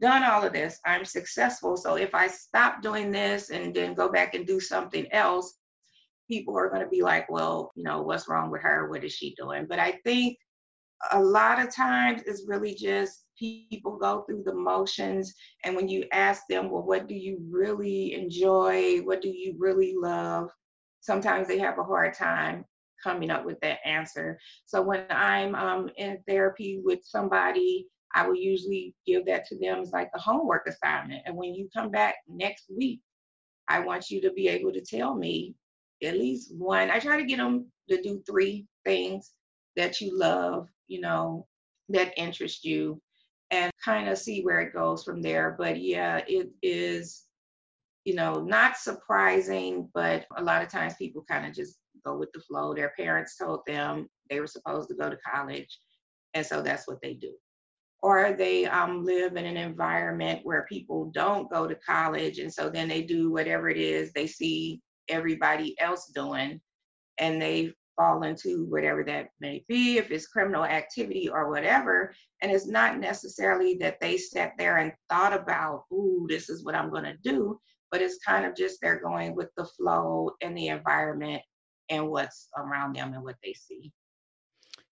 done 0.00 0.24
all 0.24 0.42
of 0.44 0.52
this, 0.52 0.80
I'm 0.84 1.04
successful. 1.04 1.76
So 1.76 1.96
if 1.96 2.14
I 2.14 2.26
stop 2.26 2.82
doing 2.82 3.12
this 3.12 3.50
and 3.50 3.72
then 3.74 3.94
go 3.94 4.10
back 4.10 4.34
and 4.34 4.46
do 4.46 4.58
something 4.58 5.06
else, 5.12 5.54
people 6.28 6.58
are 6.58 6.68
going 6.68 6.82
to 6.82 6.88
be 6.88 7.02
like, 7.02 7.30
well, 7.30 7.70
you 7.76 7.84
know, 7.84 8.02
what's 8.02 8.28
wrong 8.28 8.50
with 8.50 8.62
her? 8.62 8.88
What 8.88 9.04
is 9.04 9.12
she 9.12 9.34
doing? 9.36 9.66
But 9.68 9.78
I 9.78 10.00
think 10.04 10.36
a 11.12 11.20
lot 11.20 11.60
of 11.60 11.74
times 11.74 12.22
it's 12.26 12.44
really 12.46 12.74
just 12.74 13.24
people 13.38 13.98
go 13.98 14.22
through 14.22 14.42
the 14.44 14.54
motions 14.54 15.34
and 15.64 15.74
when 15.74 15.88
you 15.88 16.04
ask 16.12 16.44
them 16.48 16.70
well 16.70 16.82
what 16.82 17.08
do 17.08 17.14
you 17.14 17.38
really 17.50 18.14
enjoy? 18.14 18.98
What 19.00 19.20
do 19.20 19.28
you 19.28 19.54
really 19.58 19.94
love? 19.96 20.50
sometimes 21.04 21.46
they 21.46 21.58
have 21.58 21.78
a 21.78 21.84
hard 21.84 22.14
time 22.14 22.64
coming 23.02 23.30
up 23.30 23.44
with 23.44 23.60
that 23.60 23.78
answer. 23.84 24.38
So 24.64 24.80
when 24.80 25.04
i'm 25.10 25.54
um, 25.54 25.90
in 25.96 26.18
therapy 26.26 26.80
with 26.82 27.00
somebody 27.02 27.86
i 28.14 28.26
will 28.26 28.34
usually 28.34 28.94
give 29.06 29.26
that 29.26 29.44
to 29.46 29.58
them 29.58 29.80
as 29.80 29.92
like 29.92 30.10
a 30.14 30.20
homework 30.20 30.66
assignment. 30.66 31.22
And 31.26 31.36
when 31.36 31.54
you 31.54 31.68
come 31.74 31.90
back 31.90 32.16
next 32.28 32.64
week 32.74 33.00
i 33.68 33.78
want 33.78 34.10
you 34.10 34.20
to 34.22 34.32
be 34.32 34.48
able 34.48 34.72
to 34.72 34.80
tell 34.80 35.14
me 35.14 35.54
at 36.02 36.14
least 36.14 36.54
one 36.56 36.90
i 36.90 36.98
try 36.98 37.18
to 37.18 37.26
get 37.26 37.36
them 37.36 37.66
to 37.90 38.00
do 38.02 38.22
three 38.26 38.66
things 38.84 39.32
that 39.76 40.00
you 40.00 40.18
love 40.18 40.68
you 40.88 41.00
know, 41.00 41.46
that 41.88 42.12
interest 42.16 42.64
you 42.64 43.00
and 43.50 43.70
kind 43.84 44.08
of 44.08 44.18
see 44.18 44.42
where 44.42 44.60
it 44.60 44.74
goes 44.74 45.04
from 45.04 45.22
there. 45.22 45.54
But 45.58 45.80
yeah, 45.80 46.22
it 46.26 46.50
is, 46.62 47.24
you 48.04 48.14
know, 48.14 48.42
not 48.42 48.76
surprising, 48.76 49.88
but 49.94 50.26
a 50.36 50.42
lot 50.42 50.62
of 50.62 50.68
times 50.68 50.94
people 50.94 51.24
kind 51.28 51.46
of 51.46 51.54
just 51.54 51.78
go 52.04 52.16
with 52.16 52.30
the 52.32 52.40
flow. 52.40 52.74
Their 52.74 52.92
parents 52.98 53.36
told 53.36 53.60
them 53.66 54.08
they 54.28 54.40
were 54.40 54.46
supposed 54.46 54.88
to 54.88 54.94
go 54.94 55.10
to 55.10 55.18
college, 55.18 55.78
and 56.34 56.44
so 56.44 56.62
that's 56.62 56.88
what 56.88 56.98
they 57.02 57.14
do. 57.14 57.32
Or 58.02 58.32
they 58.32 58.66
um, 58.66 59.04
live 59.04 59.36
in 59.36 59.46
an 59.46 59.56
environment 59.56 60.40
where 60.42 60.66
people 60.70 61.10
don't 61.14 61.50
go 61.50 61.66
to 61.66 61.76
college, 61.86 62.38
and 62.38 62.52
so 62.52 62.68
then 62.68 62.88
they 62.88 63.02
do 63.02 63.30
whatever 63.30 63.68
it 63.68 63.78
is 63.78 64.12
they 64.12 64.26
see 64.26 64.80
everybody 65.08 65.78
else 65.80 66.10
doing, 66.14 66.60
and 67.18 67.40
they 67.40 67.72
fall 67.96 68.22
into 68.22 68.66
whatever 68.66 69.04
that 69.04 69.28
may 69.40 69.64
be, 69.68 69.98
if 69.98 70.10
it's 70.10 70.26
criminal 70.26 70.64
activity 70.64 71.28
or 71.28 71.50
whatever. 71.50 72.14
And 72.42 72.50
it's 72.50 72.66
not 72.66 72.98
necessarily 72.98 73.76
that 73.80 74.00
they 74.00 74.16
sat 74.16 74.52
there 74.58 74.78
and 74.78 74.92
thought 75.08 75.32
about, 75.32 75.84
ooh, 75.92 76.26
this 76.28 76.48
is 76.48 76.64
what 76.64 76.74
I'm 76.74 76.90
going 76.90 77.04
to 77.04 77.16
do, 77.22 77.60
but 77.90 78.02
it's 78.02 78.18
kind 78.18 78.44
of 78.44 78.56
just 78.56 78.80
they're 78.80 79.00
going 79.00 79.34
with 79.34 79.48
the 79.56 79.64
flow 79.64 80.30
and 80.42 80.56
the 80.56 80.68
environment 80.68 81.42
and 81.90 82.08
what's 82.08 82.48
around 82.56 82.96
them 82.96 83.12
and 83.14 83.22
what 83.22 83.36
they 83.42 83.52
see. 83.52 83.92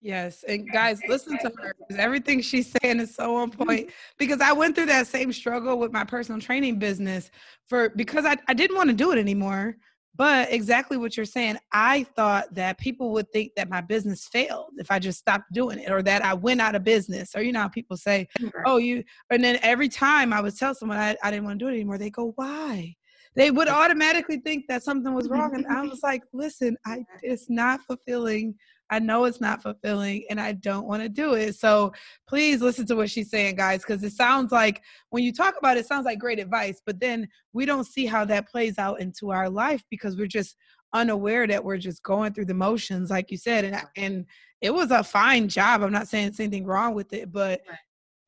Yes, 0.01 0.45
and 0.49 0.69
guys, 0.73 1.01
listen 1.09 1.39
to 1.39 1.53
her 1.63 1.75
because 1.79 2.03
everything 2.03 2.41
she's 2.41 2.75
saying 2.83 2.99
is 2.99 3.15
so 3.15 3.37
on 3.37 3.51
point. 3.51 3.91
Because 4.19 4.41
I 4.41 4.53
went 4.53 4.75
through 4.75 4.87
that 4.87 5.07
same 5.07 5.33
struggle 5.33 5.79
with 5.79 5.93
my 5.93 6.05
personal 6.05 6.41
training 6.41 6.79
business 6.79 7.31
for 7.69 7.89
because 7.91 8.25
I, 8.25 8.37
I 8.49 8.55
didn't 8.55 8.77
want 8.77 8.89
to 8.91 8.97
do 8.97 9.13
it 9.13 9.19
anymore 9.19 9.77
but 10.15 10.53
exactly 10.53 10.99
what 10.99 11.17
you're 11.17 11.25
saying, 11.25 11.57
I 11.73 12.05
thought 12.17 12.55
that 12.55 12.79
people 12.79 13.13
would 13.13 13.31
think 13.33 13.53
that 13.57 13.71
my 13.71 13.81
business 13.81 14.27
failed 14.27 14.73
if 14.77 14.91
I 14.91 14.99
just 14.99 15.19
stopped 15.19 15.53
doing 15.53 15.79
it 15.79 15.91
or 15.91 16.03
that 16.03 16.23
I 16.23 16.35
went 16.35 16.61
out 16.61 16.75
of 16.75 16.85
business. 16.85 17.35
Or, 17.35 17.43
you 17.43 17.53
know, 17.53 17.61
how 17.61 17.69
people 17.69 17.97
say, 17.97 18.29
oh, 18.67 18.77
you, 18.77 19.05
and 19.31 19.43
then 19.43 19.59
every 19.63 19.89
time 19.89 20.33
I 20.33 20.41
would 20.43 20.57
tell 20.57 20.75
someone 20.75 20.99
I, 20.99 21.17
I 21.23 21.31
didn't 21.31 21.45
want 21.45 21.59
to 21.59 21.65
do 21.65 21.69
it 21.69 21.75
anymore, 21.75 21.97
they 21.97 22.11
go, 22.11 22.33
why? 22.37 22.95
They 23.35 23.51
would 23.51 23.69
automatically 23.69 24.39
think 24.39 24.67
that 24.69 24.83
something 24.83 25.15
was 25.15 25.29
wrong. 25.29 25.55
And 25.55 25.67
I 25.67 25.81
was 25.83 26.01
like, 26.03 26.23
listen, 26.35 26.77
I, 26.85 27.05
it's 27.23 27.49
not 27.49 27.81
fulfilling 27.87 28.55
I 28.93 28.99
know 28.99 29.25
it's 29.25 29.41
not 29.41 29.63
fulfilling 29.63 30.25
and 30.29 30.39
I 30.39 30.53
don't 30.53 30.87
want 30.87 31.03
to 31.03 31.09
do 31.09 31.33
it. 31.33 31.57
So 31.57 31.95
please 32.29 32.61
listen 32.61 32.85
to 32.89 32.95
what 32.95 33.09
she's 33.09 33.31
saying, 33.31 33.57
guys, 33.57 33.81
because 33.81 34.03
it 34.03 34.13
sounds 34.13 34.53
like 34.53 34.83
when 35.09 35.25
you 35.25 35.33
talk 35.33 35.55
about 35.59 35.79
it, 35.79 35.81
it 35.81 35.87
sounds 35.87 36.05
like 36.05 36.19
great 36.19 36.39
advice, 36.39 36.83
but 36.85 37.01
then 37.01 37.27
we 37.55 37.65
don't 37.65 37.85
see 37.85 38.05
how 38.05 38.27
that 38.27 38.51
plays 38.51 38.79
out 38.79 39.01
into 39.01 39.31
our 39.31 39.49
life 39.49 39.83
because 39.89 40.19
we're 40.19 40.27
just 40.27 40.57
unaware 40.93 41.47
that 41.47 41.65
we're 41.65 41.79
just 41.79 42.03
going 42.03 42.35
through 42.35 42.45
the 42.45 42.53
motions, 42.53 43.09
like 43.09 43.31
you 43.31 43.39
said. 43.39 43.65
And 43.65 43.83
and 43.97 44.27
it 44.61 44.75
was 44.75 44.91
a 44.91 45.03
fine 45.03 45.49
job. 45.49 45.83
I'm 45.83 45.91
not 45.91 46.09
saying 46.09 46.27
it's 46.27 46.41
anything 46.41 46.67
wrong 46.67 46.95
with 46.95 47.15
it, 47.15 47.33
but 47.33 47.63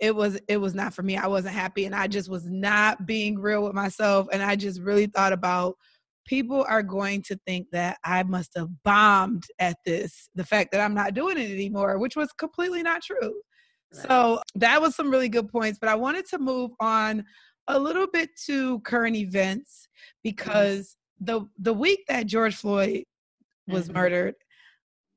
it 0.00 0.16
was 0.16 0.40
it 0.48 0.56
was 0.56 0.74
not 0.74 0.94
for 0.94 1.02
me. 1.02 1.18
I 1.18 1.26
wasn't 1.26 1.54
happy 1.54 1.84
and 1.84 1.94
I 1.94 2.06
just 2.06 2.30
was 2.30 2.46
not 2.46 3.04
being 3.04 3.38
real 3.38 3.64
with 3.64 3.74
myself. 3.74 4.28
And 4.32 4.42
I 4.42 4.56
just 4.56 4.80
really 4.80 5.08
thought 5.08 5.34
about 5.34 5.76
people 6.24 6.64
are 6.68 6.82
going 6.82 7.22
to 7.22 7.38
think 7.46 7.68
that 7.72 7.98
I 8.04 8.22
must 8.22 8.52
have 8.56 8.68
bombed 8.82 9.44
at 9.58 9.76
this, 9.84 10.28
the 10.34 10.44
fact 10.44 10.72
that 10.72 10.80
I'm 10.80 10.94
not 10.94 11.14
doing 11.14 11.38
it 11.38 11.50
anymore, 11.50 11.98
which 11.98 12.16
was 12.16 12.32
completely 12.32 12.82
not 12.82 13.02
true. 13.02 13.34
Right. 13.94 14.06
So 14.08 14.42
that 14.56 14.80
was 14.80 14.94
some 14.94 15.10
really 15.10 15.28
good 15.28 15.48
points. 15.48 15.78
But 15.78 15.90
I 15.90 15.94
wanted 15.94 16.26
to 16.30 16.38
move 16.38 16.70
on 16.80 17.24
a 17.68 17.78
little 17.78 18.06
bit 18.06 18.30
to 18.46 18.80
current 18.80 19.16
events 19.16 19.88
because 20.22 20.96
mm-hmm. 21.22 21.40
the 21.40 21.48
the 21.58 21.74
week 21.74 22.04
that 22.08 22.26
George 22.26 22.56
Floyd 22.56 23.04
was 23.66 23.84
mm-hmm. 23.84 23.94
murdered, 23.94 24.34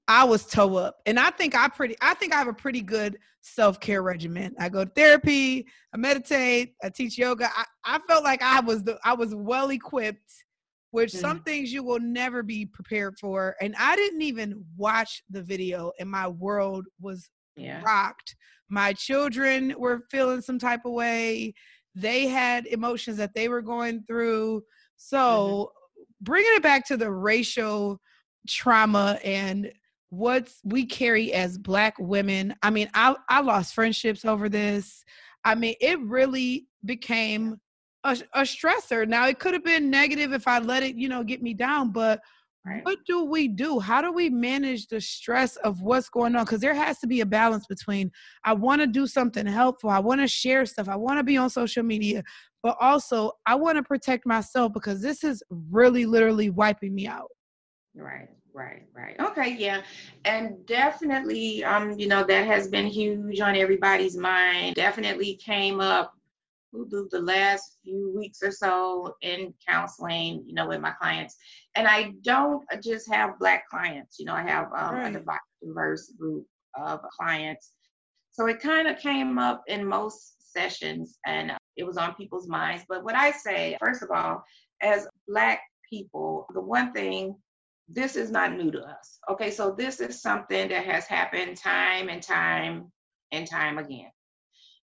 I 0.07 0.23
was 0.23 0.45
toe 0.45 0.75
up. 0.75 0.97
And 1.05 1.19
I 1.19 1.31
think 1.31 1.55
I 1.55 1.67
pretty 1.67 1.95
I 2.01 2.13
think 2.13 2.33
I 2.33 2.37
have 2.37 2.47
a 2.47 2.53
pretty 2.53 2.81
good 2.81 3.17
self-care 3.41 4.03
regimen. 4.03 4.55
I 4.59 4.69
go 4.69 4.83
to 4.83 4.91
therapy, 4.91 5.67
I 5.93 5.97
meditate, 5.97 6.73
I 6.83 6.89
teach 6.89 7.17
yoga. 7.17 7.49
I, 7.55 7.65
I 7.85 7.99
felt 8.07 8.23
like 8.23 8.41
I 8.41 8.59
was 8.59 8.83
the 8.83 8.99
I 9.03 9.13
was 9.13 9.33
well 9.33 9.69
equipped 9.69 10.45
which 10.97 11.13
mm. 11.13 11.19
some 11.19 11.43
things 11.43 11.71
you 11.71 11.83
will 11.83 11.99
never 11.99 12.41
be 12.41 12.65
prepared 12.65 13.19
for. 13.19 13.55
And 13.61 13.75
I 13.77 13.95
didn't 13.95 14.23
even 14.23 14.65
watch 14.75 15.21
the 15.29 15.43
video, 15.43 15.91
and 15.99 16.09
my 16.09 16.27
world 16.27 16.87
was 16.99 17.29
yeah. 17.55 17.83
rocked. 17.85 18.35
My 18.67 18.93
children 18.93 19.75
were 19.77 20.05
feeling 20.09 20.41
some 20.41 20.57
type 20.57 20.85
of 20.85 20.93
way. 20.93 21.53
They 21.93 22.25
had 22.25 22.65
emotions 22.65 23.17
that 23.17 23.35
they 23.35 23.47
were 23.47 23.61
going 23.61 24.05
through. 24.07 24.63
So, 24.95 25.69
mm-hmm. 25.69 26.03
bringing 26.21 26.53
it 26.55 26.63
back 26.63 26.87
to 26.87 26.97
the 26.97 27.11
racial 27.11 28.01
trauma 28.47 29.19
and 29.23 29.71
what 30.09 30.49
we 30.63 30.83
carry 30.83 31.31
as 31.31 31.59
black 31.59 31.93
women. 31.99 32.55
I 32.63 32.71
mean, 32.71 32.89
I 32.95 33.15
I 33.29 33.41
lost 33.41 33.75
friendships 33.75 34.25
over 34.25 34.49
this. 34.49 35.03
I 35.45 35.53
mean, 35.53 35.75
it 35.79 35.99
really 35.99 36.65
became 36.83 37.57
a, 38.07 38.17
a 38.33 38.41
stressor. 38.41 39.07
Now 39.07 39.27
it 39.27 39.39
could 39.39 39.53
have 39.53 39.63
been 39.63 39.89
negative 39.89 40.33
if 40.33 40.47
I 40.47 40.59
let 40.59 40.83
it, 40.83 40.95
you 40.95 41.09
know, 41.09 41.23
get 41.23 41.41
me 41.41 41.53
down, 41.53 41.91
but 41.91 42.21
Right. 42.67 42.83
What 42.83 42.99
do 43.05 43.23
we 43.23 43.47
do? 43.47 43.79
How 43.79 44.01
do 44.01 44.11
we 44.11 44.29
manage 44.29 44.87
the 44.87 44.99
stress 44.99 45.55
of 45.57 45.81
what's 45.81 46.09
going 46.09 46.35
on? 46.35 46.43
Because 46.43 46.59
there 46.59 46.73
has 46.73 46.99
to 46.99 47.07
be 47.07 47.21
a 47.21 47.25
balance 47.25 47.65
between 47.65 48.11
I 48.43 48.53
want 48.53 48.81
to 48.81 48.87
do 48.87 49.07
something 49.07 49.45
helpful, 49.45 49.89
I 49.89 49.99
want 49.99 50.19
to 50.19 50.27
share 50.27 50.65
stuff, 50.65 50.89
I 50.89 50.97
want 50.97 51.17
to 51.17 51.23
be 51.23 51.37
on 51.37 51.49
social 51.49 51.83
media, 51.83 52.23
but 52.61 52.75
also 52.81 53.31
I 53.45 53.55
want 53.55 53.77
to 53.77 53.83
protect 53.83 54.25
myself 54.25 54.73
because 54.73 55.01
this 55.01 55.23
is 55.23 55.41
really 55.49 56.05
literally 56.05 56.49
wiping 56.49 56.93
me 56.93 57.07
out. 57.07 57.29
Right, 57.95 58.27
right, 58.53 58.83
right. 58.93 59.15
Okay, 59.17 59.55
yeah. 59.57 59.81
And 60.25 60.65
definitely, 60.65 61.63
um, 61.63 61.97
you 61.97 62.09
know, 62.09 62.25
that 62.25 62.45
has 62.47 62.67
been 62.67 62.87
huge 62.87 63.39
on 63.39 63.55
everybody's 63.55 64.17
mind. 64.17 64.75
Definitely 64.75 65.35
came 65.35 65.79
up 65.79 66.16
do 66.73 67.07
the 67.11 67.21
last 67.21 67.77
few 67.83 68.13
weeks 68.15 68.41
or 68.43 68.51
so 68.51 69.15
in 69.21 69.53
counseling, 69.67 70.43
you 70.45 70.53
know, 70.53 70.67
with 70.67 70.81
my 70.81 70.91
clients. 70.91 71.35
And 71.75 71.87
I 71.87 72.13
don't 72.21 72.63
just 72.83 73.11
have 73.11 73.39
Black 73.39 73.67
clients, 73.69 74.19
you 74.19 74.25
know, 74.25 74.33
I 74.33 74.43
have 74.43 74.65
um, 74.77 74.95
right. 74.95 75.15
a 75.15 75.65
diverse 75.65 76.11
group 76.17 76.45
of 76.75 76.99
clients. 77.19 77.71
So 78.31 78.47
it 78.47 78.59
kind 78.59 78.87
of 78.87 78.99
came 78.99 79.39
up 79.39 79.63
in 79.67 79.85
most 79.85 80.51
sessions 80.53 81.17
and 81.25 81.53
it 81.75 81.85
was 81.85 81.97
on 81.97 82.15
people's 82.15 82.47
minds. 82.47 82.83
But 82.87 83.03
what 83.03 83.15
I 83.15 83.31
say, 83.31 83.77
first 83.79 84.03
of 84.03 84.11
all, 84.11 84.43
as 84.81 85.07
Black 85.27 85.61
people, 85.89 86.45
the 86.53 86.61
one 86.61 86.93
thing, 86.93 87.35
this 87.89 88.15
is 88.15 88.29
not 88.29 88.53
new 88.53 88.69
to 88.71 88.81
us. 88.81 89.19
Okay, 89.31 89.49
so 89.49 89.71
this 89.71 90.01
is 90.01 90.21
something 90.21 90.69
that 90.69 90.85
has 90.85 91.05
happened 91.07 91.57
time 91.57 92.09
and 92.09 92.21
time 92.21 92.91
and 93.31 93.47
time 93.47 93.77
again 93.77 94.11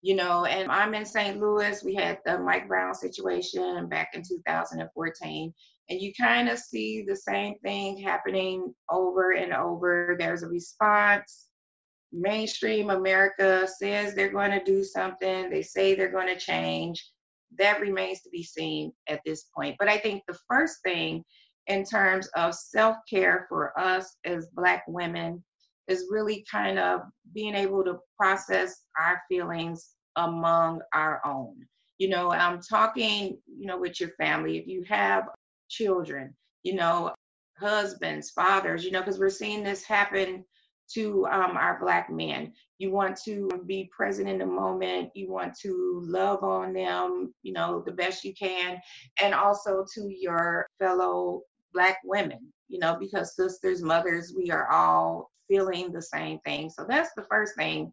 you 0.07 0.15
know, 0.15 0.45
and 0.45 0.71
I'm 0.71 0.95
in 0.95 1.05
St. 1.05 1.41
Louis. 1.41 1.83
We 1.83 1.93
had 1.97 2.21
the 2.25 2.39
Mike 2.39 2.69
Brown 2.69 2.95
situation 2.95 3.89
back 3.89 4.11
in 4.15 4.23
2014. 4.23 5.53
And 5.91 6.01
you 6.01 6.13
kind 6.15 6.49
of 6.49 6.61
see 6.61 7.03
the 7.03 7.17
same 7.17 7.59
thing 7.59 7.99
happening 7.99 8.73
over 8.89 9.33
and 9.33 9.53
over. 9.53 10.15
There's 10.17 10.45
a 10.45 10.49
response. 10.49 11.49
Mainstream 12.13 12.91
America 12.91 13.67
says 13.67 14.15
they're 14.15 14.31
going 14.31 14.53
to 14.53 14.63
do 14.63 14.85
something, 14.85 15.51
they 15.51 15.63
say 15.63 15.97
they're 15.97 16.13
going 16.13 16.33
to 16.33 16.39
change. 16.39 17.11
That 17.59 17.81
remains 17.81 18.21
to 18.23 18.31
be 18.31 18.45
seen 18.45 18.93
at 19.09 19.23
this 19.27 19.47
point. 19.57 19.75
But 19.77 19.89
I 19.89 19.99
think 19.99 20.23
the 20.29 20.39
first 20.49 20.77
thing 20.85 21.25
in 21.67 21.85
terms 21.85 22.29
of 22.37 22.55
self 22.55 22.95
care 23.11 23.47
for 23.49 23.77
us 23.77 24.15
as 24.25 24.47
Black 24.55 24.85
women 24.87 25.43
is 25.89 26.07
really 26.11 26.45
kind 26.49 26.79
of 26.79 27.01
being 27.35 27.57
able 27.57 27.83
to 27.83 27.99
process 28.17 28.83
our 28.97 29.21
feelings 29.29 29.96
among 30.17 30.81
our 30.95 31.21
own. 31.25 31.67
You 31.99 32.09
know, 32.09 32.31
I'm 32.31 32.61
talking, 32.61 33.39
you 33.47 33.67
know, 33.67 33.79
with 33.79 34.01
your 34.01 34.11
family. 34.11 34.59
If 34.59 34.67
you 34.67 34.85
have 34.89 35.25
children, 35.69 36.35
you 36.63 36.75
know, 36.75 37.15
husbands, 37.59 38.31
fathers, 38.31 38.85
you 38.85 38.91
know, 38.91 39.01
because 39.01 39.19
we're 39.19 39.31
seeing 39.31 39.63
this 39.63 39.85
happen 39.85 40.45
to 40.95 41.27
um, 41.27 41.57
our 41.57 41.79
Black 41.81 42.11
men. 42.11 42.53
You 42.79 42.93
want 42.93 43.19
to 43.25 43.49
be 43.67 43.91
present 43.97 44.29
in 44.29 44.39
the 44.39 44.47
moment. 44.47 45.11
You 45.15 45.31
want 45.31 45.59
to 45.61 46.01
love 46.05 46.45
on 46.45 46.75
them, 46.75 47.35
you 47.43 47.53
know, 47.53 47.83
the 47.85 47.93
best 47.93 48.25
you 48.25 48.35
can. 48.35 48.79
And 49.21 49.35
also 49.35 49.85
to 49.95 50.09
your 50.09 50.67
fellow 50.79 51.43
Black 51.73 51.99
women, 52.05 52.53
you 52.69 52.79
know, 52.79 52.97
because 53.01 53.35
sisters, 53.35 53.83
mothers, 53.83 54.35
we 54.37 54.51
are 54.51 54.71
all 54.71 55.31
feeling 55.49 55.93
the 55.93 56.03
same 56.03 56.39
thing. 56.41 56.71
So 56.71 56.85
that's 56.87 57.11
the 57.17 57.27
first 57.31 57.57
thing 57.57 57.93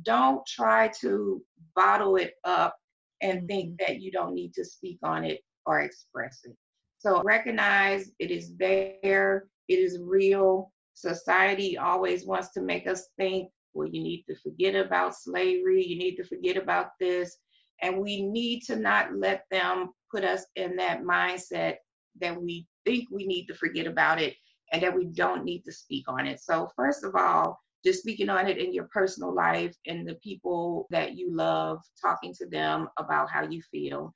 don't 0.00 0.44
try 0.46 0.88
to 1.00 1.42
bottle 1.74 2.16
it 2.16 2.34
up 2.44 2.76
and 3.20 3.46
think 3.48 3.70
mm-hmm. 3.70 3.84
that 3.86 4.00
you 4.00 4.10
don't 4.10 4.34
need 4.34 4.54
to 4.54 4.64
speak 4.64 4.98
on 5.02 5.24
it 5.24 5.40
or 5.66 5.80
express 5.80 6.40
it. 6.44 6.56
So 6.98 7.22
recognize 7.24 8.12
it 8.18 8.30
is 8.30 8.56
there, 8.56 9.46
it 9.68 9.78
is 9.78 9.98
real. 10.00 10.72
Society 10.94 11.78
always 11.78 12.26
wants 12.26 12.52
to 12.52 12.60
make 12.60 12.86
us 12.86 13.08
think, 13.18 13.48
well, 13.74 13.88
you 13.88 14.02
need 14.02 14.24
to 14.28 14.36
forget 14.36 14.74
about 14.74 15.16
slavery, 15.16 15.84
you 15.84 15.98
need 15.98 16.16
to 16.16 16.24
forget 16.24 16.56
about 16.56 16.90
this. 17.00 17.38
And 17.80 18.00
we 18.00 18.22
need 18.22 18.60
to 18.64 18.76
not 18.76 19.14
let 19.16 19.44
them 19.50 19.90
put 20.10 20.22
us 20.22 20.46
in 20.54 20.76
that 20.76 21.02
mindset 21.02 21.76
that 22.20 22.40
we 22.40 22.66
think 22.84 23.08
we 23.10 23.26
need 23.26 23.46
to 23.46 23.54
forget 23.54 23.86
about 23.86 24.20
it 24.20 24.34
and 24.72 24.82
that 24.82 24.94
we 24.94 25.06
don't 25.06 25.44
need 25.44 25.62
to 25.64 25.72
speak 25.72 26.04
on 26.08 26.26
it. 26.26 26.40
So, 26.40 26.68
first 26.76 27.04
of 27.04 27.14
all, 27.16 27.58
just 27.84 28.00
speaking 28.00 28.28
on 28.28 28.48
it 28.48 28.58
in 28.58 28.72
your 28.72 28.88
personal 28.92 29.34
life 29.34 29.74
and 29.86 30.06
the 30.06 30.14
people 30.16 30.86
that 30.90 31.16
you 31.16 31.34
love, 31.34 31.80
talking 32.00 32.34
to 32.34 32.46
them 32.46 32.88
about 32.98 33.30
how 33.30 33.42
you 33.42 33.62
feel. 33.70 34.14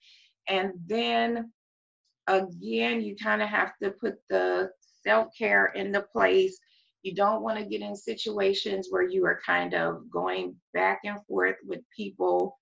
And 0.48 0.72
then 0.87 1.52
again, 2.26 3.00
you 3.00 3.16
kind 3.16 3.42
of 3.42 3.48
have 3.48 3.72
to 3.83 3.90
put 3.90 4.16
the 4.29 4.70
self 5.02 5.29
care 5.37 5.66
into 5.74 6.02
place. 6.02 6.59
You 7.02 7.14
don't 7.14 7.42
want 7.42 7.59
to 7.59 7.64
get 7.64 7.83
in 7.83 7.94
situations 7.94 8.88
where 8.90 9.09
you 9.09 9.24
are 9.26 9.40
kind 9.44 9.74
of 9.74 10.11
going 10.11 10.57
back 10.74 11.00
and 11.05 11.18
forth 11.26 11.57
with 11.64 11.81
people. 11.96 12.59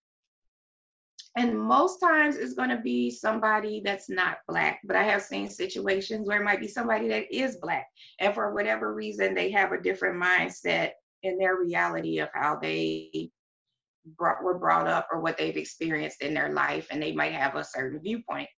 And 1.36 1.58
most 1.58 1.98
times 1.98 2.36
it's 2.36 2.54
going 2.54 2.68
to 2.68 2.80
be 2.80 3.10
somebody 3.10 3.82
that's 3.84 4.08
not 4.08 4.38
Black, 4.46 4.80
but 4.84 4.94
I 4.94 5.02
have 5.02 5.22
seen 5.22 5.48
situations 5.48 6.28
where 6.28 6.40
it 6.40 6.44
might 6.44 6.60
be 6.60 6.68
somebody 6.68 7.08
that 7.08 7.34
is 7.34 7.56
Black. 7.56 7.86
And 8.20 8.32
for 8.32 8.54
whatever 8.54 8.94
reason, 8.94 9.34
they 9.34 9.50
have 9.50 9.72
a 9.72 9.80
different 9.80 10.22
mindset 10.22 10.92
in 11.24 11.36
their 11.36 11.56
reality 11.56 12.18
of 12.18 12.28
how 12.34 12.56
they 12.60 13.30
brought, 14.16 14.44
were 14.44 14.58
brought 14.58 14.86
up 14.86 15.08
or 15.10 15.20
what 15.20 15.36
they've 15.36 15.56
experienced 15.56 16.22
in 16.22 16.34
their 16.34 16.52
life, 16.52 16.86
and 16.90 17.02
they 17.02 17.12
might 17.12 17.32
have 17.32 17.56
a 17.56 17.64
certain 17.64 18.00
viewpoint. 18.00 18.48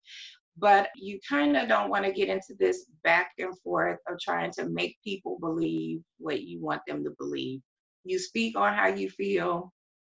But 0.58 0.88
you 0.96 1.18
kind 1.28 1.56
of 1.56 1.68
don't 1.68 1.90
want 1.90 2.04
to 2.04 2.12
get 2.12 2.28
into 2.28 2.54
this 2.58 2.86
back 3.04 3.32
and 3.38 3.58
forth 3.60 3.98
of 4.08 4.18
trying 4.20 4.50
to 4.52 4.68
make 4.68 4.96
people 5.04 5.38
believe 5.40 6.00
what 6.18 6.42
you 6.42 6.60
want 6.60 6.82
them 6.86 7.04
to 7.04 7.10
believe. 7.18 7.60
You 8.04 8.18
speak 8.18 8.56
on 8.56 8.74
how 8.74 8.88
you 8.88 9.10
feel, 9.10 9.72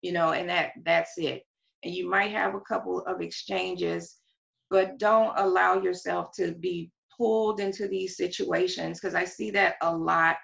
you 0.02 0.12
know, 0.12 0.32
and 0.32 0.48
that 0.48 0.72
that's 0.84 1.18
it. 1.18 1.42
And 1.86 1.94
you 1.94 2.10
might 2.10 2.32
have 2.32 2.56
a 2.56 2.60
couple 2.60 3.00
of 3.02 3.20
exchanges, 3.20 4.16
but 4.70 4.98
don't 4.98 5.32
allow 5.38 5.80
yourself 5.80 6.32
to 6.34 6.52
be 6.52 6.90
pulled 7.16 7.60
into 7.60 7.86
these 7.86 8.16
situations 8.16 8.98
because 8.98 9.14
I 9.14 9.24
see 9.24 9.52
that 9.52 9.76
a 9.82 9.96
lot, 9.96 10.38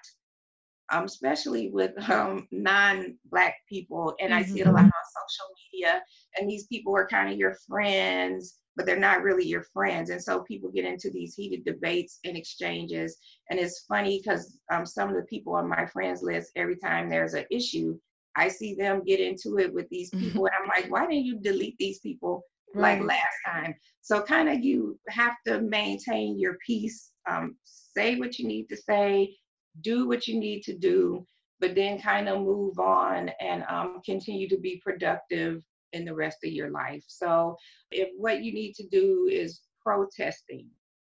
um, 0.89 1.03
especially 1.03 1.69
with 1.69 1.91
um, 2.09 2.47
non-black 2.51 3.55
people, 3.67 4.15
and 4.21 4.31
mm-hmm. 4.31 4.39
I 4.39 4.43
see 4.45 4.61
it 4.61 4.67
a 4.67 4.71
lot 4.71 4.85
mm-hmm. 4.85 4.85
on 4.85 5.27
social 5.27 5.53
media. 5.73 6.01
And 6.37 6.49
these 6.49 6.65
people 6.67 6.95
are 6.95 7.09
kind 7.09 7.29
of 7.29 7.37
your 7.37 7.57
friends, 7.67 8.59
but 8.77 8.85
they're 8.85 8.97
not 8.97 9.21
really 9.21 9.45
your 9.45 9.65
friends. 9.73 10.11
And 10.11 10.23
so 10.23 10.43
people 10.43 10.71
get 10.71 10.85
into 10.85 11.11
these 11.11 11.35
heated 11.35 11.65
debates 11.65 12.19
and 12.23 12.37
exchanges. 12.37 13.17
And 13.49 13.59
it's 13.59 13.83
funny 13.89 14.21
because 14.23 14.61
um, 14.71 14.85
some 14.85 15.09
of 15.09 15.15
the 15.15 15.23
people 15.23 15.55
on 15.55 15.67
my 15.67 15.87
friends 15.87 16.23
list, 16.23 16.53
every 16.55 16.77
time 16.77 17.09
there's 17.09 17.33
an 17.33 17.47
issue, 17.51 17.99
I 18.35 18.47
see 18.47 18.75
them 18.75 19.03
get 19.05 19.19
into 19.19 19.59
it 19.59 19.73
with 19.73 19.87
these 19.89 20.11
mm-hmm. 20.11 20.25
people. 20.25 20.45
and 20.45 20.55
I'm 20.61 20.67
like, 20.67 20.91
why 20.91 21.05
didn't 21.05 21.25
you 21.25 21.39
delete 21.39 21.77
these 21.77 21.99
people 21.99 22.43
right. 22.73 22.99
like 22.99 23.07
last 23.07 23.35
time? 23.45 23.75
So 24.01 24.21
kind 24.21 24.49
of 24.49 24.63
you 24.63 24.99
have 25.09 25.35
to 25.47 25.61
maintain 25.61 26.39
your 26.39 26.57
peace, 26.65 27.11
um, 27.29 27.55
say 27.65 28.15
what 28.17 28.39
you 28.39 28.47
need 28.47 28.67
to 28.69 28.77
say, 28.77 29.35
do 29.81 30.07
what 30.07 30.27
you 30.27 30.39
need 30.39 30.61
to 30.63 30.77
do, 30.77 31.25
but 31.59 31.75
then 31.75 32.01
kind 32.01 32.27
of 32.27 32.41
move 32.41 32.79
on 32.79 33.29
and 33.39 33.63
um, 33.69 34.01
continue 34.05 34.49
to 34.49 34.57
be 34.57 34.81
productive 34.83 35.61
in 35.93 36.05
the 36.05 36.13
rest 36.13 36.37
of 36.43 36.51
your 36.51 36.71
life. 36.71 37.03
So 37.07 37.55
if 37.91 38.09
what 38.17 38.43
you 38.43 38.53
need 38.53 38.73
to 38.75 38.87
do 38.87 39.29
is 39.31 39.61
protesting, 39.81 40.67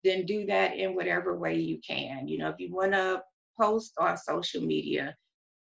then 0.03 0.27
do 0.27 0.45
that 0.47 0.77
in 0.77 0.95
whatever 0.95 1.37
way 1.39 1.57
you 1.57 1.79
can. 1.87 2.29
You 2.29 2.39
know, 2.39 2.49
if 2.49 2.57
you 2.59 2.75
want 2.75 2.93
to 2.93 3.23
post 3.59 3.93
on 3.99 4.19
social 4.19 4.61
media, 4.61 5.15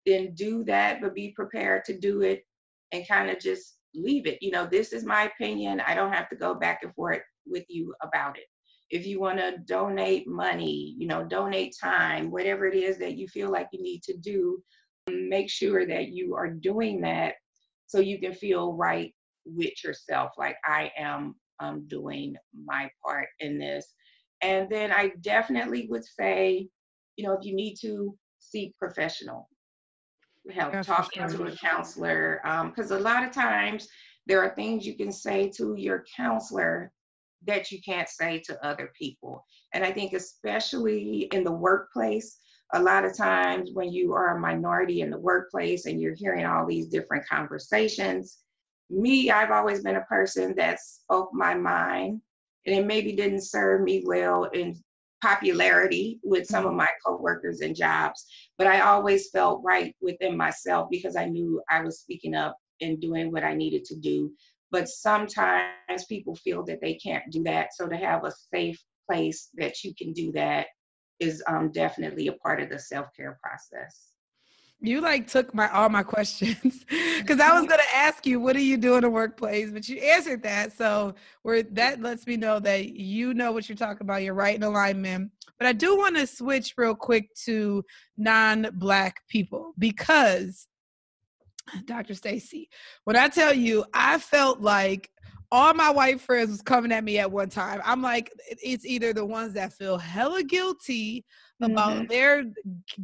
then 0.06 0.34
do 0.34 0.64
that, 0.66 1.02
but 1.02 1.16
be 1.16 1.32
prepared 1.36 1.86
to 1.86 1.98
do 1.98 2.22
it 2.22 2.44
and 2.92 3.08
kind 3.08 3.30
of 3.30 3.40
just 3.40 3.76
leave 3.94 4.26
it. 4.28 4.40
You 4.42 4.52
know, 4.52 4.66
this 4.66 4.94
is 4.94 5.04
my 5.04 5.24
opinion. 5.24 5.82
I 5.86 5.96
don't 5.96 6.14
have 6.14 6.30
to 6.30 6.36
go 6.36 6.56
back 6.56 6.80
and 6.84 6.94
forth 6.94 7.22
with 7.46 7.66
you 7.68 7.94
about 8.02 8.38
it. 8.38 8.46
If 8.90 9.06
you 9.06 9.20
want 9.20 9.38
to 9.40 9.58
donate 9.66 10.28
money, 10.28 10.96
you 10.98 11.08
know, 11.08 11.24
donate 11.24 11.76
time, 11.80 12.32
whatever 12.32 12.66
it 12.66 12.76
is 12.76 12.98
that 12.98 13.18
you 13.18 13.28
feel 13.28 13.52
like 13.52 13.68
you 13.72 13.82
need 13.82 14.02
to 14.04 14.18
do, 14.18 14.64
make 15.10 15.50
sure 15.50 15.86
that 15.86 16.10
you 16.10 16.36
are 16.36 16.50
doing 16.50 17.02
that 17.02 17.36
so 17.88 18.00
you 18.00 18.20
can 18.20 18.34
feel 18.34 18.74
right 18.74 19.14
with 19.46 19.84
yourself 19.84 20.32
like 20.38 20.58
i 20.66 20.92
am 20.98 21.36
um, 21.60 21.86
doing 21.88 22.36
my 22.66 22.90
part 23.04 23.28
in 23.40 23.58
this 23.58 23.94
and 24.42 24.70
then 24.70 24.92
i 24.92 25.12
definitely 25.22 25.88
would 25.90 26.06
say 26.06 26.68
you 27.16 27.26
know 27.26 27.34
if 27.34 27.44
you 27.44 27.56
need 27.56 27.76
to 27.76 28.16
seek 28.40 28.78
professional 28.78 29.50
help 30.52 30.74
That's 30.74 30.88
talking 30.88 31.28
to 31.28 31.44
a 31.44 31.56
counselor 31.56 32.42
because 32.66 32.92
um, 32.92 32.98
a 32.98 33.02
lot 33.02 33.24
of 33.24 33.32
times 33.32 33.88
there 34.26 34.42
are 34.42 34.56
things 34.56 34.86
you 34.86 34.96
can 34.96 35.12
say 35.12 35.50
to 35.58 35.76
your 35.78 36.06
counselor 36.16 36.92
that 37.46 37.72
you 37.72 37.80
can't 37.82 38.10
say 38.10 38.42
to 38.46 38.66
other 38.66 38.92
people. 38.98 39.46
And 39.74 39.84
i 39.84 39.92
think 39.92 40.14
especially 40.14 41.30
in 41.32 41.44
the 41.44 41.52
workplace 41.52 42.40
a 42.74 42.82
lot 42.82 43.06
of 43.06 43.18
times 43.18 43.72
when 43.74 43.92
you 43.92 44.14
are 44.14 44.36
a 44.36 44.40
minority 44.40 45.02
in 45.02 45.10
the 45.10 45.18
workplace 45.18 45.86
and 45.86 46.00
you're 46.00 46.16
hearing 46.16 46.46
all 46.46 46.68
these 46.68 46.88
different 46.88 47.28
conversations, 47.28 48.40
me, 48.90 49.32
I've 49.32 49.52
always 49.52 49.82
been 49.82 49.96
a 49.96 50.02
person 50.02 50.54
that 50.56 50.80
spoke 50.80 51.30
my 51.34 51.56
mind 51.56 52.22
and 52.66 52.76
it 52.76 52.86
maybe 52.86 53.14
didn't 53.14 53.42
serve 53.42 53.82
me 53.82 54.04
well 54.06 54.46
in 54.46 54.76
popularity 55.22 56.20
with 56.24 56.48
some 56.48 56.66
of 56.66 56.70
mm-hmm. 56.70 56.78
my 56.80 56.90
coworkers 57.06 57.62
and 57.62 57.76
jobs, 57.76 58.26
but 58.58 58.68
I 58.68 58.82
always 58.82 59.30
felt 59.30 59.62
right 59.64 59.96
within 60.02 60.38
myself 60.38 60.90
because 60.90 61.16
I 61.16 61.26
knew 61.26 61.62
I 61.70 61.82
was 61.82 62.00
speaking 62.00 62.36
up 62.36 62.58
and 62.82 63.02
doing 63.02 63.32
what 63.32 63.44
I 63.44 63.54
needed 63.54 63.86
to 63.86 63.96
do. 63.96 64.32
But 64.72 64.88
sometimes 64.88 66.06
people 66.08 66.36
feel 66.36 66.64
that 66.66 66.80
they 66.82 66.94
can't 66.96 67.24
do 67.32 67.44
that. 67.44 67.74
So 67.74 67.88
to 67.88 67.98
have 67.98 68.24
a 68.24 68.34
safe 68.54 68.82
place 69.10 69.50
that 69.56 69.84
you 69.84 69.94
can 69.96 70.14
do 70.14 70.32
that 70.34 70.68
is 71.20 71.44
um, 71.48 71.72
definitely 71.72 72.28
a 72.28 72.34
part 72.34 72.62
of 72.62 72.70
the 72.70 72.80
self-care 72.80 73.40
process 73.44 74.10
you 74.82 75.02
like 75.02 75.28
took 75.28 75.54
my 75.54 75.70
all 75.70 75.90
my 75.90 76.04
questions 76.04 76.86
because 77.18 77.40
I 77.40 77.60
was 77.60 77.68
gonna 77.68 77.84
ask 77.94 78.26
you 78.26 78.40
what 78.40 78.54
do 78.54 78.64
you 78.64 78.78
do 78.78 78.96
in 78.96 79.02
the 79.02 79.10
workplace, 79.10 79.72
but 79.72 79.88
you 79.90 79.98
answered 79.98 80.44
that. 80.44 80.74
So 80.78 81.16
where 81.44 81.64
that 81.64 82.02
lets 82.02 82.26
me 82.26 82.38
know 82.38 82.60
that 82.60 82.90
you 82.90 83.34
know 83.34 83.52
what 83.52 83.68
you're 83.68 83.76
talking 83.76 84.02
about. 84.02 84.24
You're 84.24 84.34
right 84.34 84.56
in 84.56 84.64
alignment. 84.64 85.32
But 85.58 85.68
I 85.68 85.74
do 85.74 85.98
want 85.98 86.16
to 86.16 86.26
switch 86.26 86.76
real 86.78 86.96
quick 86.96 87.34
to 87.46 87.84
non-black 88.18 89.22
people 89.28 89.74
because 89.78 90.68
Dr. 91.86 92.14
Stacy, 92.14 92.70
when 93.04 93.16
I 93.16 93.28
tell 93.28 93.54
you, 93.54 93.86
I 93.94 94.18
felt 94.18 94.62
like 94.62 95.10
all 95.52 95.74
my 95.74 95.90
white 95.90 96.22
friends 96.22 96.50
was 96.50 96.62
coming 96.62 96.92
at 96.92 97.04
me 97.04 97.18
at 97.20 97.32
one 97.32 97.50
time. 97.50 97.82
I'm 97.84 98.02
like, 98.02 98.32
it's 98.48 98.86
either 98.86 99.14
the 99.14 99.26
ones 99.26 99.54
that 99.54 99.74
feel 99.74 99.98
hella 99.98 100.44
guilty 100.44 101.26
about 101.62 101.94
mm-hmm. 101.94 102.06
their 102.06 102.46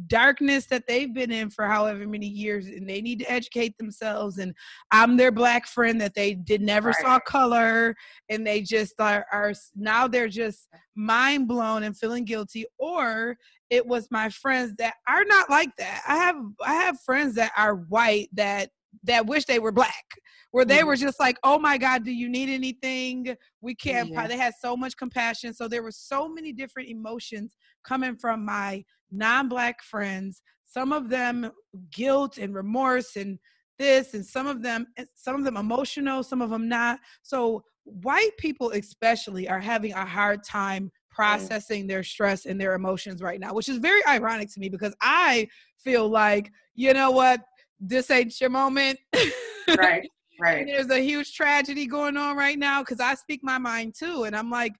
darkness 0.06 0.66
that 0.66 0.86
they've 0.86 1.12
been 1.12 1.30
in 1.30 1.50
for 1.50 1.66
however 1.66 2.06
many 2.06 2.26
years 2.26 2.66
and 2.66 2.88
they 2.88 3.00
need 3.00 3.18
to 3.18 3.30
educate 3.30 3.76
themselves 3.76 4.38
and 4.38 4.54
i'm 4.90 5.16
their 5.16 5.30
black 5.30 5.66
friend 5.66 6.00
that 6.00 6.14
they 6.14 6.34
did 6.34 6.62
never 6.62 6.88
right. 6.88 7.02
saw 7.02 7.18
color 7.18 7.94
and 8.30 8.46
they 8.46 8.62
just 8.62 8.94
are, 8.98 9.26
are 9.30 9.52
now 9.74 10.08
they're 10.08 10.28
just 10.28 10.68
mind 10.94 11.46
blown 11.46 11.82
and 11.82 11.96
feeling 11.96 12.24
guilty 12.24 12.64
or 12.78 13.36
it 13.68 13.86
was 13.86 14.08
my 14.10 14.28
friends 14.30 14.72
that 14.78 14.94
are 15.06 15.24
not 15.24 15.50
like 15.50 15.70
that 15.76 16.02
i 16.08 16.16
have 16.16 16.36
i 16.64 16.74
have 16.74 16.98
friends 17.00 17.34
that 17.34 17.52
are 17.56 17.74
white 17.74 18.28
that 18.32 18.70
that 19.04 19.26
wish 19.26 19.44
they 19.44 19.58
were 19.58 19.72
black 19.72 20.04
where 20.52 20.64
they 20.64 20.78
mm-hmm. 20.78 20.86
were 20.86 20.96
just 20.96 21.20
like 21.20 21.36
oh 21.44 21.58
my 21.58 21.76
god 21.76 22.04
do 22.04 22.12
you 22.12 22.28
need 22.28 22.48
anything? 22.48 23.36
We 23.60 23.74
can't 23.74 24.10
yeah. 24.10 24.26
they 24.26 24.36
had 24.36 24.54
so 24.60 24.76
much 24.76 24.96
compassion. 24.96 25.54
So 25.54 25.68
there 25.68 25.82
were 25.82 25.90
so 25.90 26.28
many 26.28 26.52
different 26.52 26.88
emotions 26.88 27.54
coming 27.84 28.16
from 28.16 28.44
my 28.44 28.84
non-black 29.10 29.82
friends 29.82 30.42
some 30.66 30.92
of 30.92 31.08
them 31.08 31.50
guilt 31.92 32.38
and 32.38 32.54
remorse 32.54 33.16
and 33.16 33.38
this 33.78 34.14
and 34.14 34.26
some 34.26 34.46
of 34.46 34.62
them 34.62 34.86
eh, 34.96 35.04
some 35.14 35.36
of 35.36 35.44
them 35.44 35.56
emotional 35.56 36.22
some 36.22 36.42
of 36.42 36.50
them 36.50 36.68
not. 36.68 36.98
So 37.22 37.62
white 37.84 38.36
people 38.38 38.70
especially 38.72 39.48
are 39.48 39.60
having 39.60 39.92
a 39.92 40.04
hard 40.04 40.42
time 40.42 40.90
processing 41.10 41.86
their 41.86 42.02
stress 42.02 42.44
and 42.44 42.60
their 42.60 42.74
emotions 42.74 43.22
right 43.22 43.40
now 43.40 43.54
which 43.54 43.68
is 43.68 43.78
very 43.78 44.04
ironic 44.06 44.52
to 44.52 44.60
me 44.60 44.68
because 44.68 44.94
i 45.00 45.48
feel 45.78 46.08
like 46.08 46.50
you 46.74 46.92
know 46.92 47.10
what 47.10 47.40
this 47.80 48.10
ain't 48.10 48.40
your 48.40 48.50
moment. 48.50 48.98
right. 49.78 50.08
Right. 50.38 50.60
And 50.60 50.68
there's 50.68 50.90
a 50.90 51.02
huge 51.02 51.34
tragedy 51.34 51.86
going 51.86 52.16
on 52.16 52.36
right 52.36 52.58
now 52.58 52.82
because 52.82 53.00
I 53.00 53.14
speak 53.14 53.40
my 53.42 53.58
mind 53.58 53.94
too. 53.98 54.24
And 54.24 54.36
I'm 54.36 54.50
like, 54.50 54.74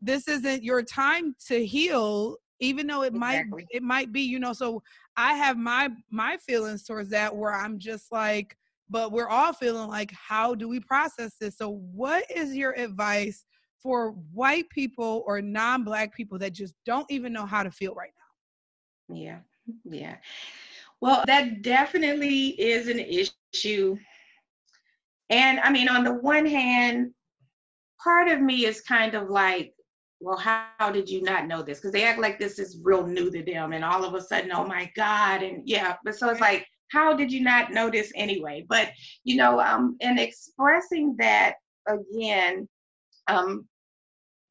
this 0.00 0.26
isn't 0.26 0.64
your 0.64 0.82
time 0.82 1.36
to 1.48 1.64
heal, 1.64 2.36
even 2.60 2.86
though 2.86 3.02
it 3.02 3.14
exactly. 3.14 3.62
might 3.62 3.66
it 3.70 3.82
might 3.82 4.12
be, 4.12 4.22
you 4.22 4.38
know. 4.38 4.52
So 4.52 4.82
I 5.16 5.34
have 5.34 5.56
my 5.56 5.90
my 6.10 6.38
feelings 6.38 6.84
towards 6.84 7.10
that 7.10 7.34
where 7.34 7.52
I'm 7.52 7.78
just 7.78 8.10
like, 8.10 8.56
but 8.90 9.12
we're 9.12 9.28
all 9.28 9.52
feeling 9.52 9.88
like, 9.88 10.12
how 10.12 10.54
do 10.54 10.68
we 10.68 10.80
process 10.80 11.34
this? 11.40 11.56
So 11.58 11.70
what 11.92 12.24
is 12.30 12.54
your 12.54 12.72
advice 12.72 13.44
for 13.82 14.10
white 14.32 14.68
people 14.70 15.24
or 15.26 15.42
non-black 15.42 16.14
people 16.14 16.38
that 16.38 16.52
just 16.52 16.74
don't 16.86 17.10
even 17.10 17.32
know 17.32 17.46
how 17.46 17.62
to 17.62 17.70
feel 17.70 17.94
right 17.94 18.12
now? 19.08 19.16
Yeah. 19.16 19.38
Yeah. 19.84 20.16
Well, 21.02 21.24
that 21.26 21.62
definitely 21.62 22.50
is 22.50 22.86
an 22.86 23.00
issue. 23.00 23.96
And 25.30 25.58
I 25.58 25.68
mean, 25.68 25.88
on 25.88 26.04
the 26.04 26.14
one 26.14 26.46
hand, 26.46 27.10
part 28.02 28.28
of 28.28 28.40
me 28.40 28.66
is 28.66 28.82
kind 28.82 29.16
of 29.16 29.28
like, 29.28 29.74
well, 30.20 30.38
how, 30.38 30.66
how 30.78 30.92
did 30.92 31.08
you 31.08 31.20
not 31.22 31.48
know 31.48 31.60
this? 31.60 31.80
Because 31.80 31.90
they 31.90 32.04
act 32.04 32.20
like 32.20 32.38
this 32.38 32.60
is 32.60 32.78
real 32.84 33.04
new 33.04 33.32
to 33.32 33.42
them, 33.42 33.72
and 33.72 33.84
all 33.84 34.04
of 34.04 34.14
a 34.14 34.20
sudden, 34.20 34.52
oh 34.52 34.64
my 34.64 34.92
God, 34.94 35.42
and 35.42 35.68
yeah. 35.68 35.96
But 36.04 36.14
so 36.14 36.30
it's 36.30 36.40
like, 36.40 36.64
how 36.92 37.16
did 37.16 37.32
you 37.32 37.40
not 37.40 37.72
know 37.72 37.90
this 37.90 38.12
anyway? 38.14 38.64
But 38.68 38.92
you 39.24 39.34
know, 39.34 39.58
um, 39.58 39.96
in 39.98 40.20
expressing 40.20 41.16
that 41.18 41.54
again, 41.88 42.68
um, 43.26 43.66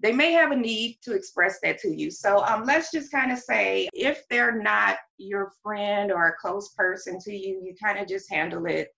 they 0.02 0.12
may 0.12 0.32
have 0.34 0.52
a 0.52 0.56
need 0.56 0.97
to 1.04 1.14
express 1.14 1.60
that 1.62 1.80
to 1.80 1.89
you. 1.89 2.10
So 2.10 2.43
um, 2.43 2.66
let's 2.66 2.91
just 2.91 3.12
kind 3.12 3.32
of 3.32 3.38
say 3.38 3.88
if 3.93 4.24
they're 4.30 4.62
not 4.62 4.97
your 5.18 5.52
friend 5.62 6.12
or 6.12 6.28
a 6.28 6.36
close 6.41 6.70
person 6.74 7.20
to 7.20 7.32
you, 7.34 7.62
you 7.64 7.76
kind 7.82 7.99
of 7.99 8.08
just 8.08 8.30
handle 8.30 8.66
it. 8.66 8.89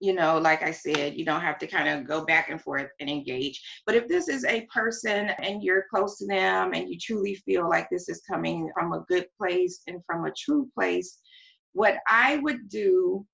You 0.00 0.12
know, 0.12 0.38
like 0.38 0.62
I 0.62 0.70
said, 0.70 1.16
you 1.16 1.24
don't 1.24 1.40
have 1.40 1.58
to 1.58 1.66
kind 1.66 1.88
of 1.88 2.06
go 2.06 2.24
back 2.24 2.50
and 2.50 2.62
forth 2.62 2.88
and 3.00 3.10
engage. 3.10 3.60
But 3.84 3.96
if 3.96 4.06
this 4.06 4.28
is 4.28 4.44
a 4.44 4.66
person 4.72 5.30
and 5.42 5.60
you're 5.60 5.86
close 5.92 6.18
to 6.18 6.26
them 6.26 6.72
and 6.72 6.88
you 6.88 6.96
truly 7.00 7.34
feel 7.34 7.68
like 7.68 7.88
this 7.90 8.08
is 8.08 8.22
coming 8.22 8.70
from 8.74 8.92
a 8.92 9.04
good 9.08 9.26
place 9.36 9.80
and 9.88 10.00
from 10.06 10.24
a 10.24 10.32
true 10.32 10.70
place, 10.72 11.18
what 11.72 11.96
I 12.06 12.36
would 12.36 12.68
do 12.68 13.26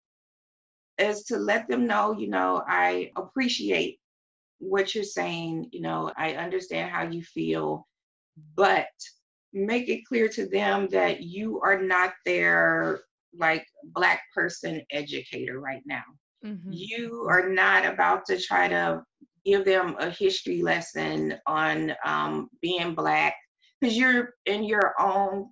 is 0.96 1.24
to 1.24 1.36
let 1.36 1.68
them 1.68 1.86
know, 1.86 2.12
you 2.12 2.28
know, 2.28 2.62
I 2.66 3.10
appreciate 3.16 3.98
what 4.59 4.94
you're 4.94 5.05
saying. 5.05 5.68
You 5.72 5.80
know, 5.80 6.12
I 6.16 6.34
understand 6.34 6.90
how 6.90 7.02
you 7.05 7.22
feel, 7.22 7.86
but 8.57 8.86
make 9.52 9.88
it 9.88 10.05
clear 10.07 10.28
to 10.28 10.46
them 10.46 10.88
that 10.90 11.22
you 11.22 11.61
are 11.61 11.80
not 11.80 12.12
their 12.24 13.00
like 13.36 13.66
black 13.84 14.22
person 14.34 14.82
educator 14.90 15.61
right 15.61 15.82
now. 15.86 16.02
Mm-hmm. 16.44 16.70
You 16.72 17.26
are 17.28 17.48
not 17.48 17.86
about 17.86 18.26
to 18.26 18.40
try 18.40 18.68
to 18.68 19.02
give 19.44 19.64
them 19.64 19.96
a 19.98 20.11
history 20.11 20.62
lesson 20.62 21.36
on 21.46 21.94
um, 22.05 22.48
being 22.61 22.94
black 22.94 23.34
because 23.80 23.96
you're 23.96 24.30
in 24.46 24.64
your 24.64 24.94
own 24.98 25.50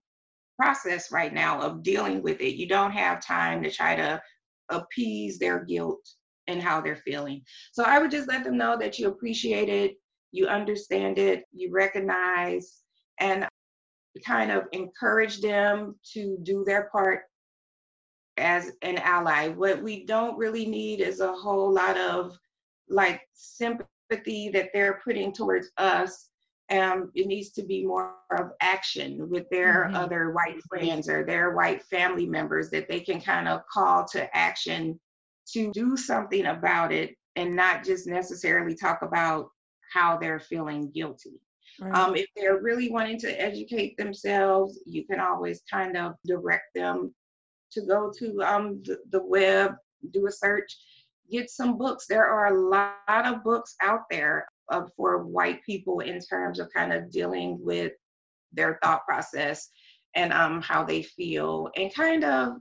process 0.59 1.11
right 1.11 1.33
now 1.33 1.61
of 1.61 1.83
dealing 1.83 2.23
with 2.23 2.41
it. 2.41 2.57
You 2.57 2.69
don't 2.69 2.93
have 2.93 3.25
time 3.25 3.63
to 3.63 3.71
try 3.71 3.97
to 3.97 4.21
appease 4.69 5.39
their 5.39 5.65
guilt 5.65 6.01
and 6.49 6.63
how 6.63 6.81
they're 6.81 6.97
feeling. 6.97 7.43
So 7.73 7.85
I 7.85 7.99
would 7.99 8.11
just 8.11 8.29
let 8.29 8.45
them 8.45 8.57
know 8.57 8.77
that 8.79 8.99
you 8.99 9.09
appreciate 9.09 9.69
it, 9.69 9.97
you 10.33 10.47
understand 10.47 11.19
it, 11.19 11.45
you 11.53 11.71
recognize, 11.71 12.83
and 13.21 13.47
kind 14.27 14.51
of 14.51 14.65
encourage 14.73 15.41
them 15.41 15.95
to 16.13 16.39
do 16.43 16.65
their 16.67 16.89
part 16.93 17.23
as 18.37 18.73
an 18.83 18.99
ally. 18.99 19.49
What 19.49 19.83
we 19.83 20.05
don't 20.05 20.39
really 20.39 20.67
need 20.67 21.01
is 21.01 21.21
a 21.21 21.33
whole 21.33 21.73
lot 21.73 21.99
of 21.99 22.37
like 22.89 23.23
sympathy 23.33 24.51
that 24.51 24.71
they're 24.73 25.01
putting 25.05 25.33
towards 25.33 25.71
us. 25.79 26.29
Um, 26.71 27.11
it 27.15 27.27
needs 27.27 27.51
to 27.53 27.63
be 27.63 27.85
more 27.85 28.15
of 28.39 28.53
action 28.61 29.29
with 29.29 29.49
their 29.51 29.85
mm-hmm. 29.87 29.97
other 29.97 30.33
white 30.33 30.63
friends 30.69 31.09
or 31.09 31.25
their 31.25 31.55
white 31.55 31.83
family 31.85 32.27
members 32.27 32.71
that 32.71 32.89
they 32.89 33.01
can 33.01 33.21
kind 33.21 33.49
of 33.49 33.63
call 33.71 34.07
to 34.13 34.35
action 34.37 34.99
to 35.53 35.71
do 35.73 35.97
something 35.97 36.47
about 36.47 36.93
it 36.93 37.15
and 37.37 37.55
not 37.57 37.85
just 37.85 38.07
necessarily 38.07 38.75
talk 38.75 39.03
about 39.03 39.49
how 39.93 40.17
they're 40.19 40.41
feeling 40.41 40.91
guilty. 40.91 41.41
Right. 41.81 41.95
Um, 41.95 42.17
if 42.17 42.27
they're 42.37 42.61
really 42.61 42.91
wanting 42.91 43.19
to 43.21 43.41
educate 43.41 43.97
themselves, 43.97 44.81
you 44.87 45.07
can 45.07 45.21
always 45.21 45.63
kind 45.71 45.97
of 45.97 46.15
direct 46.27 46.75
them 46.75 47.15
to 47.73 47.83
go 47.83 48.13
to 48.19 48.43
um, 48.43 48.83
the, 48.85 48.99
the 49.11 49.23
web, 49.23 49.75
do 50.13 50.27
a 50.27 50.31
search, 50.31 50.77
get 51.31 51.49
some 51.51 51.79
books. 51.79 52.07
There 52.07 52.27
are 52.27 52.55
a 52.55 52.69
lot 52.69 53.27
of 53.27 53.43
books 53.43 53.75
out 53.81 54.03
there 54.11 54.47
uh, 54.71 54.83
for 54.97 55.25
white 55.25 55.63
people 55.65 56.01
in 56.01 56.21
terms 56.21 56.61
of 56.61 56.73
kind 56.75 56.93
of 56.93 57.11
dealing 57.11 57.59
with 57.61 57.93
their 58.53 58.79
thought 58.83 59.05
process 59.07 59.71
and 60.15 60.33
um, 60.33 60.61
how 60.61 60.85
they 60.85 61.03
feel 61.03 61.71
and 61.77 61.95
kind 61.95 62.25
of, 62.25 62.57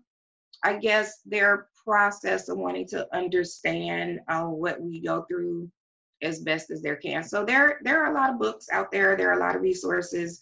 I 0.63 0.77
guess, 0.77 1.19
their 1.25 1.67
process 1.83 2.49
of 2.49 2.57
wanting 2.57 2.87
to 2.87 3.07
understand 3.15 4.19
uh, 4.27 4.45
what 4.45 4.81
we 4.81 5.01
go 5.01 5.25
through 5.29 5.69
as 6.21 6.39
best 6.39 6.71
as 6.71 6.81
they 6.81 6.95
can. 6.95 7.23
So 7.23 7.43
there, 7.43 7.79
there 7.83 8.03
are 8.03 8.11
a 8.11 8.15
lot 8.15 8.29
of 8.29 8.39
books 8.39 8.67
out 8.71 8.91
there. 8.91 9.15
There 9.15 9.29
are 9.29 9.39
a 9.39 9.39
lot 9.39 9.55
of 9.55 9.61
resources 9.61 10.41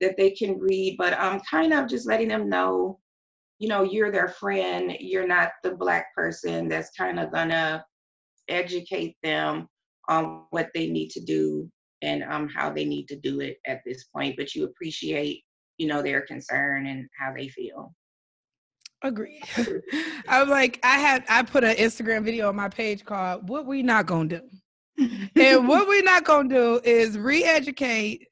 that 0.00 0.16
they 0.16 0.30
can 0.30 0.58
read, 0.58 0.96
but 0.98 1.18
I'm 1.18 1.40
kind 1.40 1.72
of 1.72 1.88
just 1.88 2.06
letting 2.06 2.28
them 2.28 2.48
know, 2.48 2.98
you 3.58 3.68
know, 3.68 3.82
you're 3.82 4.10
their 4.10 4.28
friend. 4.28 4.96
You're 4.98 5.26
not 5.26 5.52
the 5.62 5.72
black 5.72 6.14
person 6.14 6.68
that's 6.68 6.90
kind 6.96 7.20
of 7.20 7.32
gonna 7.32 7.84
educate 8.48 9.16
them 9.22 9.68
on 10.08 10.44
what 10.50 10.70
they 10.74 10.88
need 10.88 11.10
to 11.10 11.20
do 11.20 11.70
and 12.02 12.24
um, 12.24 12.48
how 12.48 12.70
they 12.70 12.84
need 12.84 13.06
to 13.08 13.16
do 13.16 13.40
it 13.40 13.58
at 13.66 13.80
this 13.86 14.04
point. 14.04 14.36
But 14.36 14.54
you 14.54 14.64
appreciate, 14.64 15.42
you 15.78 15.86
know, 15.86 16.02
their 16.02 16.22
concern 16.22 16.86
and 16.86 17.08
how 17.18 17.32
they 17.32 17.48
feel. 17.48 17.94
Agreed. 19.02 19.42
I'm 20.28 20.48
like, 20.48 20.78
I 20.82 20.98
had 20.98 21.24
I 21.28 21.42
put 21.42 21.64
an 21.64 21.76
Instagram 21.76 22.24
video 22.24 22.48
on 22.48 22.56
my 22.56 22.68
page 22.68 23.04
called 23.04 23.48
"What 23.48 23.66
We 23.66 23.82
Not 23.82 24.06
Gonna 24.06 24.28
Do," 24.28 24.40
and 25.34 25.68
what 25.68 25.88
we're 25.88 26.02
not 26.02 26.24
gonna 26.24 26.48
do 26.48 26.80
is 26.84 27.18
re-educate 27.18 28.28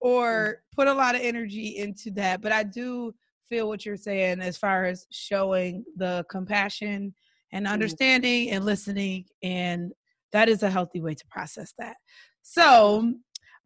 or 0.00 0.62
put 0.74 0.88
a 0.88 0.92
lot 0.92 1.14
of 1.14 1.22
energy 1.22 1.78
into 1.78 2.10
that. 2.12 2.42
But 2.42 2.52
I 2.52 2.62
do 2.62 3.14
feel 3.48 3.68
what 3.68 3.86
you're 3.86 3.96
saying 3.96 4.40
as 4.40 4.56
far 4.56 4.84
as 4.84 5.06
showing 5.10 5.84
the 5.96 6.24
compassion 6.30 7.14
and 7.52 7.64
mm-hmm. 7.64 7.72
understanding 7.72 8.50
and 8.50 8.64
listening, 8.64 9.24
and 9.42 9.92
that 10.32 10.48
is 10.48 10.62
a 10.62 10.70
healthy 10.70 11.00
way 11.00 11.14
to 11.14 11.24
process 11.30 11.72
that. 11.78 11.96
So 12.42 13.14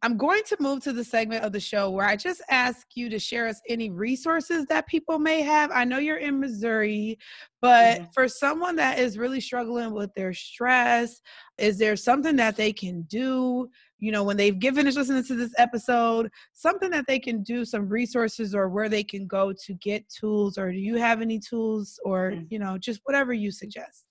I'm 0.07 0.17
going 0.17 0.45
to 0.47 0.57
move 0.61 0.85
to 0.85 0.93
the 0.93 1.03
segment 1.03 1.43
of 1.43 1.51
the 1.51 1.59
show 1.59 1.91
where 1.91 2.07
I 2.07 2.15
just 2.15 2.41
ask 2.49 2.87
you 2.95 3.11
to 3.11 3.19
share 3.19 3.49
us 3.49 3.61
any 3.69 3.91
resources 3.91 4.65
that 4.67 4.87
people 4.87 5.19
may 5.19 5.43
have. 5.43 5.73
I 5.73 5.83
know 5.83 5.99
you're 5.99 6.19
in 6.19 6.39
Missouri, 6.39 7.19
but 7.61 7.99
yeah. 7.99 8.07
for 8.15 8.29
someone 8.29 8.77
that 8.77 9.01
is 9.01 9.19
really 9.19 9.41
struggling 9.41 9.93
with 9.93 10.15
their 10.15 10.33
stress, 10.33 11.21
is 11.59 11.77
there 11.77 11.97
something 11.97 12.37
that 12.37 12.55
they 12.55 12.73
can 12.73 13.03
do? 13.09 13.69
You 13.99 14.13
know, 14.13 14.23
when 14.23 14.37
they've 14.37 14.57
given 14.57 14.87
us 14.87 14.95
listening 14.95 15.25
to 15.25 15.35
this 15.35 15.55
episode, 15.59 16.31
something 16.53 16.91
that 16.91 17.07
they 17.09 17.19
can 17.19 17.43
do, 17.43 17.65
some 17.65 17.89
resources 17.89 18.55
or 18.55 18.69
where 18.69 18.89
they 18.89 19.03
can 19.03 19.27
go 19.27 19.53
to 19.65 19.75
get 19.75 20.09
tools, 20.09 20.57
or 20.57 20.71
do 20.71 20.79
you 20.79 20.99
have 20.99 21.21
any 21.21 21.41
tools, 21.41 21.99
or, 22.05 22.31
mm. 22.31 22.47
you 22.49 22.61
know, 22.61 22.79
just 22.79 23.01
whatever 23.03 23.33
you 23.33 23.51
suggest? 23.51 24.06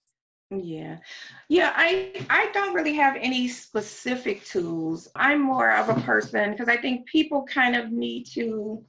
Yeah. 0.51 0.97
Yeah, 1.49 1.73
I 1.75 2.25
I 2.29 2.51
don't 2.53 2.73
really 2.73 2.93
have 2.95 3.15
any 3.19 3.47
specific 3.47 4.45
tools. 4.45 5.07
I'm 5.15 5.41
more 5.41 5.71
of 5.71 5.89
a 5.89 5.99
person 6.01 6.51
because 6.51 6.69
I 6.69 6.77
think 6.77 7.07
people 7.07 7.45
kind 7.45 7.75
of 7.75 7.91
need 7.91 8.25
to 8.33 8.83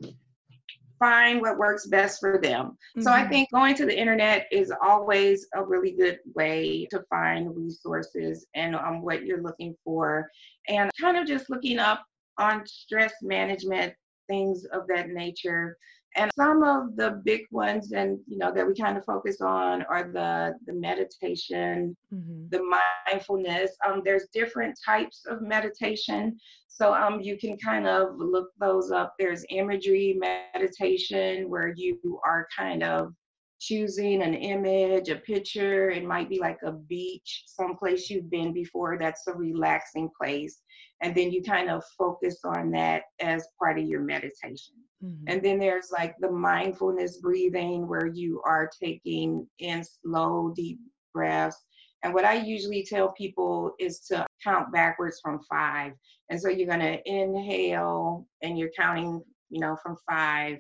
find 0.99 1.41
what 1.41 1.59
works 1.59 1.87
best 1.87 2.21
for 2.21 2.39
them. 2.39 2.67
Mm-hmm. 2.67 3.03
So 3.03 3.11
I 3.11 3.21
mm-hmm. 3.21 3.31
think 3.31 3.51
going 3.51 3.75
to 3.77 3.87
the 3.87 3.99
internet 3.99 4.47
is 4.51 4.73
always 4.83 5.47
a 5.55 5.65
really 5.65 5.93
good 5.93 6.19
way 6.35 6.87
to 6.91 7.05
find 7.11 7.55
resources 7.57 8.47
and 8.55 8.75
um, 8.75 9.03
what 9.03 9.25
you're 9.25 9.43
looking 9.43 9.77
for 9.85 10.31
and 10.69 10.91
kind 11.01 11.17
of 11.17 11.27
just 11.27 11.51
looking 11.51 11.79
up 11.79 12.05
on 12.39 12.67
stress 12.67 13.15
management 13.23 13.95
things 14.29 14.65
of 14.67 14.87
that 14.89 15.09
nature 15.09 15.77
and 16.17 16.31
some 16.35 16.63
of 16.63 16.97
the 16.97 17.21
big 17.25 17.43
ones 17.51 17.93
and 17.93 18.19
you 18.27 18.39
know 18.39 18.53
that 18.53 18.67
we 18.67 18.75
kind 18.75 18.97
of 18.97 19.05
focus 19.05 19.41
on 19.41 19.83
are 19.83 20.05
the 20.05 20.55
the 20.67 20.73
meditation, 20.73 21.97
mm-hmm. 22.13 22.49
the 22.51 22.81
mindfulness. 23.07 23.73
Um, 23.87 24.03
there's 24.05 24.27
different 24.33 24.79
types 24.85 25.25
of 25.29 25.43
meditation. 25.43 26.39
So 26.69 26.93
um, 26.93 27.21
you 27.21 27.39
can 27.39 27.57
kind 27.57 27.87
of 27.87 28.17
look 28.17 28.49
those 28.59 28.91
up. 28.91 29.15
There's 29.19 29.45
imagery 29.51 30.19
meditation 30.55 31.49
where 31.49 31.73
you 31.75 32.21
are 32.27 32.49
kind 32.57 32.83
of 32.83 33.15
choosing 33.59 34.23
an 34.23 34.35
image, 34.35 35.09
a 35.09 35.17
picture. 35.17 35.91
It 35.91 36.05
might 36.05 36.29
be 36.29 36.39
like 36.39 36.59
a 36.65 36.73
beach, 36.73 37.45
someplace 37.47 38.11
you've 38.11 38.31
been 38.31 38.53
before 38.53 38.99
that's 38.99 39.27
a 39.27 39.33
relaxing 39.33 40.11
place. 40.21 40.61
And 41.03 41.15
then 41.15 41.31
you 41.31 41.43
kind 41.43 41.71
of 41.71 41.83
focus 41.99 42.39
on 42.45 42.71
that 42.73 43.03
as 43.21 43.47
part 43.59 43.79
of 43.79 43.87
your 43.87 44.01
meditation. 44.01 44.75
Mm-hmm. 45.05 45.25
And 45.29 45.43
then 45.43 45.59
there's 45.59 45.91
like 45.93 46.15
the 46.21 46.31
mindfulness 46.31 47.19
breathing 47.19 47.87
where 47.87 48.07
you 48.07 48.41
are 48.45 48.71
taking 48.83 49.47
in 49.59 49.85
slow, 49.85 50.53
deep 50.55 50.79
breaths. 51.13 51.57
And 52.03 52.15
what 52.15 52.25
I 52.25 52.35
usually 52.35 52.85
tell 52.85 53.13
people 53.13 53.73
is 53.79 54.01
to 54.09 54.27
count 54.43 54.73
backwards 54.73 55.21
from 55.23 55.41
five. 55.51 55.93
And 56.31 56.41
so 56.41 56.49
you're 56.49 56.69
going 56.69 56.81
to 56.81 57.01
inhale 57.05 58.27
and 58.43 58.59
you're 58.59 58.71
counting, 58.77 59.23
you 59.51 59.61
know, 59.61 59.77
from 59.83 59.97
five. 60.09 60.59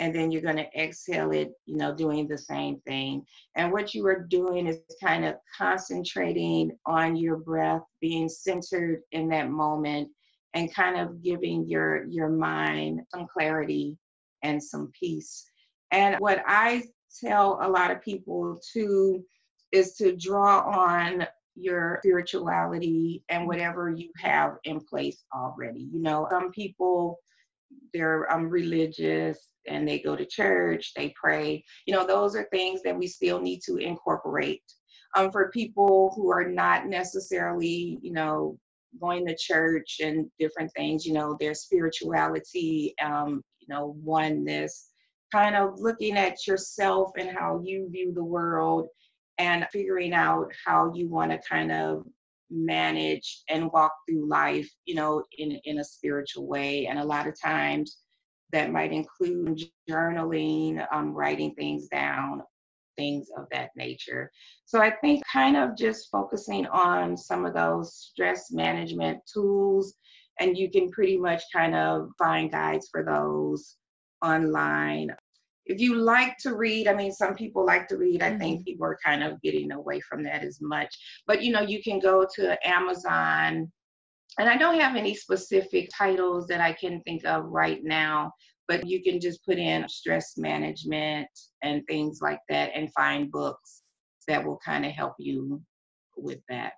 And 0.00 0.14
then 0.14 0.30
you're 0.30 0.42
going 0.42 0.56
to 0.56 0.80
exhale 0.80 1.32
it, 1.32 1.50
you 1.66 1.76
know, 1.76 1.92
doing 1.92 2.28
the 2.28 2.38
same 2.38 2.80
thing. 2.86 3.24
And 3.56 3.72
what 3.72 3.94
you 3.94 4.06
are 4.06 4.26
doing 4.30 4.68
is 4.68 4.78
kind 5.02 5.24
of 5.24 5.34
concentrating 5.56 6.70
on 6.86 7.16
your 7.16 7.36
breath, 7.36 7.82
being 8.00 8.28
centered 8.28 9.00
in 9.10 9.28
that 9.30 9.50
moment 9.50 10.08
and 10.58 10.74
kind 10.74 10.98
of 10.98 11.22
giving 11.22 11.68
your 11.68 12.04
your 12.06 12.28
mind 12.28 13.00
some 13.14 13.28
clarity 13.32 13.96
and 14.42 14.60
some 14.62 14.90
peace. 14.98 15.44
And 15.92 16.16
what 16.18 16.42
I 16.46 16.82
tell 17.24 17.60
a 17.62 17.68
lot 17.68 17.92
of 17.92 18.02
people 18.02 18.60
too 18.72 19.24
is 19.70 19.94
to 19.96 20.16
draw 20.16 20.60
on 20.60 21.26
your 21.54 22.00
spirituality 22.02 23.22
and 23.28 23.40
mm-hmm. 23.40 23.48
whatever 23.48 23.90
you 23.90 24.10
have 24.18 24.56
in 24.64 24.80
place 24.80 25.24
already. 25.32 25.88
You 25.92 26.02
know, 26.02 26.26
some 26.28 26.50
people 26.50 27.18
they're 27.94 28.30
um, 28.32 28.48
religious 28.48 29.38
and 29.68 29.86
they 29.86 30.00
go 30.00 30.16
to 30.16 30.26
church, 30.26 30.92
they 30.96 31.14
pray. 31.20 31.62
You 31.86 31.94
know, 31.94 32.04
those 32.06 32.34
are 32.34 32.48
things 32.50 32.82
that 32.82 32.98
we 32.98 33.06
still 33.06 33.40
need 33.40 33.60
to 33.66 33.76
incorporate. 33.76 34.62
Um, 35.16 35.30
for 35.30 35.50
people 35.52 36.12
who 36.16 36.30
are 36.30 36.48
not 36.48 36.86
necessarily, 36.86 37.98
you 38.02 38.12
know, 38.12 38.58
going 39.00 39.26
to 39.26 39.36
church 39.36 40.00
and 40.02 40.26
different 40.38 40.70
things, 40.76 41.04
you 41.04 41.12
know, 41.12 41.36
their 41.38 41.54
spirituality, 41.54 42.94
um, 43.02 43.42
you 43.60 43.66
know, 43.68 43.96
oneness, 44.02 44.90
kind 45.32 45.54
of 45.54 45.78
looking 45.78 46.16
at 46.16 46.46
yourself 46.46 47.10
and 47.18 47.30
how 47.36 47.60
you 47.64 47.88
view 47.90 48.12
the 48.14 48.24
world 48.24 48.88
and 49.38 49.66
figuring 49.72 50.12
out 50.12 50.50
how 50.66 50.92
you 50.94 51.08
want 51.08 51.30
to 51.30 51.40
kind 51.48 51.70
of 51.70 52.04
manage 52.50 53.42
and 53.48 53.70
walk 53.72 53.92
through 54.08 54.28
life, 54.28 54.68
you 54.84 54.94
know, 54.94 55.22
in, 55.36 55.60
in 55.64 55.78
a 55.78 55.84
spiritual 55.84 56.46
way. 56.46 56.86
And 56.86 56.98
a 56.98 57.04
lot 57.04 57.26
of 57.26 57.40
times 57.40 57.98
that 58.52 58.72
might 58.72 58.92
include 58.92 59.60
journaling, 59.88 60.84
um, 60.92 61.12
writing 61.12 61.54
things 61.54 61.88
down, 61.88 62.42
things 62.98 63.28
of 63.38 63.46
that 63.52 63.70
nature. 63.76 64.30
So 64.66 64.82
I 64.82 64.90
think 64.90 65.22
kind 65.32 65.56
of 65.56 65.76
just 65.76 66.10
focusing 66.10 66.66
on 66.66 67.16
some 67.16 67.46
of 67.46 67.54
those 67.54 67.94
stress 67.94 68.50
management 68.50 69.20
tools, 69.32 69.94
and 70.40 70.58
you 70.58 70.70
can 70.70 70.90
pretty 70.90 71.16
much 71.16 71.42
kind 71.54 71.74
of 71.74 72.10
find 72.18 72.50
guides 72.50 72.88
for 72.92 73.02
those 73.04 73.76
online. 74.22 75.14
If 75.64 75.80
you 75.80 75.96
like 75.96 76.36
to 76.38 76.54
read, 76.54 76.88
I 76.88 76.94
mean, 76.94 77.12
some 77.12 77.34
people 77.34 77.64
like 77.64 77.88
to 77.88 77.96
read. 77.96 78.22
I 78.22 78.30
mm-hmm. 78.30 78.38
think 78.38 78.66
people 78.66 78.86
are 78.86 78.98
kind 79.04 79.22
of 79.22 79.40
getting 79.42 79.72
away 79.72 80.00
from 80.00 80.22
that 80.24 80.42
as 80.42 80.58
much. 80.60 80.94
But 81.26 81.42
you 81.42 81.52
know, 81.52 81.60
you 81.60 81.82
can 81.82 81.98
go 81.98 82.26
to 82.36 82.68
Amazon 82.68 83.70
and 84.38 84.48
I 84.48 84.56
don't 84.56 84.80
have 84.80 84.96
any 84.96 85.14
specific 85.14 85.90
titles 85.96 86.46
that 86.46 86.60
I 86.60 86.72
can 86.72 87.00
think 87.02 87.24
of 87.24 87.44
right 87.46 87.80
now, 87.82 88.32
but 88.68 88.86
you 88.86 89.02
can 89.02 89.18
just 89.18 89.44
put 89.44 89.58
in 89.58 89.88
stress 89.88 90.36
management 90.36 91.28
and 91.62 91.82
things 91.88 92.20
like 92.22 92.40
that 92.48 92.70
and 92.74 92.92
find 92.92 93.32
books 93.32 93.82
that 94.28 94.44
will 94.44 94.58
kind 94.64 94.84
of 94.84 94.92
help 94.92 95.14
you 95.18 95.60
with 96.16 96.38
that. 96.48 96.74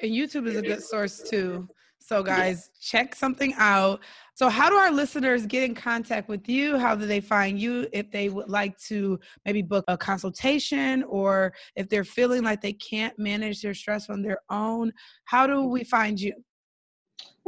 And 0.00 0.12
YouTube 0.12 0.46
is 0.46 0.56
a 0.56 0.62
good 0.62 0.82
source 0.82 1.20
too. 1.20 1.68
So, 2.04 2.22
guys, 2.22 2.70
check 2.80 3.14
something 3.14 3.54
out. 3.58 4.00
So, 4.34 4.48
how 4.48 4.68
do 4.68 4.74
our 4.74 4.90
listeners 4.90 5.46
get 5.46 5.62
in 5.62 5.74
contact 5.74 6.28
with 6.28 6.48
you? 6.48 6.76
How 6.76 6.96
do 6.96 7.06
they 7.06 7.20
find 7.20 7.60
you 7.60 7.86
if 7.92 8.10
they 8.10 8.28
would 8.28 8.48
like 8.48 8.76
to 8.88 9.20
maybe 9.46 9.62
book 9.62 9.84
a 9.86 9.96
consultation 9.96 11.04
or 11.04 11.52
if 11.76 11.88
they're 11.88 12.02
feeling 12.02 12.42
like 12.42 12.60
they 12.60 12.72
can't 12.72 13.16
manage 13.20 13.62
their 13.62 13.74
stress 13.74 14.10
on 14.10 14.20
their 14.20 14.38
own? 14.50 14.92
How 15.26 15.46
do 15.46 15.62
we 15.62 15.84
find 15.84 16.20
you? 16.20 16.32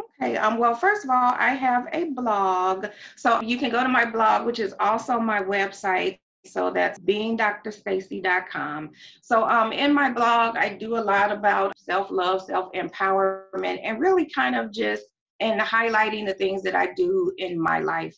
Okay, 0.00 0.36
um, 0.36 0.58
well, 0.58 0.74
first 0.74 1.04
of 1.04 1.10
all, 1.10 1.34
I 1.36 1.50
have 1.50 1.86
a 1.92 2.04
blog. 2.04 2.86
So 3.16 3.40
you 3.42 3.58
can 3.58 3.70
go 3.70 3.82
to 3.82 3.88
my 3.88 4.04
blog, 4.04 4.46
which 4.46 4.58
is 4.58 4.74
also 4.80 5.18
my 5.18 5.40
website. 5.40 6.18
So 6.46 6.70
that's 6.70 6.98
beingdrstacy.com. 7.00 8.90
So 9.22 9.48
um, 9.48 9.72
in 9.72 9.94
my 9.94 10.10
blog, 10.10 10.56
I 10.56 10.74
do 10.74 10.96
a 10.96 11.00
lot 11.00 11.32
about 11.32 11.72
self-love, 11.78 12.42
self-empowerment, 12.42 13.80
and 13.82 13.98
really 13.98 14.26
kind 14.26 14.54
of 14.54 14.70
just 14.72 15.04
and 15.40 15.60
highlighting 15.60 16.26
the 16.26 16.34
things 16.34 16.62
that 16.62 16.74
I 16.74 16.92
do 16.92 17.32
in 17.38 17.60
my 17.60 17.80
life 17.80 18.16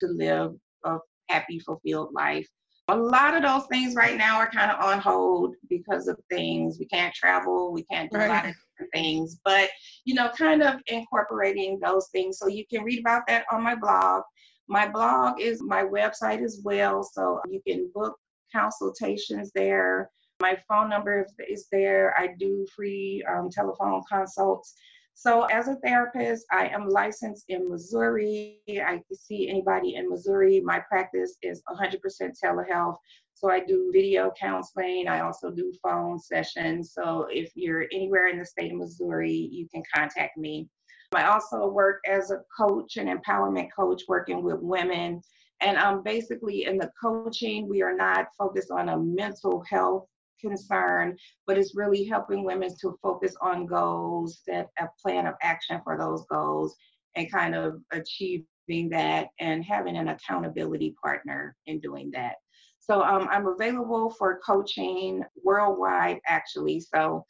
to 0.00 0.08
live 0.08 0.54
a 0.84 0.98
happy, 1.28 1.58
fulfilled 1.60 2.10
life. 2.12 2.46
A 2.88 2.96
lot 2.96 3.36
of 3.36 3.42
those 3.42 3.66
things 3.68 3.94
right 3.94 4.16
now 4.16 4.38
are 4.38 4.50
kind 4.50 4.70
of 4.70 4.84
on 4.84 5.00
hold 5.00 5.54
because 5.68 6.06
of 6.08 6.18
things. 6.30 6.78
We 6.78 6.86
can't 6.86 7.14
travel, 7.14 7.72
we 7.72 7.82
can't 7.84 8.10
do 8.10 8.18
right. 8.18 8.26
a 8.26 8.28
lot 8.28 8.46
of 8.46 8.54
different 8.76 8.92
things, 8.92 9.38
but 9.44 9.70
you 10.04 10.14
know, 10.14 10.30
kind 10.36 10.62
of 10.62 10.80
incorporating 10.86 11.78
those 11.80 12.08
things. 12.12 12.38
So 12.38 12.48
you 12.48 12.64
can 12.68 12.82
read 12.82 13.00
about 13.00 13.22
that 13.28 13.44
on 13.50 13.62
my 13.62 13.74
blog. 13.74 14.22
My 14.68 14.88
blog 14.88 15.40
is 15.40 15.62
my 15.62 15.84
website 15.84 16.42
as 16.42 16.60
well, 16.64 17.02
so 17.02 17.40
you 17.48 17.60
can 17.66 17.90
book 17.94 18.16
consultations 18.54 19.50
there. 19.54 20.10
My 20.40 20.58
phone 20.68 20.90
number 20.90 21.26
is 21.48 21.66
there. 21.72 22.14
I 22.18 22.28
do 22.38 22.66
free 22.74 23.24
um, 23.30 23.48
telephone 23.50 24.02
consults. 24.10 24.74
So, 25.18 25.44
as 25.44 25.66
a 25.66 25.76
therapist, 25.76 26.44
I 26.52 26.68
am 26.68 26.90
licensed 26.90 27.46
in 27.48 27.70
Missouri. 27.70 28.60
I 28.68 29.00
can 29.08 29.16
see 29.16 29.48
anybody 29.48 29.94
in 29.94 30.10
Missouri. 30.10 30.60
My 30.60 30.78
practice 30.78 31.38
is 31.40 31.62
100% 31.70 31.96
telehealth. 32.38 32.96
So, 33.32 33.50
I 33.50 33.60
do 33.60 33.90
video 33.94 34.30
counseling. 34.38 35.08
I 35.08 35.20
also 35.20 35.50
do 35.50 35.72
phone 35.82 36.18
sessions. 36.18 36.92
So, 36.92 37.28
if 37.30 37.50
you're 37.54 37.86
anywhere 37.94 38.28
in 38.28 38.38
the 38.38 38.44
state 38.44 38.72
of 38.72 38.76
Missouri, 38.76 39.48
you 39.50 39.66
can 39.72 39.82
contact 39.92 40.36
me. 40.36 40.68
I 41.14 41.28
also 41.28 41.66
work 41.66 42.02
as 42.06 42.30
a 42.30 42.42
coach, 42.54 42.98
an 42.98 43.06
empowerment 43.06 43.68
coach, 43.74 44.02
working 44.08 44.42
with 44.42 44.60
women. 44.60 45.22
And 45.62 45.78
um, 45.78 46.02
basically, 46.02 46.66
in 46.66 46.76
the 46.76 46.90
coaching, 47.02 47.66
we 47.66 47.80
are 47.80 47.96
not 47.96 48.26
focused 48.36 48.70
on 48.70 48.90
a 48.90 48.98
mental 48.98 49.64
health 49.66 50.08
concern, 50.40 51.16
but 51.46 51.58
it's 51.58 51.76
really 51.76 52.04
helping 52.04 52.44
women 52.44 52.70
to 52.80 52.98
focus 53.02 53.34
on 53.40 53.66
goals, 53.66 54.40
set 54.44 54.68
a 54.78 54.88
plan 55.02 55.26
of 55.26 55.34
action 55.42 55.80
for 55.84 55.98
those 55.98 56.24
goals, 56.30 56.74
and 57.14 57.30
kind 57.30 57.54
of 57.54 57.80
achieving 57.92 58.88
that 58.90 59.28
and 59.40 59.64
having 59.64 59.96
an 59.96 60.08
accountability 60.08 60.94
partner 61.02 61.56
in 61.66 61.80
doing 61.80 62.10
that. 62.12 62.36
So 62.78 63.02
um, 63.02 63.28
I'm 63.30 63.46
available 63.46 64.10
for 64.10 64.40
coaching 64.46 65.24
worldwide, 65.42 66.20
actually. 66.26 66.80
So 66.80 67.24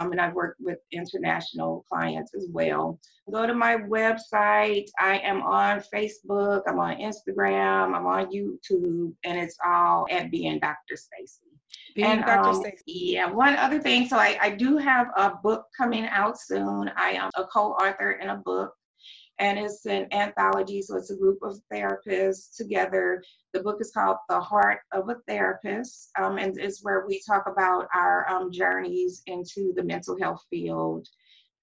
um, 0.00 0.12
and 0.12 0.20
I've 0.20 0.34
worked 0.34 0.60
with 0.60 0.78
international 0.92 1.84
clients 1.90 2.34
as 2.34 2.46
well. 2.50 3.00
Go 3.32 3.46
to 3.46 3.54
my 3.54 3.76
website. 3.76 4.86
I 4.98 5.18
am 5.18 5.42
on 5.42 5.82
Facebook. 5.92 6.62
I'm 6.68 6.78
on 6.78 6.96
Instagram. 6.98 7.94
I'm 7.94 8.06
on 8.06 8.32
YouTube, 8.32 9.12
and 9.24 9.38
it's 9.38 9.56
all 9.64 10.06
at 10.10 10.30
being 10.30 10.60
Dr. 10.60 10.96
Stacy. 10.96 11.47
And, 12.04 12.24
Dr. 12.24 12.50
Um. 12.50 12.64
Yeah. 12.86 13.30
One 13.30 13.56
other 13.56 13.80
thing. 13.80 14.08
So 14.08 14.16
I, 14.16 14.38
I 14.40 14.50
do 14.50 14.76
have 14.76 15.08
a 15.16 15.32
book 15.42 15.64
coming 15.76 16.06
out 16.06 16.38
soon. 16.40 16.90
I 16.96 17.10
am 17.10 17.30
a 17.36 17.44
co-author 17.44 18.12
in 18.12 18.30
a 18.30 18.36
book 18.36 18.72
and 19.38 19.58
it's 19.58 19.86
an 19.86 20.06
anthology. 20.12 20.82
So 20.82 20.96
it's 20.96 21.10
a 21.10 21.16
group 21.16 21.38
of 21.42 21.60
therapists 21.72 22.56
together. 22.56 23.22
The 23.52 23.62
book 23.62 23.78
is 23.80 23.92
called 23.92 24.16
The 24.28 24.40
Heart 24.40 24.80
of 24.92 25.08
a 25.08 25.16
Therapist, 25.26 26.10
um, 26.20 26.38
and 26.38 26.58
it's 26.58 26.82
where 26.82 27.04
we 27.06 27.22
talk 27.26 27.44
about 27.46 27.86
our 27.94 28.28
um, 28.28 28.50
journeys 28.50 29.22
into 29.26 29.72
the 29.76 29.84
mental 29.84 30.18
health 30.20 30.42
field 30.50 31.06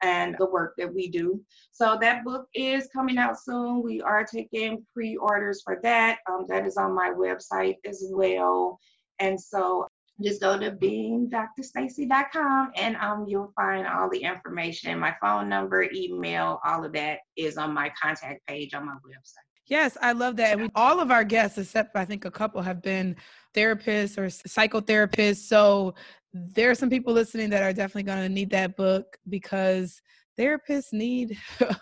and 0.01 0.35
the 0.39 0.49
work 0.49 0.73
that 0.77 0.93
we 0.93 1.09
do. 1.09 1.41
So 1.71 1.97
that 1.99 2.23
book 2.23 2.47
is 2.53 2.89
coming 2.93 3.17
out 3.17 3.39
soon. 3.39 3.81
We 3.81 4.01
are 4.01 4.25
taking 4.25 4.85
pre-orders 4.93 5.61
for 5.63 5.79
that. 5.83 6.19
Um, 6.29 6.45
that 6.49 6.65
is 6.65 6.77
on 6.77 6.93
my 6.93 7.09
website 7.09 7.77
as 7.85 8.05
well. 8.11 8.79
And 9.19 9.39
so 9.39 9.87
just 10.23 10.41
go 10.41 10.57
to 10.57 10.71
beingdrstacy.com 10.71 12.71
and 12.75 12.95
um, 12.97 13.25
you'll 13.27 13.51
find 13.55 13.85
all 13.85 14.09
the 14.09 14.19
information. 14.19 14.97
My 14.99 15.15
phone 15.21 15.49
number, 15.49 15.87
email, 15.93 16.59
all 16.65 16.85
of 16.85 16.93
that 16.93 17.19
is 17.35 17.57
on 17.57 17.73
my 17.73 17.91
contact 18.01 18.47
page 18.47 18.73
on 18.73 18.85
my 18.85 18.93
website. 18.93 19.43
Yes, 19.67 19.97
I 20.01 20.13
love 20.13 20.37
that. 20.37 20.59
We, 20.59 20.69
all 20.75 20.99
of 20.99 21.11
our 21.11 21.23
guests, 21.23 21.57
except 21.57 21.95
I 21.95 22.05
think 22.05 22.25
a 22.25 22.31
couple, 22.31 22.61
have 22.61 22.81
been 22.81 23.15
therapists 23.53 24.17
or 24.17 24.27
psychotherapists. 24.27 25.47
So 25.47 25.95
there 26.33 26.69
are 26.69 26.75
some 26.75 26.89
people 26.89 27.13
listening 27.13 27.49
that 27.49 27.63
are 27.63 27.73
definitely 27.73 28.03
going 28.03 28.21
to 28.21 28.29
need 28.29 28.51
that 28.51 28.77
book 28.77 29.17
because 29.27 30.01
therapists 30.37 30.93
need 30.93 31.37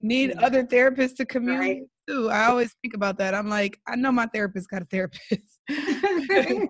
need 0.00 0.30
mm-hmm. 0.30 0.44
other 0.44 0.64
therapists 0.64 1.16
to 1.16 1.24
communicate 1.24 1.78
right. 1.78 1.88
too. 2.08 2.30
I 2.30 2.46
always 2.46 2.74
think 2.82 2.94
about 2.94 3.18
that. 3.18 3.34
I'm 3.34 3.48
like, 3.48 3.80
I 3.86 3.96
know 3.96 4.12
my 4.12 4.26
therapist 4.26 4.68
got 4.68 4.82
a 4.82 4.86
therapist. 4.86 5.59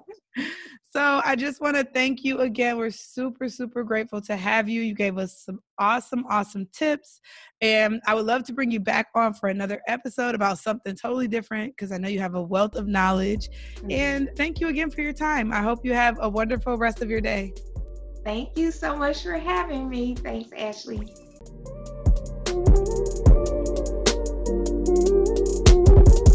So 0.92 1.20
I 1.24 1.36
just 1.36 1.60
want 1.60 1.76
to 1.76 1.84
thank 1.84 2.24
you 2.24 2.38
again. 2.38 2.76
We're 2.76 2.90
super, 2.90 3.48
super 3.48 3.84
grateful 3.84 4.20
to 4.22 4.34
have 4.34 4.68
you. 4.68 4.82
You 4.82 4.92
gave 4.92 5.18
us 5.18 5.44
some 5.44 5.60
awesome, 5.78 6.24
awesome 6.28 6.66
tips. 6.72 7.20
And 7.60 8.00
I 8.08 8.14
would 8.14 8.26
love 8.26 8.42
to 8.44 8.52
bring 8.52 8.72
you 8.72 8.80
back 8.80 9.06
on 9.14 9.32
for 9.32 9.48
another 9.48 9.80
episode 9.86 10.34
about 10.34 10.58
something 10.58 10.96
totally 10.96 11.28
different 11.28 11.76
because 11.76 11.92
I 11.92 11.98
know 11.98 12.08
you 12.08 12.18
have 12.18 12.34
a 12.34 12.42
wealth 12.42 12.74
of 12.74 12.88
knowledge. 12.88 13.48
Mm-hmm. 13.76 13.90
And 13.92 14.30
thank 14.36 14.58
you 14.58 14.66
again 14.66 14.90
for 14.90 15.00
your 15.00 15.12
time. 15.12 15.52
I 15.52 15.62
hope 15.62 15.84
you 15.84 15.94
have 15.94 16.18
a 16.20 16.28
wonderful 16.28 16.76
rest 16.76 17.02
of 17.02 17.08
your 17.08 17.20
day. 17.20 17.54
Thank 18.24 18.56
you 18.56 18.72
so 18.72 18.96
much 18.96 19.22
for 19.22 19.34
having 19.34 19.88
me. 19.88 20.16
Thanks, 20.16 20.50
Ashley. 20.56 21.14